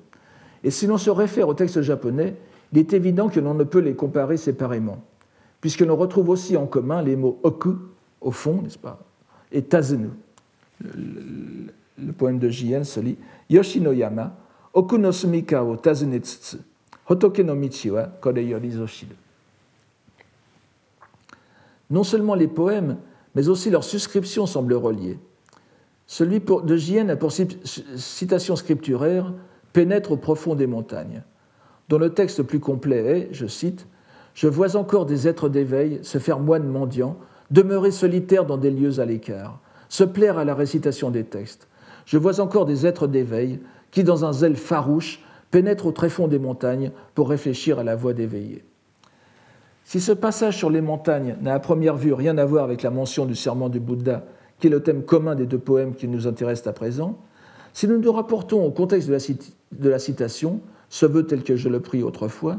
Et 0.64 0.72
si 0.72 0.88
l'on 0.88 0.98
se 0.98 1.10
réfère 1.10 1.50
au 1.50 1.54
texte 1.54 1.82
japonais, 1.82 2.38
il 2.72 2.80
est 2.80 2.94
évident 2.94 3.28
que 3.28 3.42
l'on 3.42 3.54
ne 3.54 3.66
peut 3.66 3.80
les 3.80 3.94
comparer 3.94 4.38
séparément, 4.38 5.04
puisque 5.60 5.82
l'on 5.82 5.98
retrouve 5.98 6.30
aussi 6.30 6.56
en 6.56 6.66
commun 6.66 7.02
les 7.02 7.18
mots 7.18 7.42
oku, 7.44 7.76
au 8.22 8.32
fond, 8.32 8.62
n'est-ce 8.62 8.78
pas, 8.78 9.04
et 9.52 9.64
tazenu. 9.64 10.12
Le, 10.80 12.14
poème 12.14 12.40
de 12.40 12.48
Jien 12.48 12.86
se 12.86 13.02
lit 13.02 13.18
Yoshinoyama, 13.50 14.34
non 21.90 22.04
seulement 22.04 22.36
les 22.36 22.48
poèmes, 22.48 22.98
mais 23.36 23.50
aussi 23.50 23.70
leurs 23.70 23.84
suscriptions 23.84 24.46
semblent 24.46 24.74
reliées. 24.74 25.20
Celui 26.06 26.40
de 26.40 26.76
Jien 26.76 27.10
a 27.10 27.16
pour 27.16 27.32
citation 27.32 28.56
scripturaire 28.56 29.34
pénètre 29.74 30.12
au 30.12 30.18
profond 30.18 30.56
des 30.56 30.68
montagnes, 30.68 31.24
dont 31.90 31.98
le 31.98 32.14
texte 32.14 32.44
plus 32.44 32.60
complet 32.60 32.98
est, 32.98 33.30
je 33.32 33.48
cite, 33.48 33.88
Je 34.34 34.48
vois 34.48 34.76
encore 34.76 35.06
des 35.06 35.28
êtres 35.28 35.50
d'éveil 35.50 36.00
se 36.04 36.20
faire 36.20 36.40
moines 36.40 36.68
mendiants, 36.68 37.18
demeurer 37.52 37.92
solitaires 37.92 38.46
dans 38.46 38.58
des 38.58 38.72
lieux 38.72 39.00
à 39.00 39.06
l'écart, 39.06 39.60
se 39.90 40.04
plaire 40.04 40.38
à 40.38 40.46
la 40.46 40.56
récitation 40.56 41.10
des 41.10 41.24
textes. 41.24 41.68
Je 42.06 42.18
vois 42.18 42.40
encore 42.40 42.66
des 42.66 42.86
êtres 42.86 43.08
d'éveil 43.08 43.60
qui, 43.92 44.04
dans 44.04 44.26
un 44.26 44.34
zèle 44.34 44.56
farouche, 44.56 45.22
pénètre 45.52 45.86
au 45.86 45.92
tréfonds 45.92 46.28
des 46.28 46.40
montagnes 46.40 46.92
pour 47.16 47.30
réfléchir 47.30 47.80
à 47.80 47.84
la 47.84 47.96
voie 47.96 48.14
d'éveillé. 48.14 48.64
Si 49.84 50.02
ce 50.02 50.12
passage 50.12 50.58
sur 50.58 50.70
les 50.70 50.82
montagnes 50.82 51.38
n'a 51.42 51.54
à 51.54 51.60
première 51.60 51.96
vue 51.96 52.14
rien 52.14 52.38
à 52.38 52.46
voir 52.46 52.66
avec 52.66 52.82
la 52.82 52.90
mention 52.90 53.26
du 53.26 53.36
serment 53.36 53.70
du 53.70 53.80
Bouddha, 53.80 54.26
qui 54.60 54.68
est 54.68 54.70
le 54.70 54.84
thème 54.84 55.04
commun 55.04 55.36
des 55.36 55.46
deux 55.46 55.60
poèmes 55.60 55.96
qui 55.96 56.08
nous 56.08 56.28
intéressent 56.28 56.68
à 56.68 56.74
présent, 56.74 57.18
si 57.74 57.88
nous 57.88 57.98
nous 57.98 58.12
rapportons 58.12 58.66
au 58.66 58.72
contexte 58.72 59.08
de 59.08 59.90
la, 59.90 60.00
citation, 60.00 60.62
ce 60.90 61.06
vœu 61.06 61.26
tel 61.26 61.44
que 61.44 61.56
je 61.56 61.70
le 61.70 61.80
pris 61.80 62.04
autrefois, 62.04 62.58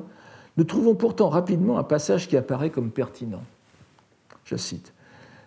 nous 0.57 0.65
trouvons 0.65 0.95
pourtant 0.95 1.29
rapidement 1.29 1.79
un 1.79 1.83
passage 1.83 2.29
qui 2.29 2.37
apparaît 2.37 2.71
comme 2.71 2.91
pertinent. 2.91 3.43
Je 4.45 4.57
cite 4.57 4.95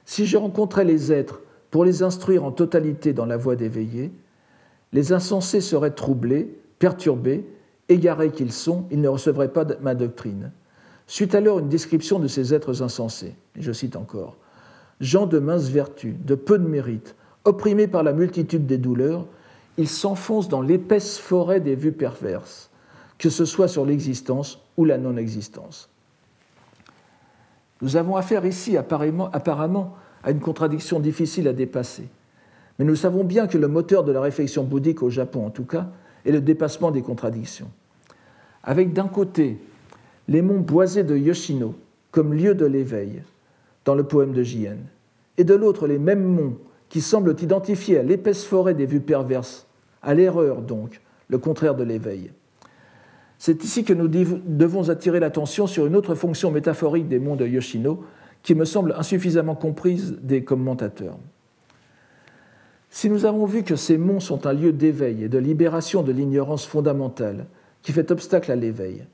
Si 0.05 0.25
je 0.25 0.37
rencontrais 0.37 0.85
les 0.85 1.11
êtres 1.11 1.41
pour 1.71 1.83
les 1.83 2.03
instruire 2.03 2.43
en 2.43 2.51
totalité 2.51 3.13
dans 3.13 3.25
la 3.25 3.37
voie 3.37 3.55
d'éveillé, 3.55 4.11
les 4.93 5.13
insensés 5.13 5.61
seraient 5.61 5.91
troublés, 5.91 6.57
perturbés, 6.79 7.45
égarés 7.89 8.31
qu'ils 8.31 8.51
sont, 8.51 8.85
ils 8.91 9.01
ne 9.01 9.07
recevraient 9.07 9.53
pas 9.53 9.65
ma 9.81 9.95
doctrine. 9.95 10.51
Suite 11.07 11.35
alors 11.35 11.59
une 11.59 11.69
description 11.69 12.19
de 12.19 12.27
ces 12.27 12.53
êtres 12.53 12.81
insensés. 12.81 13.35
je 13.57 13.71
cite 13.71 13.95
encore 13.95 14.37
Gens 14.99 15.25
de 15.25 15.39
mince 15.39 15.69
vertu, 15.69 16.15
de 16.23 16.35
peu 16.35 16.59
de 16.59 16.67
mérite, 16.67 17.15
opprimés 17.43 17.87
par 17.87 18.03
la 18.03 18.13
multitude 18.13 18.65
des 18.65 18.77
douleurs, 18.77 19.25
ils 19.77 19.87
s'enfoncent 19.87 20.49
dans 20.49 20.61
l'épaisse 20.61 21.17
forêt 21.17 21.59
des 21.59 21.75
vues 21.75 21.91
perverses, 21.91 22.69
que 23.17 23.29
ce 23.29 23.45
soit 23.45 23.67
sur 23.67 23.85
l'existence 23.85 24.59
ou 24.77 24.85
la 24.85 24.97
non-existence. 24.97 25.89
Nous 27.81 27.95
avons 27.95 28.15
affaire 28.15 28.45
ici 28.45 28.77
apparemment, 28.77 29.31
apparemment 29.31 29.95
à 30.23 30.31
une 30.31 30.39
contradiction 30.39 30.99
difficile 30.99 31.47
à 31.47 31.53
dépasser. 31.53 32.07
Mais 32.79 32.85
nous 32.85 32.95
savons 32.95 33.23
bien 33.23 33.47
que 33.47 33.57
le 33.57 33.67
moteur 33.67 34.03
de 34.03 34.11
la 34.11 34.21
réflexion 34.21 34.63
bouddhique, 34.63 35.03
au 35.03 35.09
Japon 35.09 35.45
en 35.45 35.49
tout 35.49 35.65
cas, 35.65 35.87
est 36.25 36.31
le 36.31 36.41
dépassement 36.41 36.91
des 36.91 37.01
contradictions. 37.01 37.69
Avec 38.63 38.93
d'un 38.93 39.07
côté 39.07 39.57
les 40.27 40.41
monts 40.41 40.59
boisés 40.59 41.03
de 41.03 41.17
Yoshino 41.17 41.75
comme 42.11 42.33
lieu 42.33 42.55
de 42.55 42.65
l'éveil 42.65 43.23
dans 43.85 43.95
le 43.95 44.03
poème 44.03 44.33
de 44.33 44.43
Jien, 44.43 44.77
et 45.37 45.43
de 45.43 45.53
l'autre 45.53 45.87
les 45.87 45.97
mêmes 45.97 46.23
monts 46.23 46.57
qui 46.89 47.01
semblent 47.01 47.35
identifier 47.41 47.97
à 47.97 48.03
l'épaisse 48.03 48.43
forêt 48.43 48.73
des 48.73 48.85
vues 48.85 48.99
perverses, 48.99 49.65
à 50.03 50.13
l'erreur 50.13 50.61
donc, 50.61 51.01
le 51.29 51.37
contraire 51.37 51.75
de 51.75 51.83
l'éveil. 51.83 52.31
C'est 53.39 53.63
ici 53.63 53.83
que 53.83 53.93
nous 53.93 54.07
devons 54.07 54.89
attirer 54.89 55.19
l'attention 55.19 55.65
sur 55.65 55.87
une 55.87 55.95
autre 55.95 56.13
fonction 56.13 56.51
métaphorique 56.51 57.07
des 57.07 57.17
monts 57.17 57.35
de 57.35 57.47
Yoshino 57.47 58.03
qui 58.43 58.53
me 58.53 58.65
semble 58.65 58.93
insuffisamment 58.97 59.55
comprise 59.55 60.17
des 60.21 60.43
commentateurs. 60.43 61.17
Si 62.93 63.09
nous 63.09 63.25
avons 63.25 63.45
vu 63.45 63.63
que 63.63 63.77
ces 63.77 63.97
monts 63.97 64.19
sont 64.19 64.45
un 64.45 64.51
lieu 64.51 64.73
d'éveil 64.73 65.23
et 65.23 65.29
de 65.29 65.37
libération 65.37 66.03
de 66.03 66.11
l'ignorance 66.11 66.65
fondamentale 66.65 67.45
qui 67.81 67.93
fait 67.93 68.11
obstacle 68.11 68.51
à 68.51 68.55
l'éveil, 68.57 69.05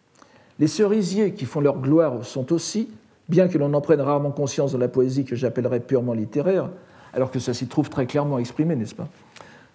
les 0.58 0.66
cerisiers 0.66 1.34
qui 1.34 1.46
font 1.46 1.62
leur 1.62 1.80
gloire 1.80 2.26
sont 2.26 2.52
aussi, 2.52 2.90
bien 3.30 3.48
que 3.48 3.60
l'on 3.60 3.76
en 3.76 3.80
prenne 3.80 4.02
rarement 4.02 4.32
conscience 4.32 4.72
dans 4.72 4.80
la 4.80 4.88
poésie 4.88 5.26
que 5.26 5.36
j'appellerais 5.36 5.80
purement 5.80 6.14
littéraire, 6.14 6.72
alors 7.14 7.30
que 7.30 7.38
ça 7.38 7.54
s'y 7.54 7.68
trouve 7.68 7.92
très 7.92 8.08
clairement 8.08 8.40
exprimé, 8.40 8.76
n'est-ce 8.76 8.96
pas 8.96 9.10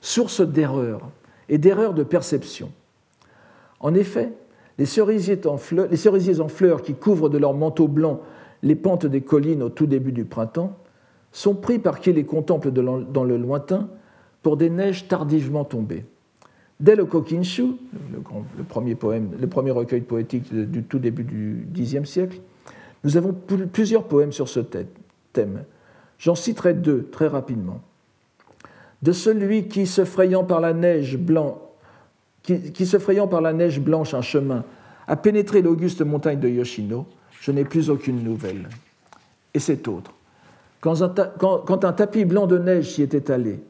Source 0.00 0.40
d'erreur 0.40 1.08
et 1.48 1.58
d'erreur 1.58 1.94
de 1.94 2.02
perception. 2.02 2.72
En 3.78 3.94
effet, 3.94 4.32
les 4.78 4.86
cerisiers, 4.86 5.46
en 5.46 5.58
fleurs, 5.58 5.86
les 5.88 5.96
cerisiers 5.96 6.40
en 6.40 6.48
fleurs 6.48 6.82
qui 6.82 6.94
couvrent 6.94 7.28
de 7.28 7.38
leur 7.38 7.54
manteau 7.54 7.86
blanc 7.86 8.20
les 8.64 8.74
pentes 8.74 9.06
des 9.06 9.20
collines 9.20 9.62
au 9.62 9.68
tout 9.68 9.86
début 9.86 10.12
du 10.12 10.24
printemps 10.24 10.76
sont 11.32 11.54
pris 11.54 11.78
par 11.78 12.00
qui 12.00 12.12
les 12.12 12.24
contemple 12.24 12.70
dans 12.70 13.24
le 13.24 13.36
lointain 13.36 13.88
pour 14.42 14.56
des 14.56 14.70
neiges 14.70 15.08
tardivement 15.08 15.64
tombées. 15.64 16.04
Dès 16.80 16.96
le 16.96 17.04
Kokinshu, 17.04 17.76
le, 18.12 18.64
premier, 18.64 18.94
poème, 18.94 19.30
le 19.40 19.46
premier 19.46 19.70
recueil 19.70 20.00
poétique 20.00 20.52
du 20.52 20.82
tout 20.82 20.98
début 20.98 21.22
du 21.24 21.82
Xe 21.82 22.04
siècle, 22.04 22.40
nous 23.04 23.16
avons 23.16 23.34
plusieurs 23.72 24.04
poèmes 24.04 24.32
sur 24.32 24.48
ce 24.48 24.60
thème. 25.32 25.64
J'en 26.18 26.34
citerai 26.34 26.74
deux 26.74 27.08
très 27.10 27.26
rapidement. 27.26 27.80
De 29.02 29.12
celui 29.12 29.68
qui, 29.68 29.86
se 29.86 30.04
frayant 30.04 30.44
par 30.44 30.60
la 30.60 30.72
neige 30.72 31.18
qui, 32.42 32.86
se 32.86 32.98
frayant 32.98 33.28
par 33.28 33.40
la 33.40 33.52
neige 33.52 33.80
blanche 33.80 34.14
un 34.14 34.22
chemin, 34.22 34.64
a 35.06 35.16
pénétré 35.16 35.62
l'auguste 35.62 36.02
montagne 36.02 36.38
de 36.38 36.48
Yoshino, 36.48 37.06
je 37.40 37.50
n'ai 37.50 37.64
plus 37.64 37.90
aucune 37.90 38.22
nouvelle. 38.22 38.68
Et 39.54 39.58
cet 39.58 39.88
autre. 39.88 40.12
Quand 40.82 41.00
un, 41.84 41.92
tapis 41.92 42.24
blanc 42.24 42.48
de 42.48 42.58
neige 42.58 42.90
s'y 42.90 43.02
est 43.02 43.14
étalé, 43.14 43.62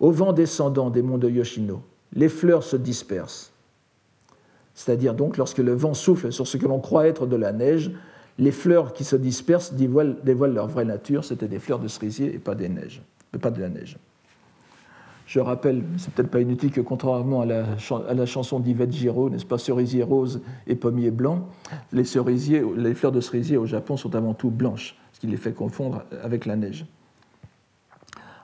au 0.00 0.10
vent 0.10 0.32
descendant 0.32 0.88
des 0.88 1.02
monts 1.02 1.18
de 1.18 1.28
Yoshino, 1.28 1.82
les 2.14 2.30
fleurs 2.30 2.62
se 2.62 2.76
dispersent. 2.76 3.52
C'est-à-dire 4.74 5.12
donc 5.12 5.36
lorsque 5.36 5.58
le 5.58 5.74
vent 5.74 5.92
souffle 5.92 6.32
sur 6.32 6.46
ce 6.46 6.56
que 6.56 6.66
l'on 6.66 6.80
croit 6.80 7.06
être 7.06 7.26
de 7.26 7.36
la 7.36 7.52
neige, 7.52 7.90
les 8.38 8.52
fleurs 8.52 8.94
qui 8.94 9.04
se 9.04 9.16
dispersent 9.16 9.74
dévoilent, 9.74 10.16
leur 10.24 10.66
vraie 10.66 10.86
nature, 10.86 11.24
c'était 11.24 11.46
des 11.46 11.58
fleurs 11.58 11.78
de 11.78 11.88
cerisier 11.88 12.34
et 12.34 12.38
pas 12.38 12.54
des 12.54 12.70
neiges, 12.70 13.02
pas 13.38 13.50
de 13.50 13.60
la 13.60 13.68
neige. 13.68 13.98
Je 15.26 15.40
rappelle, 15.40 15.82
c'est 15.98 16.10
peut-être 16.14 16.30
pas 16.30 16.40
inutile 16.40 16.70
que 16.70 16.80
contrairement 16.80 17.42
à 17.42 17.46
la, 17.46 18.26
chanson 18.26 18.60
d'Yvette 18.60 18.92
Giraud, 18.92 19.28
n'est-ce 19.28 19.44
pas, 19.44 19.58
cerisier 19.58 20.02
rose 20.02 20.40
et 20.66 20.74
pommier 20.74 21.10
blanc, 21.10 21.48
les 21.92 22.04
fleurs 22.04 23.12
de 23.12 23.20
cerisier 23.20 23.56
au 23.58 23.66
Japon 23.66 23.98
sont 23.98 24.14
avant 24.14 24.32
tout 24.32 24.50
blanches, 24.50 24.96
ce 25.16 25.20
qui 25.20 25.28
les 25.28 25.38
fait 25.38 25.54
confondre 25.54 26.02
avec 26.22 26.44
la 26.44 26.56
neige. 26.56 26.84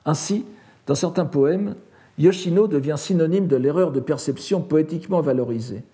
Ainsi, 0.07 0.47
dans 0.87 0.95
certains 0.95 1.27
poèmes, 1.27 1.75
Yoshino 2.17 2.67
devient 2.67 2.95
synonyme 2.97 3.47
de 3.47 3.57
l'erreur 3.57 3.93
de 3.93 4.01
perception 4.01 4.63
poétiquement 4.63 5.21
valorisée, 5.21 5.85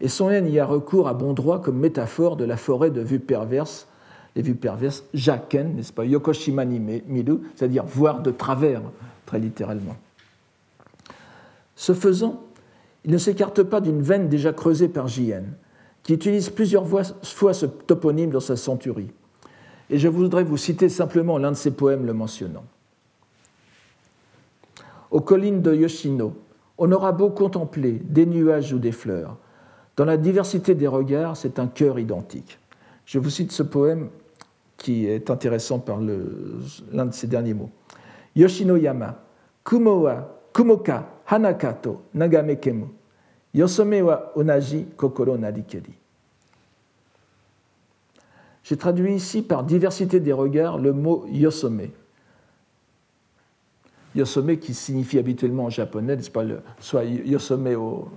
et 0.00 0.08
son 0.08 0.28
haine 0.28 0.48
y 0.48 0.58
a 0.58 0.66
recours 0.66 1.06
à 1.06 1.14
bon 1.14 1.32
droit 1.32 1.62
comme 1.62 1.78
métaphore 1.78 2.36
de 2.36 2.44
la 2.44 2.56
forêt 2.56 2.90
de 2.90 3.00
vues 3.00 3.20
perverses, 3.20 3.86
les 4.34 4.42
vues 4.42 4.56
perverses, 4.56 5.04
jaken, 5.14 5.76
n'est-ce 5.76 5.92
pas, 5.92 6.04
Yokoshima 6.04 6.64
Miru, 6.64 7.42
c'est-à-dire 7.54 7.84
voir 7.84 8.20
de 8.20 8.32
travers, 8.32 8.82
très 9.26 9.38
littéralement. 9.38 9.94
Ce 11.76 11.94
faisant, 11.94 12.42
il 13.04 13.12
ne 13.12 13.18
s'écarte 13.18 13.62
pas 13.62 13.80
d'une 13.80 14.02
veine 14.02 14.28
déjà 14.28 14.52
creusée 14.52 14.88
par 14.88 15.06
J.N., 15.06 15.52
qui 16.02 16.14
utilise 16.14 16.50
plusieurs 16.50 16.84
fois 16.88 17.52
ce 17.52 17.66
toponyme 17.66 18.30
dans 18.30 18.40
sa 18.40 18.56
centurie. 18.56 19.12
Et 19.90 19.98
je 19.98 20.08
voudrais 20.08 20.44
vous 20.44 20.56
citer 20.56 20.88
simplement 20.88 21.38
l'un 21.38 21.52
de 21.52 21.56
ses 21.56 21.70
poèmes 21.70 22.06
le 22.06 22.12
mentionnant. 22.12 22.64
Aux 25.10 25.20
collines 25.20 25.62
de 25.62 25.74
Yoshino, 25.74 26.36
on 26.78 26.90
aura 26.92 27.12
beau 27.12 27.30
contempler 27.30 27.92
des 27.92 28.26
nuages 28.26 28.72
ou 28.72 28.78
des 28.78 28.92
fleurs. 28.92 29.36
Dans 29.96 30.04
la 30.04 30.16
diversité 30.16 30.74
des 30.74 30.88
regards, 30.88 31.36
c'est 31.36 31.58
un 31.58 31.68
cœur 31.68 31.98
identique. 31.98 32.58
Je 33.04 33.18
vous 33.18 33.30
cite 33.30 33.52
ce 33.52 33.62
poème 33.62 34.08
qui 34.76 35.06
est 35.06 35.30
intéressant 35.30 35.78
par 35.78 36.00
l'un 36.00 37.06
de 37.06 37.14
ses 37.14 37.28
derniers 37.28 37.54
mots. 37.54 37.70
Yoshino 38.34 38.76
Yama, 38.76 39.22
Kumoa, 39.64 40.28
Kumoka, 40.52 41.08
Hanakato, 41.26 42.02
Nagamekemu, 42.14 42.88
Yosome 43.56 44.02
wa 44.02 44.32
onaji 44.34 44.84
kokoro 44.96 45.38
narikeri. 45.38 45.94
J'ai 48.68 48.76
traduit 48.76 49.14
ici 49.14 49.42
par 49.42 49.62
diversité 49.62 50.18
des 50.18 50.32
regards 50.32 50.76
le 50.76 50.92
mot 50.92 51.24
yosome, 51.30 51.82
yosome 54.16 54.56
qui 54.56 54.74
signifie 54.74 55.20
habituellement 55.20 55.66
en 55.66 55.70
japonais, 55.70 56.16
n'est-ce 56.16 56.32
pas, 56.32 56.42
le, 56.42 56.58
soit 56.80 57.04
yosome 57.04 57.68
au, 57.76 58.08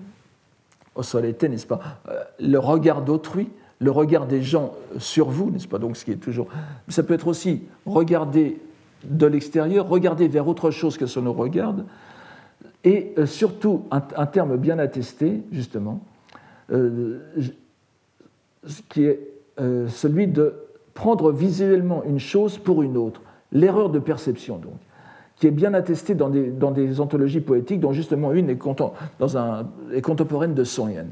au 0.96 1.04
solete, 1.04 1.44
n'est-ce 1.44 1.68
pas, 1.68 2.00
euh, 2.10 2.24
le 2.40 2.58
regard 2.58 3.04
d'autrui, 3.04 3.50
le 3.78 3.92
regard 3.92 4.26
des 4.26 4.42
gens 4.42 4.74
sur 4.98 5.30
vous, 5.30 5.52
n'est-ce 5.52 5.68
pas, 5.68 5.78
donc 5.78 5.96
ce 5.96 6.04
qui 6.04 6.14
est 6.14 6.16
toujours. 6.16 6.48
Ça 6.88 7.04
peut 7.04 7.14
être 7.14 7.28
aussi 7.28 7.62
regarder 7.86 8.60
de 9.04 9.28
l'extérieur, 9.28 9.88
regarder 9.88 10.28
vers 10.28 10.48
autre 10.48 10.72
chose 10.72 10.98
que 10.98 11.06
ce 11.06 11.20
nous 11.20 11.32
regarde, 11.32 11.86
et 12.84 13.14
euh, 13.20 13.28
surtout 13.28 13.86
un, 13.92 14.26
terme 14.26 14.58
bien 14.58 14.80
attesté, 14.80 15.44
justement, 15.52 16.04
euh, 16.72 17.20
qui 18.90 19.04
est 19.04 19.39
celui 19.88 20.28
de 20.28 20.56
prendre 20.94 21.32
visuellement 21.32 22.04
une 22.06 22.20
chose 22.20 22.58
pour 22.58 22.82
une 22.82 22.98
autre, 22.98 23.22
l'erreur 23.52 23.90
de 23.90 24.00
perception 24.00 24.58
donc 24.58 24.80
qui 25.40 25.48
est 25.48 25.52
bien 25.52 25.74
attesté 25.74 26.16
dans 26.16 26.30
des, 26.30 26.52
dans 26.52 26.72
des 26.72 27.00
anthologies 27.00 27.40
poétiques, 27.40 27.80
dont 27.80 27.94
justement 27.94 28.34
une 28.34 28.50
est, 28.50 28.58
contemporaine 30.02 30.54
de 30.54 30.64
Son 30.66 30.90
Yen. 30.90 31.08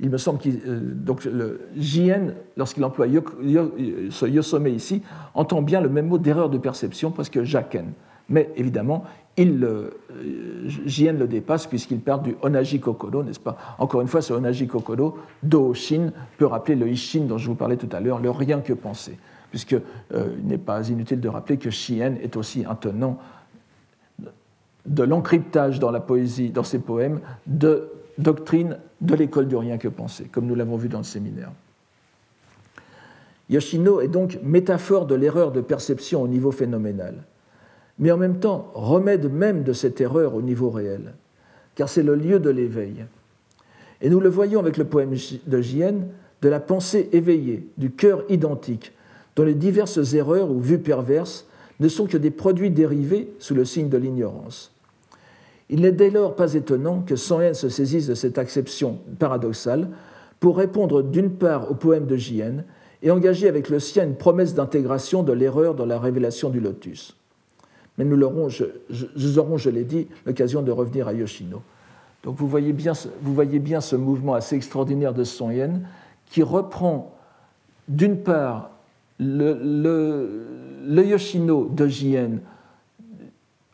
Il 0.00 0.10
me 0.10 0.18
semble 0.18 0.40
que 0.40 0.48
euh, 0.48 1.30
le 1.32 1.60
Jien, 1.76 2.34
lorsqu'il 2.56 2.84
emploie 2.84 3.06
ce 3.06 4.26
Yosome 4.26 4.66
ici, 4.68 5.02
entend 5.34 5.62
bien 5.62 5.80
le 5.80 5.88
même 5.88 6.08
mot 6.08 6.18
d'erreur 6.18 6.50
de 6.50 6.58
perception, 6.58 7.10
parce 7.12 7.30
que 7.30 7.44
Jaken. 7.44 7.92
Mais 8.28 8.50
évidemment, 8.56 9.04
il, 9.36 9.64
euh, 9.64 9.90
le 10.64 11.26
dépasse 11.26 11.66
puisqu'il 11.66 12.00
part 12.00 12.20
du 12.20 12.36
Onaji 12.42 12.80
Kokoro, 12.80 13.22
n'est-ce 13.22 13.40
pas? 13.40 13.56
Encore 13.78 14.00
une 14.00 14.08
fois, 14.08 14.20
ce 14.20 14.32
Onaji 14.32 14.66
Kokoro, 14.66 15.18
Do-Shin, 15.42 16.12
peut 16.36 16.46
rappeler 16.46 16.74
le 16.74 16.88
Ishin 16.88 17.24
dont 17.24 17.38
je 17.38 17.46
vous 17.48 17.54
parlais 17.54 17.76
tout 17.76 17.88
à 17.92 18.00
l'heure, 18.00 18.18
le 18.18 18.30
rien 18.30 18.60
que 18.60 18.72
penser, 18.72 19.16
puisqu'il 19.50 19.80
euh, 20.12 20.34
n'est 20.42 20.58
pas 20.58 20.88
inutile 20.88 21.20
de 21.20 21.28
rappeler 21.28 21.56
que 21.56 21.70
Shien 21.70 22.16
est 22.20 22.36
aussi 22.36 22.64
un 22.68 22.74
tenant 22.74 23.18
de 24.86 25.02
l'encryptage 25.02 25.78
dans 25.78 25.90
la 25.90 26.00
poésie, 26.00 26.50
dans 26.50 26.64
ses 26.64 26.78
poèmes, 26.78 27.20
de 27.46 27.90
doctrine 28.16 28.78
de 29.00 29.14
l'école 29.14 29.46
du 29.46 29.56
rien 29.56 29.78
que 29.78 29.88
penser, 29.88 30.24
comme 30.24 30.46
nous 30.46 30.54
l'avons 30.54 30.76
vu 30.76 30.88
dans 30.88 30.98
le 30.98 31.04
séminaire. 31.04 31.52
Yoshino 33.50 34.00
est 34.00 34.08
donc 34.08 34.38
métaphore 34.42 35.06
de 35.06 35.14
l'erreur 35.14 35.52
de 35.52 35.60
perception 35.60 36.22
au 36.22 36.28
niveau 36.28 36.50
phénoménal, 36.50 37.14
mais 37.98 38.10
en 38.10 38.16
même 38.16 38.38
temps 38.38 38.70
remède 38.74 39.30
même 39.32 39.62
de 39.62 39.72
cette 39.72 40.00
erreur 40.00 40.34
au 40.34 40.42
niveau 40.42 40.70
réel, 40.70 41.14
car 41.74 41.88
c'est 41.88 42.02
le 42.02 42.14
lieu 42.14 42.38
de 42.38 42.50
l'éveil. 42.50 43.06
Et 44.00 44.10
nous 44.10 44.20
le 44.20 44.28
voyons 44.28 44.60
avec 44.60 44.76
le 44.76 44.84
poème 44.84 45.14
de 45.46 45.60
J.N., 45.60 46.06
de 46.40 46.48
la 46.48 46.60
pensée 46.60 47.08
éveillée, 47.12 47.66
du 47.78 47.90
cœur 47.90 48.22
identique, 48.28 48.92
dont 49.34 49.42
les 49.42 49.54
diverses 49.54 50.14
erreurs 50.14 50.50
ou 50.50 50.60
vues 50.60 50.78
perverses 50.78 51.46
ne 51.80 51.88
sont 51.88 52.06
que 52.06 52.16
des 52.16 52.30
produits 52.30 52.70
dérivés 52.70 53.32
sous 53.38 53.54
le 53.54 53.64
signe 53.64 53.88
de 53.88 53.98
l'ignorance. 53.98 54.72
Il 55.70 55.80
n'est 55.80 55.92
dès 55.92 56.10
lors 56.10 56.34
pas 56.34 56.54
étonnant 56.54 57.02
que 57.02 57.16
Son 57.16 57.52
se 57.54 57.68
saisisse 57.68 58.06
de 58.06 58.14
cette 58.14 58.38
acception 58.38 58.98
paradoxale 59.18 59.88
pour 60.40 60.56
répondre 60.56 61.02
d'une 61.02 61.30
part 61.30 61.70
au 61.70 61.74
poème 61.74 62.06
de 62.06 62.16
J.N. 62.16 62.64
et 63.02 63.10
engager 63.10 63.48
avec 63.48 63.68
le 63.68 63.80
sien 63.80 64.04
une 64.04 64.14
promesse 64.14 64.54
d'intégration 64.54 65.22
de 65.22 65.32
l'erreur 65.32 65.74
dans 65.74 65.86
la 65.86 65.98
révélation 65.98 66.48
du 66.50 66.60
lotus. 66.60 67.17
Mais 67.98 68.04
nous 68.04 68.22
aurons, 68.22 68.48
je, 68.48 69.70
l'ai 69.70 69.84
dit, 69.84 70.08
l'occasion 70.24 70.62
de 70.62 70.70
revenir 70.70 71.08
à 71.08 71.12
Yoshino. 71.12 71.62
Donc 72.24 72.36
vous 72.36 72.48
voyez 72.48 72.72
bien, 72.72 72.92
vous 73.22 73.34
ce 73.80 73.96
mouvement 73.96 74.34
assez 74.34 74.56
extraordinaire 74.56 75.14
de 75.14 75.24
Son 75.24 75.50
Yen 75.50 75.82
qui 76.26 76.42
reprend 76.42 77.14
d'une 77.88 78.18
part 78.18 78.70
le, 79.18 79.58
le, 80.84 81.04
Yoshino 81.04 81.68
de 81.68 81.86
J.N 81.88 82.40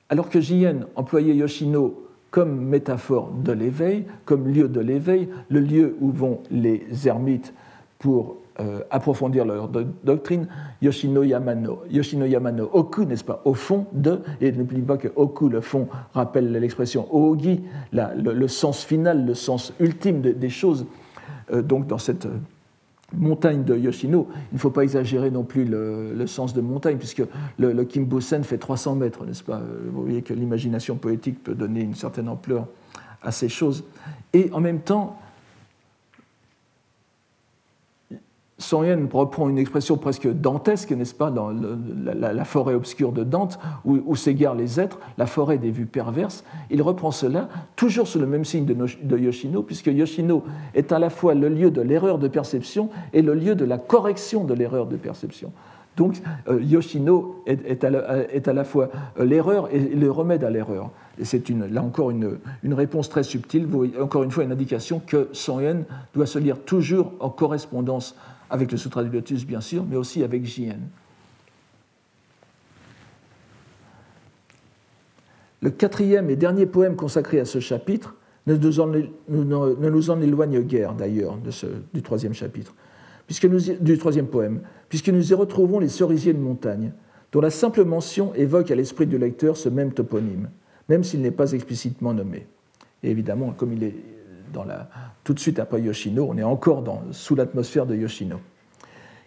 alors 0.08 0.28
que 0.28 0.40
Jien 0.40 0.86
employait 0.96 1.34
Yoshino 1.34 2.02
comme 2.30 2.60
métaphore 2.60 3.32
de 3.32 3.52
l'éveil, 3.52 4.04
comme 4.24 4.48
lieu 4.48 4.68
de 4.68 4.80
l'éveil, 4.80 5.28
le 5.48 5.60
lieu 5.60 5.96
où 6.00 6.10
vont 6.10 6.40
les 6.50 6.86
ermites 7.06 7.54
pour 7.98 8.36
euh, 8.60 8.80
approfondir 8.90 9.44
leur 9.44 9.68
doctrine, 9.68 10.46
Yoshino 10.80 11.22
Yamano, 11.22 11.82
Yoshino 11.90 12.24
Yamano, 12.24 12.70
Oku, 12.72 13.04
n'est-ce 13.04 13.24
pas, 13.24 13.42
au 13.44 13.54
fond 13.54 13.86
de, 13.92 14.20
et 14.40 14.52
n'oubliez 14.52 14.82
pas 14.82 14.96
que 14.96 15.08
Oku, 15.16 15.48
le 15.48 15.60
fond, 15.60 15.88
rappelle 16.12 16.52
l'expression 16.52 17.12
Ogi, 17.12 17.62
le, 17.92 18.46
sens 18.48 18.84
final, 18.84 19.26
le 19.26 19.34
sens 19.34 19.72
ultime 19.80 20.20
des 20.20 20.48
choses, 20.50 20.86
euh, 21.52 21.62
donc 21.62 21.86
dans 21.86 21.98
cette, 21.98 22.28
montagne 23.12 23.64
de 23.64 23.76
Yoshino, 23.76 24.28
il 24.52 24.54
ne 24.54 24.58
faut 24.58 24.70
pas 24.70 24.82
exagérer 24.82 25.30
non 25.30 25.44
plus 25.44 25.64
le, 25.64 26.26
sens 26.26 26.54
de 26.54 26.60
montagne, 26.60 26.96
puisque 26.96 27.22
le, 27.58 27.72
le, 27.72 27.84
Kimbusen 27.84 28.44
fait 28.44 28.58
300 28.58 28.96
mètres, 28.96 29.24
n'est-ce 29.24 29.44
pas 29.44 29.60
Vous 29.90 30.02
voyez 30.02 30.22
que 30.22 30.34
l'imagination 30.34 30.96
poétique 30.96 31.42
peut 31.42 31.54
donner 31.54 31.80
une 31.80 31.94
certaine 31.94 32.28
ampleur 32.28 32.66
à 33.22 33.30
ces 33.30 33.48
choses. 33.48 33.84
Et 34.32 34.50
en 34.52 34.60
même 34.60 34.80
temps, 34.80 35.18
Yen 38.72 39.08
reprend 39.12 39.48
une 39.48 39.58
expression 39.58 39.96
presque 39.96 40.28
dantesque, 40.28 40.92
n'est-ce 40.92 41.14
pas, 41.14 41.30
dans 41.30 41.50
la, 41.50 42.44
forêt 42.44 42.74
obscure 42.74 43.12
de 43.12 43.24
Dante, 43.24 43.58
où, 43.84 44.16
s'égarent 44.16 44.54
les 44.54 44.80
êtres, 44.80 44.98
la 45.18 45.26
forêt 45.26 45.58
des 45.58 45.70
vues 45.70 45.86
perverses. 45.86 46.44
Il 46.70 46.82
reprend 46.82 47.10
cela, 47.10 47.48
toujours 47.76 48.06
sous 48.06 48.18
le 48.18 48.26
même 48.26 48.44
signe 48.44 48.64
de, 48.64 49.18
Yoshino, 49.18 49.62
puisque 49.62 49.86
Yoshino 49.86 50.44
est 50.74 50.92
à 50.92 50.98
la 50.98 51.10
fois 51.10 51.34
le 51.34 51.48
lieu 51.48 51.70
de 51.70 51.80
l'erreur 51.80 52.18
de 52.18 52.28
perception 52.28 52.88
et 53.12 53.22
le 53.22 53.34
lieu 53.34 53.54
de 53.54 53.64
la 53.64 53.78
correction 53.78 54.44
de 54.44 54.54
l'erreur 54.54 54.86
de 54.86 54.96
perception. 54.96 55.52
Donc 55.96 56.20
euh, 56.48 56.60
Yoshino 56.60 57.42
est, 57.46 57.84
à 57.84 58.52
la, 58.52 58.64
fois 58.64 58.90
euh, 59.18 59.24
l'erreur 59.24 59.68
et 59.72 59.78
le 59.78 60.10
remède 60.10 60.42
à 60.42 60.50
l'erreur. 60.50 60.90
Et 61.18 61.24
c'est 61.24 61.48
là 61.50 61.82
encore 61.82 62.10
une, 62.10 62.38
réponse 62.72 63.08
très 63.08 63.22
subtile, 63.22 63.68
encore 64.00 64.24
une 64.24 64.32
fois 64.32 64.42
une 64.42 64.50
indication 64.50 65.00
que 65.06 65.28
Yen 65.48 65.84
doit 66.14 66.26
se 66.26 66.40
lire 66.40 66.58
toujours 66.58 67.12
en 67.20 67.30
correspondance 67.30 68.16
avec 68.50 68.70
le 68.72 68.78
Sutra 68.78 69.02
du 69.02 69.10
Lotus 69.10 69.46
bien 69.46 69.60
sûr, 69.60 69.84
mais 69.84 69.96
aussi 69.96 70.22
avec 70.22 70.44
Jien. 70.44 70.78
Le 75.60 75.70
quatrième 75.70 76.28
et 76.28 76.36
dernier 76.36 76.66
poème 76.66 76.94
consacré 76.94 77.40
à 77.40 77.46
ce 77.46 77.58
chapitre 77.58 78.16
ne 78.46 78.54
nous 78.56 80.10
en, 80.10 80.20
éloigne 80.20 80.60
guère 80.60 80.92
d'ailleurs 80.92 81.38
du 81.94 82.02
troisième 82.02 82.34
chapitre, 82.34 82.74
puisque 83.26 83.46
nous, 83.46 83.60
du 83.80 83.96
troisième 83.96 84.26
poème, 84.26 84.60
puisque 84.90 85.08
nous 85.08 85.30
y 85.30 85.34
retrouvons 85.34 85.78
les 85.78 85.88
cerisiers 85.88 86.34
de 86.34 86.38
montagne, 86.38 86.92
dont 87.32 87.40
la 87.40 87.50
simple 87.50 87.84
mention 87.84 88.34
évoque 88.34 88.70
à 88.70 88.74
l'esprit 88.74 89.06
du 89.06 89.16
lecteur 89.16 89.56
ce 89.56 89.70
même 89.70 89.92
toponyme, 89.92 90.50
même 90.90 91.02
s'il 91.02 91.22
n'est 91.22 91.30
pas 91.30 91.52
explicitement 91.52 92.12
nommé. 92.12 92.46
Et 93.02 93.10
évidemment, 93.10 93.52
comme 93.52 93.72
il 93.72 93.84
est 93.84 93.94
tout 95.24 95.34
de 95.34 95.40
suite 95.40 95.58
après 95.58 95.80
Yoshino, 95.80 96.26
on 96.30 96.36
est 96.38 96.42
encore 96.42 96.84
sous 97.12 97.34
l'atmosphère 97.34 97.86
de 97.86 97.94
Yoshino. 97.94 98.40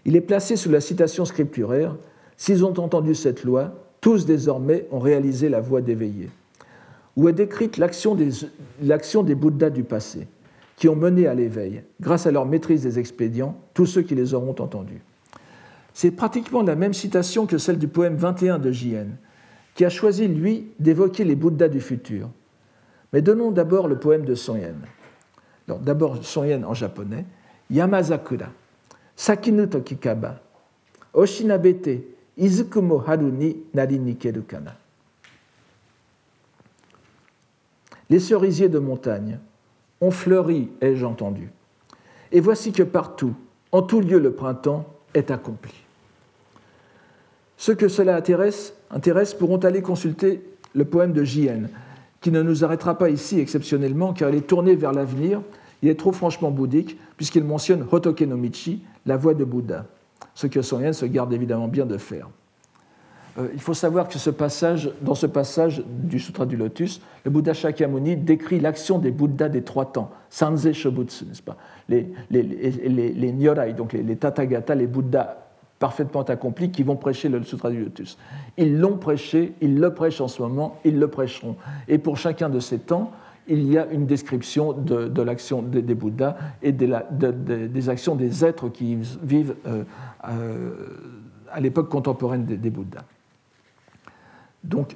Il 0.06 0.16
est 0.16 0.22
placé 0.22 0.56
sous 0.56 0.70
la 0.70 0.82
citation 0.82 1.26
scripturaire 1.26 1.96
S'ils 2.38 2.64
ont 2.64 2.80
entendu 2.80 3.16
cette 3.16 3.44
loi, 3.44 3.74
tous 4.00 4.26
désormais 4.26 4.88
ont 4.92 5.00
réalisé 5.00 5.50
la 5.50 5.60
voie 5.60 5.82
d'éveiller, 5.82 6.30
où 7.16 7.28
est 7.28 7.34
décrite 7.34 7.78
l'action 7.78 8.14
des, 8.14 9.36
Bouddhas 9.36 9.72
du 9.72 9.84
passé, 9.84 10.28
qui 10.76 10.88
ont 10.88 10.96
mené 10.96 11.26
à 11.26 11.34
l'éveil, 11.34 11.82
grâce 12.00 12.28
à 12.28 12.32
leur 12.32 12.46
maîtrise 12.46 12.84
des 12.84 13.00
expédients, 13.00 13.60
tous 13.74 13.88
ceux 13.88 14.04
qui 14.04 14.14
les 14.14 14.36
auront 14.36 14.56
entendus. 14.60 15.02
C'est 15.94 16.12
pratiquement 16.12 16.62
la 16.62 16.76
même 16.76 16.94
citation 16.94 17.48
que 17.48 17.58
celle 17.58 17.80
du 17.80 17.88
poème 17.88 18.16
21 18.16 18.60
de 18.60 18.72
Jien, 18.72 19.08
qui 19.74 19.84
a 19.84 19.90
choisi, 19.90 20.28
lui, 20.28 20.68
d'évoquer 20.80 21.24
les 21.24 21.36
Bouddhas 21.36 21.70
du 21.70 21.82
futur. 21.82 22.30
Mais 23.14 23.24
donnons 23.24 23.50
d'abord 23.50 23.88
le 23.88 23.98
poème 23.98 24.26
de 24.26 24.36
Son 24.36 24.58
Yen. 24.58 24.76
D'abord 25.68 26.24
Son 26.24 26.46
Yen 26.46 26.64
en 26.64 26.74
japonais, 26.74 27.26
Yamazakura. 27.70 28.48
Sakinu 29.16 29.68
tokikaba. 29.68 30.40
Oshinabete, 31.14 32.04
izuku 32.38 32.80
haru 33.06 33.32
kana. 34.48 34.76
Les 38.10 38.20
cerisiers 38.20 38.70
de 38.70 38.80
montagne 38.80 39.40
ont 40.00 40.12
fleuri, 40.12 40.70
ai-je 40.80 41.04
entendu. 41.04 41.50
Et 42.32 42.40
voici 42.40 42.72
que 42.72 42.84
partout, 42.84 43.34
en 43.72 43.82
tout 43.82 44.00
lieu, 44.00 44.20
le 44.20 44.32
printemps 44.32 44.86
est 45.14 45.32
accompli. 45.32 45.74
Ceux 47.58 47.76
que 47.76 47.88
cela 47.88 48.16
intéresse, 48.16 48.74
pourront 49.34 49.58
aller 49.58 49.82
consulter 49.82 50.42
le 50.74 50.86
poème 50.86 51.12
de 51.12 51.24
Jien, 51.24 51.64
qui 52.22 52.32
ne 52.32 52.42
nous 52.42 52.64
arrêtera 52.64 52.98
pas 52.98 53.10
ici 53.10 53.40
exceptionnellement, 53.40 54.14
car 54.14 54.30
il 54.30 54.36
est 54.36 54.48
tourné 54.48 54.76
vers 54.76 54.94
l'avenir, 54.94 55.42
il 55.82 55.90
est 55.90 56.00
trop 56.00 56.12
franchement 56.12 56.52
bouddhique, 56.52 56.98
puisqu'il 57.16 57.44
mentionne 57.44 57.86
Hotoke 57.92 58.22
no 58.22 58.38
Michi, 58.38 58.82
la 59.06 59.18
voie 59.18 59.34
de 59.34 59.44
Bouddha, 59.44 59.86
ce 60.34 60.48
que 60.48 60.62
Son 60.62 60.82
Yen 60.82 60.94
se 60.94 61.06
garde 61.06 61.34
évidemment 61.34 61.68
bien 61.68 61.86
de 61.86 61.98
faire. 61.98 62.30
Euh, 63.38 63.50
il 63.54 63.62
faut 63.62 63.74
savoir 63.74 64.08
que 64.08 64.16
dans 65.02 65.16
ce 65.16 65.26
passage 65.28 65.84
du 65.88 66.20
Sutra 66.20 66.46
du 66.46 66.58
Lotus, 66.58 67.02
le 67.24 67.32
Bouddha 67.32 67.54
Shakyamuni 67.54 68.18
décrit 68.18 68.60
l'action 68.60 69.00
des 69.00 69.12
Bouddhas 69.12 69.50
des 69.50 69.62
trois 69.62 69.86
temps, 69.86 70.12
Sanze 70.30 70.72
Shobutsu, 70.72 71.26
n'est-ce 71.26 71.44
pas? 71.44 71.58
Les, 71.88 72.12
les, 72.32 72.44
les, 72.44 73.14
les, 73.14 73.32
Nyorai, 73.32 73.74
donc 73.74 73.94
les, 73.94 74.16
Tathagata, 74.16 74.76
les 74.76 74.88
Bouddhas 74.88 75.47
parfaitement 75.80 76.24
accomplis 76.24 76.72
qui 76.72 76.84
vont 76.84 76.96
prêcher 76.96 77.30
le 77.30 77.44
Sutra 77.44 77.70
du 77.70 77.84
Lotus. 77.84 78.18
Ils 78.58 78.78
l'ont 78.80 78.98
prêché, 78.98 79.54
ils 79.62 79.80
le 79.80 79.94
prêchent 79.94 80.22
en 80.22 80.28
ce 80.28 80.42
moment, 80.42 80.80
ils 80.84 80.98
le 80.98 81.08
prêcheront. 81.08 81.56
Et 81.88 81.98
pour 81.98 82.18
chacun 82.18 82.50
de 82.50 82.60
ces 82.60 82.80
temps, 82.80 83.12
il 83.48 83.72
y 83.72 83.78
a 83.78 83.86
une 83.88 84.06
description 84.06 84.74
de, 84.74 85.22
l'action 85.22 85.62
des, 85.62 85.82
Bouddhas 85.96 86.36
et 86.62 86.72
des 86.72 87.90
actions 87.90 88.16
des 88.16 88.44
êtres 88.44 88.70
qui 88.70 88.98
vivent 89.24 89.56
euh, 89.66 89.84
euh, 90.28 90.72
à 91.52 91.60
l'époque 91.60 91.90
contemporaine 91.90 92.46
des, 92.46 92.70
Bouddhas. 92.70 93.06
Donc, 94.64 94.96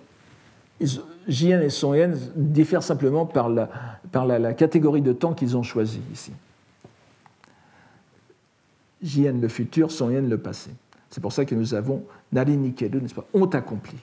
Jien 1.27 1.61
et 1.61 1.69
Son 1.69 1.93
diffèrent 2.35 2.83
simplement 2.83 3.25
par 3.25 3.47
la, 3.47 3.69
par 4.11 4.25
la, 4.25 4.53
catégorie 4.53 5.01
de 5.01 5.13
temps 5.13 5.33
qu'ils 5.33 5.55
ont 5.55 5.63
choisi 5.63 6.01
ici. 6.11 6.33
Jien 9.01 9.33
le 9.33 9.47
futur, 9.47 9.91
Son 9.91 10.11
Yen 10.11 10.29
le 10.29 10.37
passé. 10.37 10.71
C'est 11.09 11.21
pour 11.21 11.33
ça 11.33 11.45
que 11.45 11.55
nous 11.55 11.73
avons 11.73 12.03
Nari 12.31 12.57
Nikeru, 12.57 13.01
n'est-ce 13.01 13.13
pas, 13.13 13.25
ont 13.33 13.47
accompli. 13.47 13.97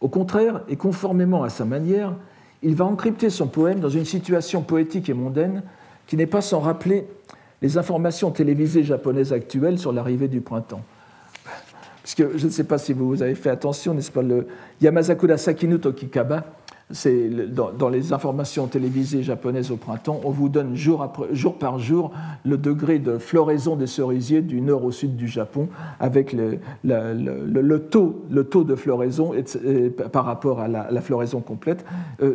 Au 0.00 0.08
contraire, 0.08 0.62
et 0.68 0.76
conformément 0.76 1.42
à 1.42 1.48
sa 1.48 1.64
manière, 1.64 2.14
il 2.62 2.74
va 2.74 2.84
encrypter 2.84 3.30
son 3.30 3.46
poème 3.48 3.80
dans 3.80 3.88
une 3.88 4.04
situation 4.04 4.62
poétique 4.62 5.08
et 5.08 5.14
mondaine 5.14 5.62
qui 6.06 6.16
n'est 6.16 6.26
pas 6.26 6.40
sans 6.40 6.60
rappeler 6.60 7.06
les 7.60 7.78
informations 7.78 8.30
télévisées 8.30 8.82
japonaises 8.82 9.32
actuelles 9.32 9.78
sur 9.78 9.92
l'arrivée 9.92 10.28
du 10.28 10.40
printemps. 10.40 10.82
Puisque 12.02 12.36
je 12.36 12.46
ne 12.46 12.50
sais 12.50 12.64
pas 12.64 12.78
si 12.78 12.92
vous 12.92 13.22
avez 13.22 13.36
fait 13.36 13.50
attention, 13.50 13.94
n'est-ce 13.94 14.10
pas, 14.10 14.22
le 14.22 14.48
Yamazakura 14.80 15.36
Sakinu 15.36 15.78
Tokikaba, 15.78 16.44
c'est 16.92 17.28
dans, 17.28 17.88
les 17.88 18.12
informations 18.12 18.66
télévisées 18.66 19.22
japonaises 19.22 19.70
au 19.70 19.76
printemps, 19.76 20.20
on 20.24 20.30
vous 20.30 20.48
donne 20.48 20.76
jour, 20.76 21.08
par 21.58 21.78
jour 21.78 22.12
le 22.44 22.56
degré 22.58 22.98
de 22.98 23.18
floraison 23.18 23.76
des 23.76 23.86
cerisiers 23.86 24.42
du 24.42 24.60
nord 24.60 24.84
au 24.84 24.92
sud 24.92 25.16
du 25.16 25.26
Japon, 25.28 25.68
avec 25.98 26.32
le, 26.32 26.58
taux, 27.78 28.24
de 28.30 28.74
floraison 28.74 29.32
par 30.12 30.24
rapport 30.24 30.60
à 30.60 30.68
la, 30.68 31.00
floraison 31.00 31.40
complète. 31.40 31.84
Euh, 32.22 32.34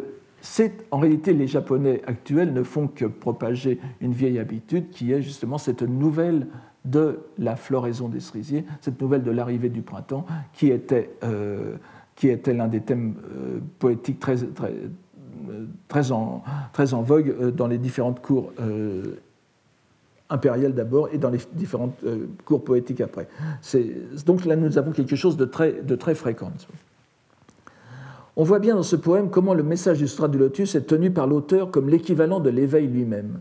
en 0.91 0.99
réalité, 0.99 1.33
les 1.33 1.47
Japonais 1.47 2.01
actuels 2.07 2.53
ne 2.53 2.63
font 2.63 2.87
que 2.87 3.05
propager 3.05 3.79
une 4.01 4.13
vieille 4.13 4.39
habitude 4.39 4.89
qui 4.89 5.11
est 5.11 5.21
justement 5.21 5.57
cette 5.57 5.81
nouvelle 5.81 6.47
de 6.85 7.19
la 7.37 7.55
floraison 7.55 8.07
des 8.07 8.19
cerisiers, 8.19 8.65
cette 8.81 9.01
nouvelle 9.01 9.23
de 9.23 9.31
l'arrivée 9.31 9.69
du 9.69 9.81
printemps 9.81 10.25
qui 10.53 10.69
était 10.69 11.09
euh, 11.23 11.75
qui 12.17 12.29
était 12.29 12.53
l'un 12.53 12.67
des 12.67 12.81
thèmes 12.81 13.13
euh, 13.31 13.59
poétiques 13.79 14.19
très, 14.19 14.37
très, 15.87 16.11
en, 16.11 16.43
très 16.73 16.93
en 16.93 17.03
vogue 17.03 17.33
euh, 17.39 17.51
dans 17.51 17.67
les 17.67 17.77
différentes 17.77 18.21
cours 18.21 18.51
euh, 18.59 19.19
impériales 20.29 20.73
d'abord 20.73 21.09
et 21.13 21.19
dans 21.19 21.29
les 21.29 21.39
différentes 21.53 22.03
cours 22.43 22.61
poétiques 22.61 22.99
après. 22.99 23.29
Donc 24.25 24.43
là, 24.43 24.57
nous 24.57 24.77
avons 24.77 24.91
quelque 24.91 25.15
chose 25.15 25.37
de 25.37 25.45
très, 25.45 25.71
de 25.71 25.95
très 25.95 26.15
fréquent. 26.15 26.51
On 28.35 28.43
voit 28.43 28.59
bien 28.59 28.75
dans 28.75 28.83
ce 28.83 28.97
poème 28.97 29.29
comment 29.29 29.53
le 29.53 29.63
message 29.63 29.99
du 29.99 30.07
Sutra 30.07 30.27
du 30.27 30.37
Lotus 30.37 30.75
est 30.75 30.81
tenu 30.81 31.11
par 31.11 31.27
l'auteur 31.27 31.71
comme 31.71 31.87
l'équivalent 31.87 32.41
de 32.41 32.49
l'éveil 32.49 32.87
lui-même. 32.87 33.39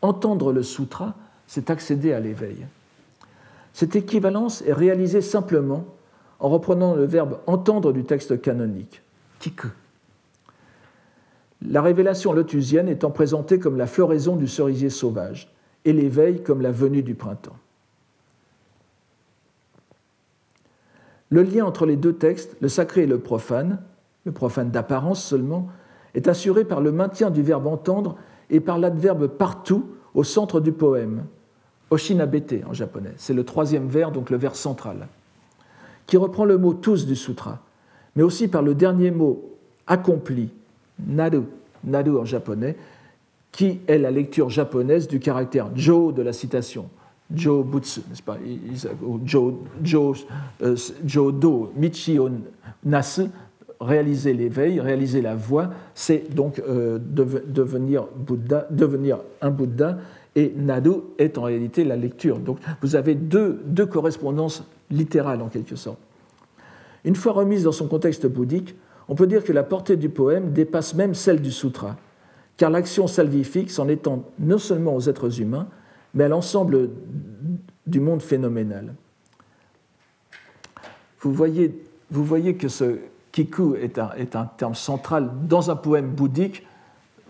Entendre 0.00 0.52
le 0.52 0.62
sutra, 0.62 1.16
c'est 1.48 1.70
accéder 1.70 2.12
à 2.12 2.20
l'éveil. 2.20 2.66
Cette 3.72 3.96
équivalence 3.96 4.62
est 4.62 4.72
réalisée 4.72 5.22
simplement 5.22 5.86
en 6.42 6.48
reprenant 6.48 6.94
le 6.94 7.04
verbe 7.04 7.38
entendre 7.46 7.92
du 7.92 8.04
texte 8.04 8.42
canonique, 8.42 9.00
kiku. 9.38 9.68
La 11.66 11.80
révélation 11.80 12.32
lotusienne 12.32 12.88
étant 12.88 13.12
présentée 13.12 13.60
comme 13.60 13.78
la 13.78 13.86
floraison 13.86 14.34
du 14.34 14.48
cerisier 14.48 14.90
sauvage 14.90 15.54
et 15.84 15.92
l'éveil 15.92 16.42
comme 16.42 16.60
la 16.60 16.72
venue 16.72 17.04
du 17.04 17.14
printemps. 17.14 17.56
Le 21.30 21.44
lien 21.44 21.64
entre 21.64 21.86
les 21.86 21.96
deux 21.96 22.14
textes, 22.14 22.56
le 22.60 22.68
sacré 22.68 23.04
et 23.04 23.06
le 23.06 23.20
profane, 23.20 23.80
le 24.24 24.32
profane 24.32 24.72
d'apparence 24.72 25.24
seulement, 25.24 25.68
est 26.14 26.26
assuré 26.26 26.64
par 26.64 26.80
le 26.80 26.90
maintien 26.90 27.30
du 27.30 27.42
verbe 27.42 27.68
entendre 27.68 28.16
et 28.50 28.58
par 28.58 28.78
l'adverbe 28.78 29.28
partout 29.28 29.90
au 30.14 30.24
centre 30.24 30.60
du 30.60 30.72
poème, 30.72 31.24
oshinabete 31.90 32.64
en 32.68 32.72
japonais. 32.72 33.14
C'est 33.16 33.32
le 33.32 33.44
troisième 33.44 33.86
vers, 33.86 34.10
donc 34.10 34.28
le 34.28 34.36
vers 34.36 34.56
central 34.56 35.06
qui 36.06 36.16
reprend 36.16 36.44
le 36.44 36.58
mot 36.58 36.74
tous 36.74 37.06
du 37.06 37.16
sutra, 37.16 37.60
mais 38.16 38.22
aussi 38.22 38.48
par 38.48 38.62
le 38.62 38.74
dernier 38.74 39.10
mot 39.10 39.50
accompli, 39.86 40.50
naru, 41.06 41.42
naru 41.84 42.18
en 42.18 42.24
japonais, 42.24 42.76
qui 43.50 43.80
est 43.86 43.98
la 43.98 44.10
lecture 44.10 44.48
japonaise 44.50 45.08
du 45.08 45.20
caractère 45.20 45.70
Jo 45.74 46.12
de 46.12 46.22
la 46.22 46.32
citation. 46.32 46.88
Jo 47.34 47.62
Butsu, 47.62 48.00
n'est-ce 48.08 48.22
pas? 48.22 48.38
Jo, 49.24 49.62
jo, 49.82 50.14
euh, 50.62 50.76
jo 51.06 51.32
Do, 51.32 51.72
Michio 51.76 52.28
Nasu, 52.84 53.24
réaliser 53.80 54.32
l'éveil, 54.32 54.80
réaliser 54.80 55.22
la 55.22 55.34
voie, 55.34 55.70
c'est 55.94 56.34
donc 56.34 56.62
euh, 56.66 56.98
devenir, 56.98 58.06
Bouddha, 58.16 58.66
devenir 58.70 59.18
un 59.40 59.50
Bouddha, 59.50 59.98
et 60.34 60.52
Nadu 60.56 60.92
est 61.18 61.36
en 61.36 61.42
réalité 61.42 61.84
la 61.84 61.96
lecture. 61.96 62.38
Donc 62.38 62.58
vous 62.80 62.96
avez 62.96 63.14
deux, 63.14 63.60
deux 63.66 63.86
correspondances 63.86 64.64
littérales 64.92 65.42
en 65.42 65.48
quelque 65.48 65.74
sorte. 65.74 65.98
Une 67.04 67.16
fois 67.16 67.32
remise 67.32 67.64
dans 67.64 67.72
son 67.72 67.88
contexte 67.88 68.26
bouddhique, 68.26 68.76
on 69.08 69.16
peut 69.16 69.26
dire 69.26 69.42
que 69.42 69.52
la 69.52 69.64
portée 69.64 69.96
du 69.96 70.08
poème 70.08 70.52
dépasse 70.52 70.94
même 70.94 71.14
celle 71.14 71.42
du 71.42 71.50
sutra, 71.50 71.96
car 72.56 72.70
l'action 72.70 73.08
salvifique 73.08 73.70
s'en 73.70 73.88
étend 73.88 74.24
non 74.38 74.58
seulement 74.58 74.94
aux 74.94 75.08
êtres 75.08 75.40
humains, 75.40 75.66
mais 76.14 76.24
à 76.24 76.28
l'ensemble 76.28 76.90
du 77.86 77.98
monde 77.98 78.22
phénoménal. 78.22 78.94
Vous 81.20 81.32
voyez, 81.32 81.82
vous 82.10 82.24
voyez 82.24 82.54
que 82.54 82.68
ce 82.68 82.98
kiku 83.32 83.74
est 83.76 83.98
un, 83.98 84.12
est 84.12 84.36
un, 84.36 84.44
terme 84.44 84.74
central 84.74 85.30
dans 85.48 85.70
un 85.70 85.76
poème 85.76 86.10
bouddhique. 86.10 86.66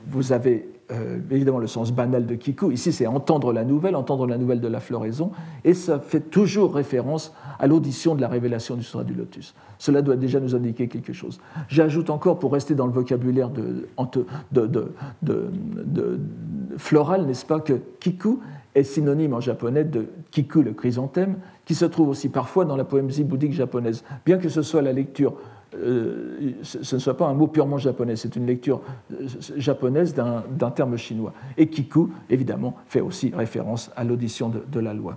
Vous 0.08 0.32
avez 0.32 0.68
euh, 0.92 1.18
évidemment 1.30 1.58
le 1.58 1.66
sens 1.66 1.92
banal 1.92 2.26
de 2.26 2.34
kiku. 2.34 2.70
Ici, 2.70 2.92
c'est 2.92 3.06
entendre 3.06 3.52
la 3.52 3.64
nouvelle, 3.64 3.96
entendre 3.96 4.26
la 4.26 4.36
nouvelle 4.36 4.60
de 4.60 4.68
la 4.68 4.80
floraison, 4.80 5.32
et 5.64 5.74
ça 5.74 5.98
fait 5.98 6.20
toujours 6.20 6.74
référence 6.74 7.32
à 7.58 7.66
l'audition 7.66 8.14
de 8.14 8.20
la 8.20 8.28
révélation 8.28 8.76
du 8.76 8.82
Sutra 8.82 9.04
du 9.04 9.14
Lotus. 9.14 9.54
Cela 9.78 10.02
doit 10.02 10.16
déjà 10.16 10.38
nous 10.40 10.54
indiquer 10.54 10.88
quelque 10.88 11.12
chose. 11.12 11.40
J'ajoute 11.68 12.10
encore, 12.10 12.38
pour 12.38 12.52
rester 12.52 12.74
dans 12.74 12.86
le 12.86 12.92
vocabulaire 12.92 13.50
de, 13.50 13.88
floral, 16.76 17.26
n'est-ce 17.26 17.46
pas, 17.46 17.60
que 17.60 17.74
kiku 18.00 18.40
est 18.74 18.84
synonyme 18.84 19.34
en 19.34 19.40
japonais 19.40 19.84
de 19.84 20.06
kiku, 20.30 20.62
le 20.62 20.72
chrysanthème, 20.72 21.36
qui 21.64 21.74
se 21.74 21.84
trouve 21.84 22.08
aussi 22.08 22.28
parfois 22.28 22.64
dans 22.64 22.76
la 22.76 22.84
poésie 22.84 23.24
bouddhique 23.24 23.52
japonaise. 23.52 24.04
Bien 24.24 24.38
que 24.38 24.48
ce 24.48 24.62
soit 24.62 24.82
la 24.82 24.92
lecture 24.92 25.34
euh, 25.74 26.52
ce 26.62 26.94
ne 26.94 27.00
soit 27.00 27.16
pas 27.16 27.26
un 27.26 27.34
mot 27.34 27.46
purement 27.46 27.78
japonais, 27.78 28.16
c'est 28.16 28.36
une 28.36 28.46
lecture 28.46 28.82
euh, 29.12 29.26
japonaise 29.56 30.14
d'un 30.14 30.70
terme 30.70 30.96
chinois. 30.96 31.32
Et 31.56 31.68
kiku, 31.68 32.10
évidemment, 32.28 32.76
fait 32.86 33.00
aussi 33.00 33.32
référence 33.34 33.90
à 33.96 34.04
l'audition 34.04 34.50
de, 34.50 34.80
la 34.80 34.92
loi. 34.92 35.16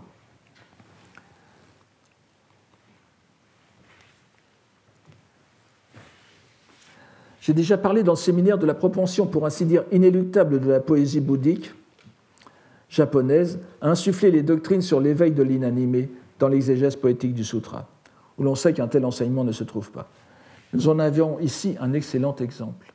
J'ai 7.41 7.53
déjà 7.53 7.77
parlé 7.77 8.01
dans 8.01 8.13
le 8.13 8.17
séminaire 8.17 8.57
de 8.57 8.65
la 8.65 8.73
propension, 8.73 9.27
pour 9.27 9.45
ainsi 9.45 9.65
dire, 9.65 9.83
inéluctable 9.91 10.59
de 10.59 10.69
la 10.69 10.79
poésie 10.79 11.19
bouddhique 11.19 11.73
japonaise 12.89 13.59
à 13.81 13.89
insuffler 13.89 14.31
les 14.31 14.41
doctrines 14.41 14.81
sur 14.81 15.01
l'éveil 15.01 15.31
de 15.31 15.43
l'inanimé 15.43 16.09
dans 16.39 16.47
l'exégèse 16.47 16.95
poétique 16.95 17.33
du 17.33 17.43
sutra, 17.43 17.87
où 18.37 18.43
l'on 18.43 18.55
sait 18.55 18.73
qu'un 18.73 18.87
tel 18.87 19.05
enseignement 19.05 19.43
ne 19.43 19.51
se 19.51 19.63
trouve 19.63 19.91
pas. 19.91 20.09
Nous 20.75 20.89
en 20.89 20.99
avions 20.99 21.39
ici 21.39 21.77
un 21.79 21.93
excellent 21.93 22.35
exemple. 22.35 22.93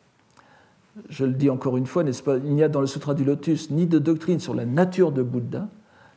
Je 1.08 1.24
le 1.24 1.32
dis 1.32 1.48
encore 1.48 1.78
une 1.78 1.86
fois, 1.86 2.04
n'est-ce 2.04 2.22
pas 2.22 2.36
Il 2.36 2.54
n'y 2.54 2.62
a 2.62 2.68
dans 2.68 2.82
le 2.82 2.86
Sutra 2.86 3.14
du 3.14 3.24
Lotus 3.24 3.70
ni 3.70 3.86
de 3.86 3.98
doctrine 3.98 4.38
sur 4.38 4.54
la 4.54 4.66
nature 4.66 5.12
de 5.12 5.22
Bouddha, 5.22 5.68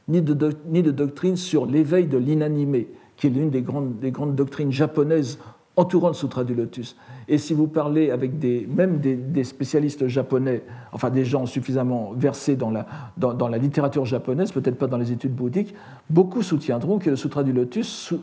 ni 0.10 0.22
de, 0.22 0.92
doctrine 0.92 1.38
sur 1.38 1.66
l'éveil 1.66 2.08
de 2.08 2.18
l'inanimé, 2.18 2.90
qui 3.16 3.28
est 3.28 3.30
l'une 3.30 3.50
des 3.50 3.62
grandes, 3.62 3.98
des 4.00 4.12
grandes 4.12 4.36
doctrines 4.36 4.74
japonaises 4.74 5.40
entourant 5.78 6.10
le 6.10 6.14
Sutra 6.14 6.44
du 6.44 6.54
Lotus. 6.54 6.98
Et 7.30 7.38
si 7.38 7.54
vous 7.54 7.68
parlez 7.68 8.12
avec 8.12 8.32
même 8.68 9.00
des, 9.00 9.44
spécialistes 9.46 10.08
japonais, 10.08 10.64
enfin 10.92 11.10
des 11.10 11.24
gens 11.24 11.46
suffisamment 11.46 12.12
versés 12.14 12.58
dans 12.58 12.70
la, 12.70 12.86
dans, 13.16 13.48
la 13.48 13.58
littérature 13.58 14.04
japonaise, 14.04 14.52
peut-être 14.52 14.78
pas 14.78 14.88
dans 14.88 14.98
les 14.98 15.14
études 15.14 15.34
bouddhiques, 15.34 15.74
beaucoup 16.10 16.42
soutiendront 16.42 17.00
que 17.00 17.10
le 17.10 17.16
Sutra 17.16 17.42
du 17.44 17.54
Lotus 17.54 18.14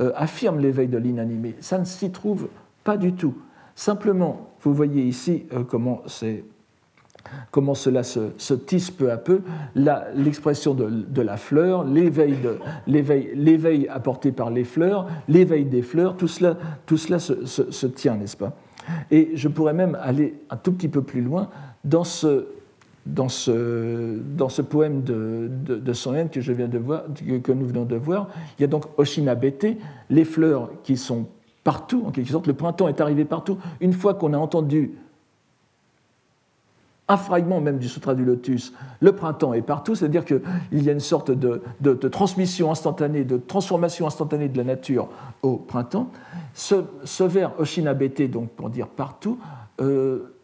euh, 0.00 0.12
affirme 0.16 0.60
l'éveil 0.60 0.88
de 0.88 0.96
l'inanimé. 0.96 1.56
Ça 1.60 1.78
ne 1.78 1.84
s'y 1.84 2.10
trouve 2.10 2.48
pas 2.86 2.96
du 2.96 3.12
tout. 3.12 3.34
Simplement, 3.74 4.52
vous 4.62 4.72
voyez 4.72 5.02
ici 5.02 5.44
euh, 5.52 5.64
comment, 5.64 6.02
comment 7.50 7.74
cela 7.74 8.04
se, 8.04 8.54
tisse 8.54 8.92
peu 8.92 9.10
à 9.10 9.16
peu, 9.16 9.42
l'expression 9.74 10.72
de, 10.72 11.20
la 11.20 11.36
fleur, 11.36 11.84
l'éveil 11.84 13.88
apporté 13.88 14.30
par 14.30 14.50
les 14.50 14.64
fleurs, 14.64 15.08
l'éveil 15.28 15.64
des 15.64 15.82
fleurs, 15.82 16.16
tout 16.16 16.28
cela, 16.28 16.56
tout 16.86 16.96
cela 16.96 17.18
se, 17.18 17.86
tient, 17.86 18.14
n'est-ce 18.14 18.36
pas? 18.36 18.56
Et 19.10 19.32
je 19.34 19.48
pourrais 19.48 19.74
même 19.74 19.98
aller 20.00 20.36
un 20.48 20.56
tout 20.56 20.70
petit 20.70 20.88
peu 20.88 21.02
plus 21.02 21.22
loin 21.22 21.50
dans 21.84 22.04
ce, 22.04 22.46
dans 23.04 23.28
ce, 23.28 24.20
dans 24.36 24.48
ce 24.48 24.62
poème 24.62 25.02
de, 25.02 25.50
de, 25.50 25.80
que, 25.80 27.38
que 27.38 27.52
nous 27.52 27.66
venons 27.66 27.84
de 27.84 27.96
voir. 27.96 28.28
Il 28.58 28.62
y 28.62 28.64
a 28.64 28.68
donc 28.68 28.84
Oshinabete, 28.96 29.76
les 30.08 30.24
fleurs 30.24 30.70
qui 30.84 30.96
sont 30.96 31.26
partout, 31.66 32.04
en 32.06 32.12
quelque 32.12 32.30
sorte. 32.30 32.46
Le 32.46 32.52
printemps 32.52 32.86
est 32.86 33.00
arrivé 33.00 33.24
partout. 33.24 33.58
Une 33.80 33.92
fois 33.92 34.14
qu'on 34.14 34.32
a 34.34 34.38
entendu 34.38 34.92
un 37.08 37.16
fragment 37.16 37.60
même 37.60 37.78
du 37.78 37.88
Sutra 37.88 38.14
du 38.14 38.24
Lotus, 38.24 38.72
le 39.00 39.16
printemps 39.16 39.52
est 39.52 39.62
partout, 39.62 39.96
c'est-à-dire 39.96 40.24
qu'il 40.24 40.40
y 40.72 40.88
a 40.88 40.92
une 40.92 41.00
sorte 41.00 41.32
de, 41.32 41.60
transmission 42.08 42.70
instantanée, 42.70 43.24
de 43.24 43.36
transformation 43.36 44.06
instantanée 44.06 44.48
de 44.48 44.56
la 44.56 44.62
nature 44.62 45.08
au 45.42 45.56
printemps. 45.56 46.08
Ce, 46.54 47.24
vers 47.24 47.58
Oshinabete, 47.58 48.30
donc 48.30 48.50
pour 48.50 48.70
dire 48.70 48.86
partout, 48.86 49.36
euh, 49.80 50.36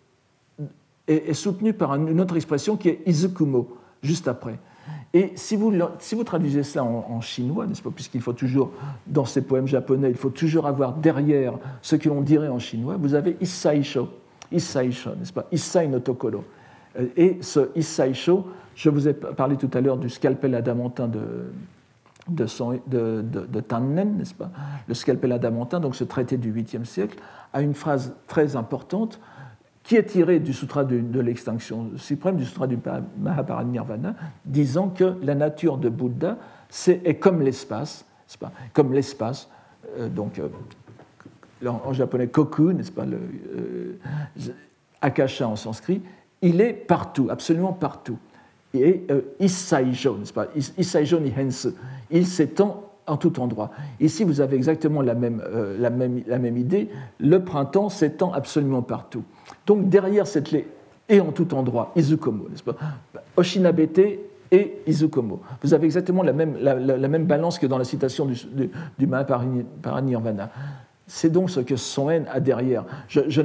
est, 1.07 1.35
soutenu 1.35 1.73
par 1.73 1.95
une 1.95 2.21
autre 2.21 2.35
expression 2.35 2.77
qui 2.77 2.89
est 2.89 3.03
Izukumo, 3.07 3.77
juste 4.03 4.27
après. 4.27 4.59
Et 5.15 5.33
si 5.35 5.57
vous, 5.57 5.73
si 5.99 6.15
vous 6.15 6.25
traduisez 6.25 6.63
ça 6.63 6.83
en, 6.83 7.21
chinois, 7.21 7.67
n'est-ce 7.67 7.83
pas, 7.83 7.91
puisqu'il 7.91 8.23
faut 8.23 8.33
toujours, 8.33 8.71
dans 9.07 9.27
ces 9.27 9.43
poèmes 9.43 9.67
japonais, 9.67 10.09
il 10.09 10.17
faut 10.17 10.31
toujours 10.31 10.67
avoir 10.67 10.95
derrière 10.95 11.55
ce 11.83 11.97
que 11.97 12.09
l'on 12.09 12.23
dirait 12.23 12.49
en 12.49 12.59
chinois, 12.59 12.97
vous 12.99 13.15
avez 13.15 13.37
Issai-sho, 13.41 14.09
Issai-sho, 14.51 15.11
n'est-ce 15.19 15.33
pas, 15.33 15.47
Issai 15.53 15.87
no 15.87 15.99
Tokoro. 15.99 16.45
Euh, 16.99 17.09
et 17.17 17.39
ce 17.43 17.69
Issai-sho, 17.77 18.47
je 18.75 18.89
vous 18.89 19.07
ai 19.07 19.13
parlé 19.13 19.57
tout 19.57 19.71
à 19.75 19.83
l'heure 19.83 19.99
du 19.99 20.09
scalpel 20.09 20.55
adamantin 20.55 21.09
de, 21.09 21.53
de, 22.29 22.47
de, 22.87 23.23
de, 23.23 23.61
Tannen, 23.61 24.17
n'est-ce 24.17 24.35
pas 24.35 24.51
Le 24.87 24.95
scalpel 24.95 25.33
adamantin, 25.33 25.79
donc 25.79 25.95
ce 25.95 26.05
traité 26.05 26.39
du 26.39 26.55
8e 26.55 26.87
siècle, 26.87 27.19
a 27.53 27.61
une 27.61 27.75
phrase 27.75 28.15
très 28.29 28.57
importante 28.57 29.21
qui 29.83 29.97
est 29.97 30.05
tiré 30.05 30.39
du 30.39 30.53
sutra 30.53 30.85
de, 30.85 31.21
l'extinction 31.21 31.91
suprême, 31.97 32.37
du 32.37 32.45
sutra 32.45 32.67
du 32.67 32.79
Mahaparinirvana, 33.19 34.15
disant 34.45 34.89
que 34.89 35.17
la 35.23 35.35
nature 35.35 35.79
de 35.79 35.89
Bouddha 35.89 36.37
est, 36.87 37.15
comme 37.17 37.43
l'espace, 37.43 38.05
comme 38.73 38.93
l'espace, 38.93 39.49
euh, 39.99 40.09
donc 40.09 40.39
euh, 40.39 40.49
en, 41.69 41.93
japonais 41.93 42.29
koku, 42.29 42.73
n'est-ce 42.73 42.93
pas, 42.93 43.05
le, 43.05 43.19
euh, 43.57 43.99
akasha 45.01 45.49
en 45.49 45.57
sanskrit, 45.57 46.01
il 46.41 46.61
est 46.61 46.73
partout, 46.73 47.29
absolument 47.31 47.73
partout. 47.73 48.19
Et 48.75 49.07
Issaijo, 49.39 50.17
n'est-ce 50.17 50.33
pas, 50.33 50.47
il 52.11 52.27
s'étend 52.27 52.92
en 53.07 53.17
tout 53.17 53.41
endroit. 53.41 53.71
Ici, 54.01 54.25
vous 54.25 54.41
avez 54.41 54.57
exactement 54.57 55.03
la 55.03 55.15
même, 55.15 55.43
la 55.79 55.91
même, 55.91 56.23
la 56.27 56.39
même 56.39 56.57
idée, 56.57 56.89
le 57.19 57.45
printemps 57.45 57.89
s'étend 57.89 58.33
absolument 58.33 58.83
partout. 58.83 59.25
Donc 59.67 59.89
derrière 59.89 60.27
cette 60.27 60.51
lettre, 60.51 60.69
et 61.09 61.21
en 61.21 61.33
tout 61.33 61.53
endroit, 61.55 61.93
Izukomo, 61.97 62.49
n'est-ce 62.49 62.63
pas? 62.63 62.77
Oshinabete 63.37 64.19
et 64.51 64.79
Izukomo. 64.87 65.41
Vous 65.63 65.75
avez 65.75 65.87
exactement 65.87 66.23
la 66.23 66.33
même, 66.33 66.57
la, 66.61 67.09
même 67.09 67.27
balance 67.27 67.59
que 67.59 67.67
dans 67.67 67.79
la 67.79 67.85
citation 67.85 68.25
du, 68.25 68.35
du, 68.53 68.71
du 68.99 69.07
Mahaparinirvana. 69.07 70.51
C'est 71.07 71.31
donc 71.31 71.51
ce 71.51 71.61
que 71.61 71.77
Soen 71.77 72.25
a 72.33 72.41
derrière. 72.41 72.85
Je, 73.09 73.29
je, 73.29 73.43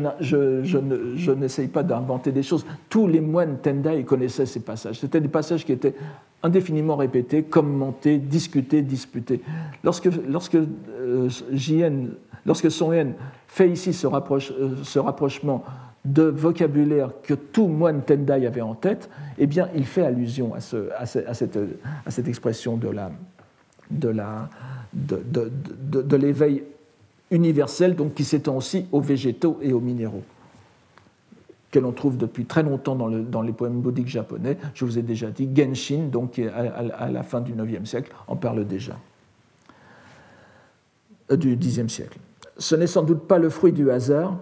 je 1.15 1.31
n'essaye 1.31 1.67
pas 1.67 1.83
d'inventer 1.83 2.31
des 2.31 2.43
choses. 2.43 2.65
Tous 2.87 3.07
les 3.07 3.19
moines 3.19 3.57
Tendai 3.57 4.03
connaissaient 4.03 4.45
ces 4.45 4.61
passages. 4.61 4.99
C'était 4.99 5.19
des 5.19 5.27
passages 5.27 5.65
qui 5.65 5.71
étaient 5.73 5.95
indéfiniment 6.43 6.95
répétés, 6.95 7.43
commentés, 7.43 8.17
discutés, 8.17 8.81
disputés. 8.81 9.41
Lorsque, 9.83 10.09
lorsque, 10.27 10.55
euh, 10.55 11.29
lorsque 12.45 12.71
Soen 12.71 13.13
fait 13.47 13.69
ici 13.69 13.93
ce, 13.93 14.07
rapproche, 14.07 14.51
euh, 14.51 14.75
ce 14.83 14.99
rapprochement 14.99 15.63
de 16.05 16.23
vocabulaire 16.23 17.11
que 17.23 17.33
tout 17.33 17.67
moine 17.67 18.01
Tendai 18.01 18.45
avait 18.45 18.61
en 18.61 18.75
tête, 18.75 19.09
eh 19.37 19.47
bien, 19.47 19.67
il 19.75 19.85
fait 19.85 20.05
allusion 20.05 20.53
à, 20.53 20.61
ce, 20.61 20.89
à, 20.97 21.05
cette, 21.05 22.27
expression 22.27 22.77
de, 22.77 22.89
de, 24.93 26.15
l'éveil 26.15 26.63
universel, 27.29 27.95
donc 27.95 28.13
qui 28.13 28.23
s'étend 28.23 28.55
aussi 28.55 28.85
aux 28.91 29.01
végétaux 29.01 29.59
et 29.61 29.73
aux 29.73 29.81
minéraux, 29.81 30.23
que 31.77 31.83
l'on 31.83 31.91
trouve 31.91 32.17
depuis 32.17 32.45
très 32.45 32.63
longtemps 32.63 32.95
dans, 32.95 33.07
le, 33.07 33.21
dans, 33.21 33.43
les 33.43 33.53
poèmes 33.53 33.81
bouddhiques 33.81 34.07
japonais. 34.07 34.57
Je 34.73 34.83
vous 34.83 34.97
ai 34.97 35.03
déjà 35.03 35.29
dit, 35.29 35.47
Genshin, 35.53 36.09
donc 36.11 36.39
à, 36.39 36.57
à 36.57 37.11
la 37.11 37.21
fin 37.21 37.39
du 37.39 37.53
IXe 37.53 37.87
siècle, 37.87 38.11
en 38.27 38.35
parle 38.35 38.65
déjà, 38.65 38.93
euh, 41.31 41.35
du 41.35 41.55
Xe 41.55 41.87
siècle. 41.87 42.17
Ce 42.57 42.75
n'est 42.75 42.87
sans 42.87 43.03
doute 43.03 43.27
pas 43.27 43.37
le 43.37 43.49
fruit 43.49 43.73
du 43.73 43.91
hasard 43.91 44.37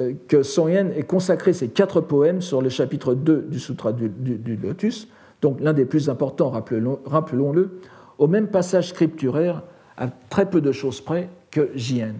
euh, 0.00 0.12
que 0.28 0.44
Song 0.44 0.70
Yen 0.70 0.92
ait 0.92 1.02
consacré 1.02 1.52
ses 1.52 1.68
quatre 1.68 2.00
poèmes 2.00 2.40
sur 2.40 2.62
le 2.62 2.68
chapitre 2.68 3.14
2 3.14 3.48
du 3.50 3.58
Sutra 3.58 3.92
du, 3.92 4.56
Lotus, 4.56 5.08
donc 5.42 5.58
l'un 5.60 5.72
des 5.72 5.86
plus 5.86 6.08
importants, 6.08 6.50
rappelons-le, 6.50 7.80
au 8.18 8.28
même 8.28 8.46
passage 8.46 8.90
scripturaire, 8.90 9.62
à 9.96 10.06
très 10.30 10.48
peu 10.48 10.60
de 10.60 10.70
choses 10.70 11.00
près, 11.00 11.28
que 11.50 11.70
Jien. 11.74 12.14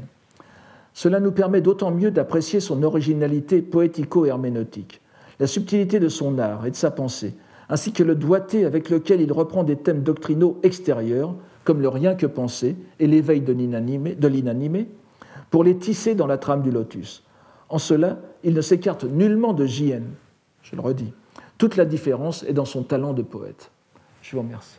Cela 0.95 1.19
nous 1.19 1.33
permet 1.33 1.61
d'autant 1.61 1.91
mieux 1.91 2.13
d'apprécier 2.13 2.61
son 2.61 2.85
originalité 2.85 3.61
poético-herméneutique, 3.63 5.03
la 5.41 5.49
subtilité 5.49 5.99
de 5.99 6.09
son 6.09 6.39
art 6.39 6.65
et 6.67 6.71
de 6.71 6.77
sa 6.77 6.93
pensée, 6.93 7.35
ainsi 7.69 7.93
que 7.93 8.05
le 8.05 8.15
doigté 8.15 8.65
avec 8.65 8.91
lequel 8.91 9.21
il 9.21 9.33
reprend 9.33 9.65
des 9.65 9.77
thèmes 9.77 10.05
doctrinaux 10.05 10.61
extérieurs, 10.63 11.35
comme 11.65 11.81
le 11.81 11.89
rien 11.89 12.15
que 12.15 12.27
penser 12.27 12.77
et 13.01 13.09
l'éveil 13.09 13.41
de 13.41 13.53
l'inanimé, 13.53 14.89
pour 15.51 15.65
les 15.65 15.77
tisser 15.77 16.15
dans 16.15 16.29
la 16.29 16.39
trame 16.39 16.63
du 16.63 16.71
lotus. 16.71 17.25
En 17.69 17.79
cela, 17.79 18.21
il 18.45 18.55
ne 18.55 18.61
s'écarte 18.61 19.05
nullement 19.05 19.53
de 19.53 19.67
Jien, 19.67 20.03
je 20.63 20.77
le 20.77 20.83
redis. 20.83 21.13
Toute 21.59 21.77
la 21.77 21.87
différence 21.87 22.45
est 22.45 22.53
dans 22.53 22.65
son 22.65 22.85
talent 22.85 23.15
de 23.15 23.23
poète. 23.23 23.71
Je 24.23 24.37
vous 24.37 24.43
remercie. 24.43 24.79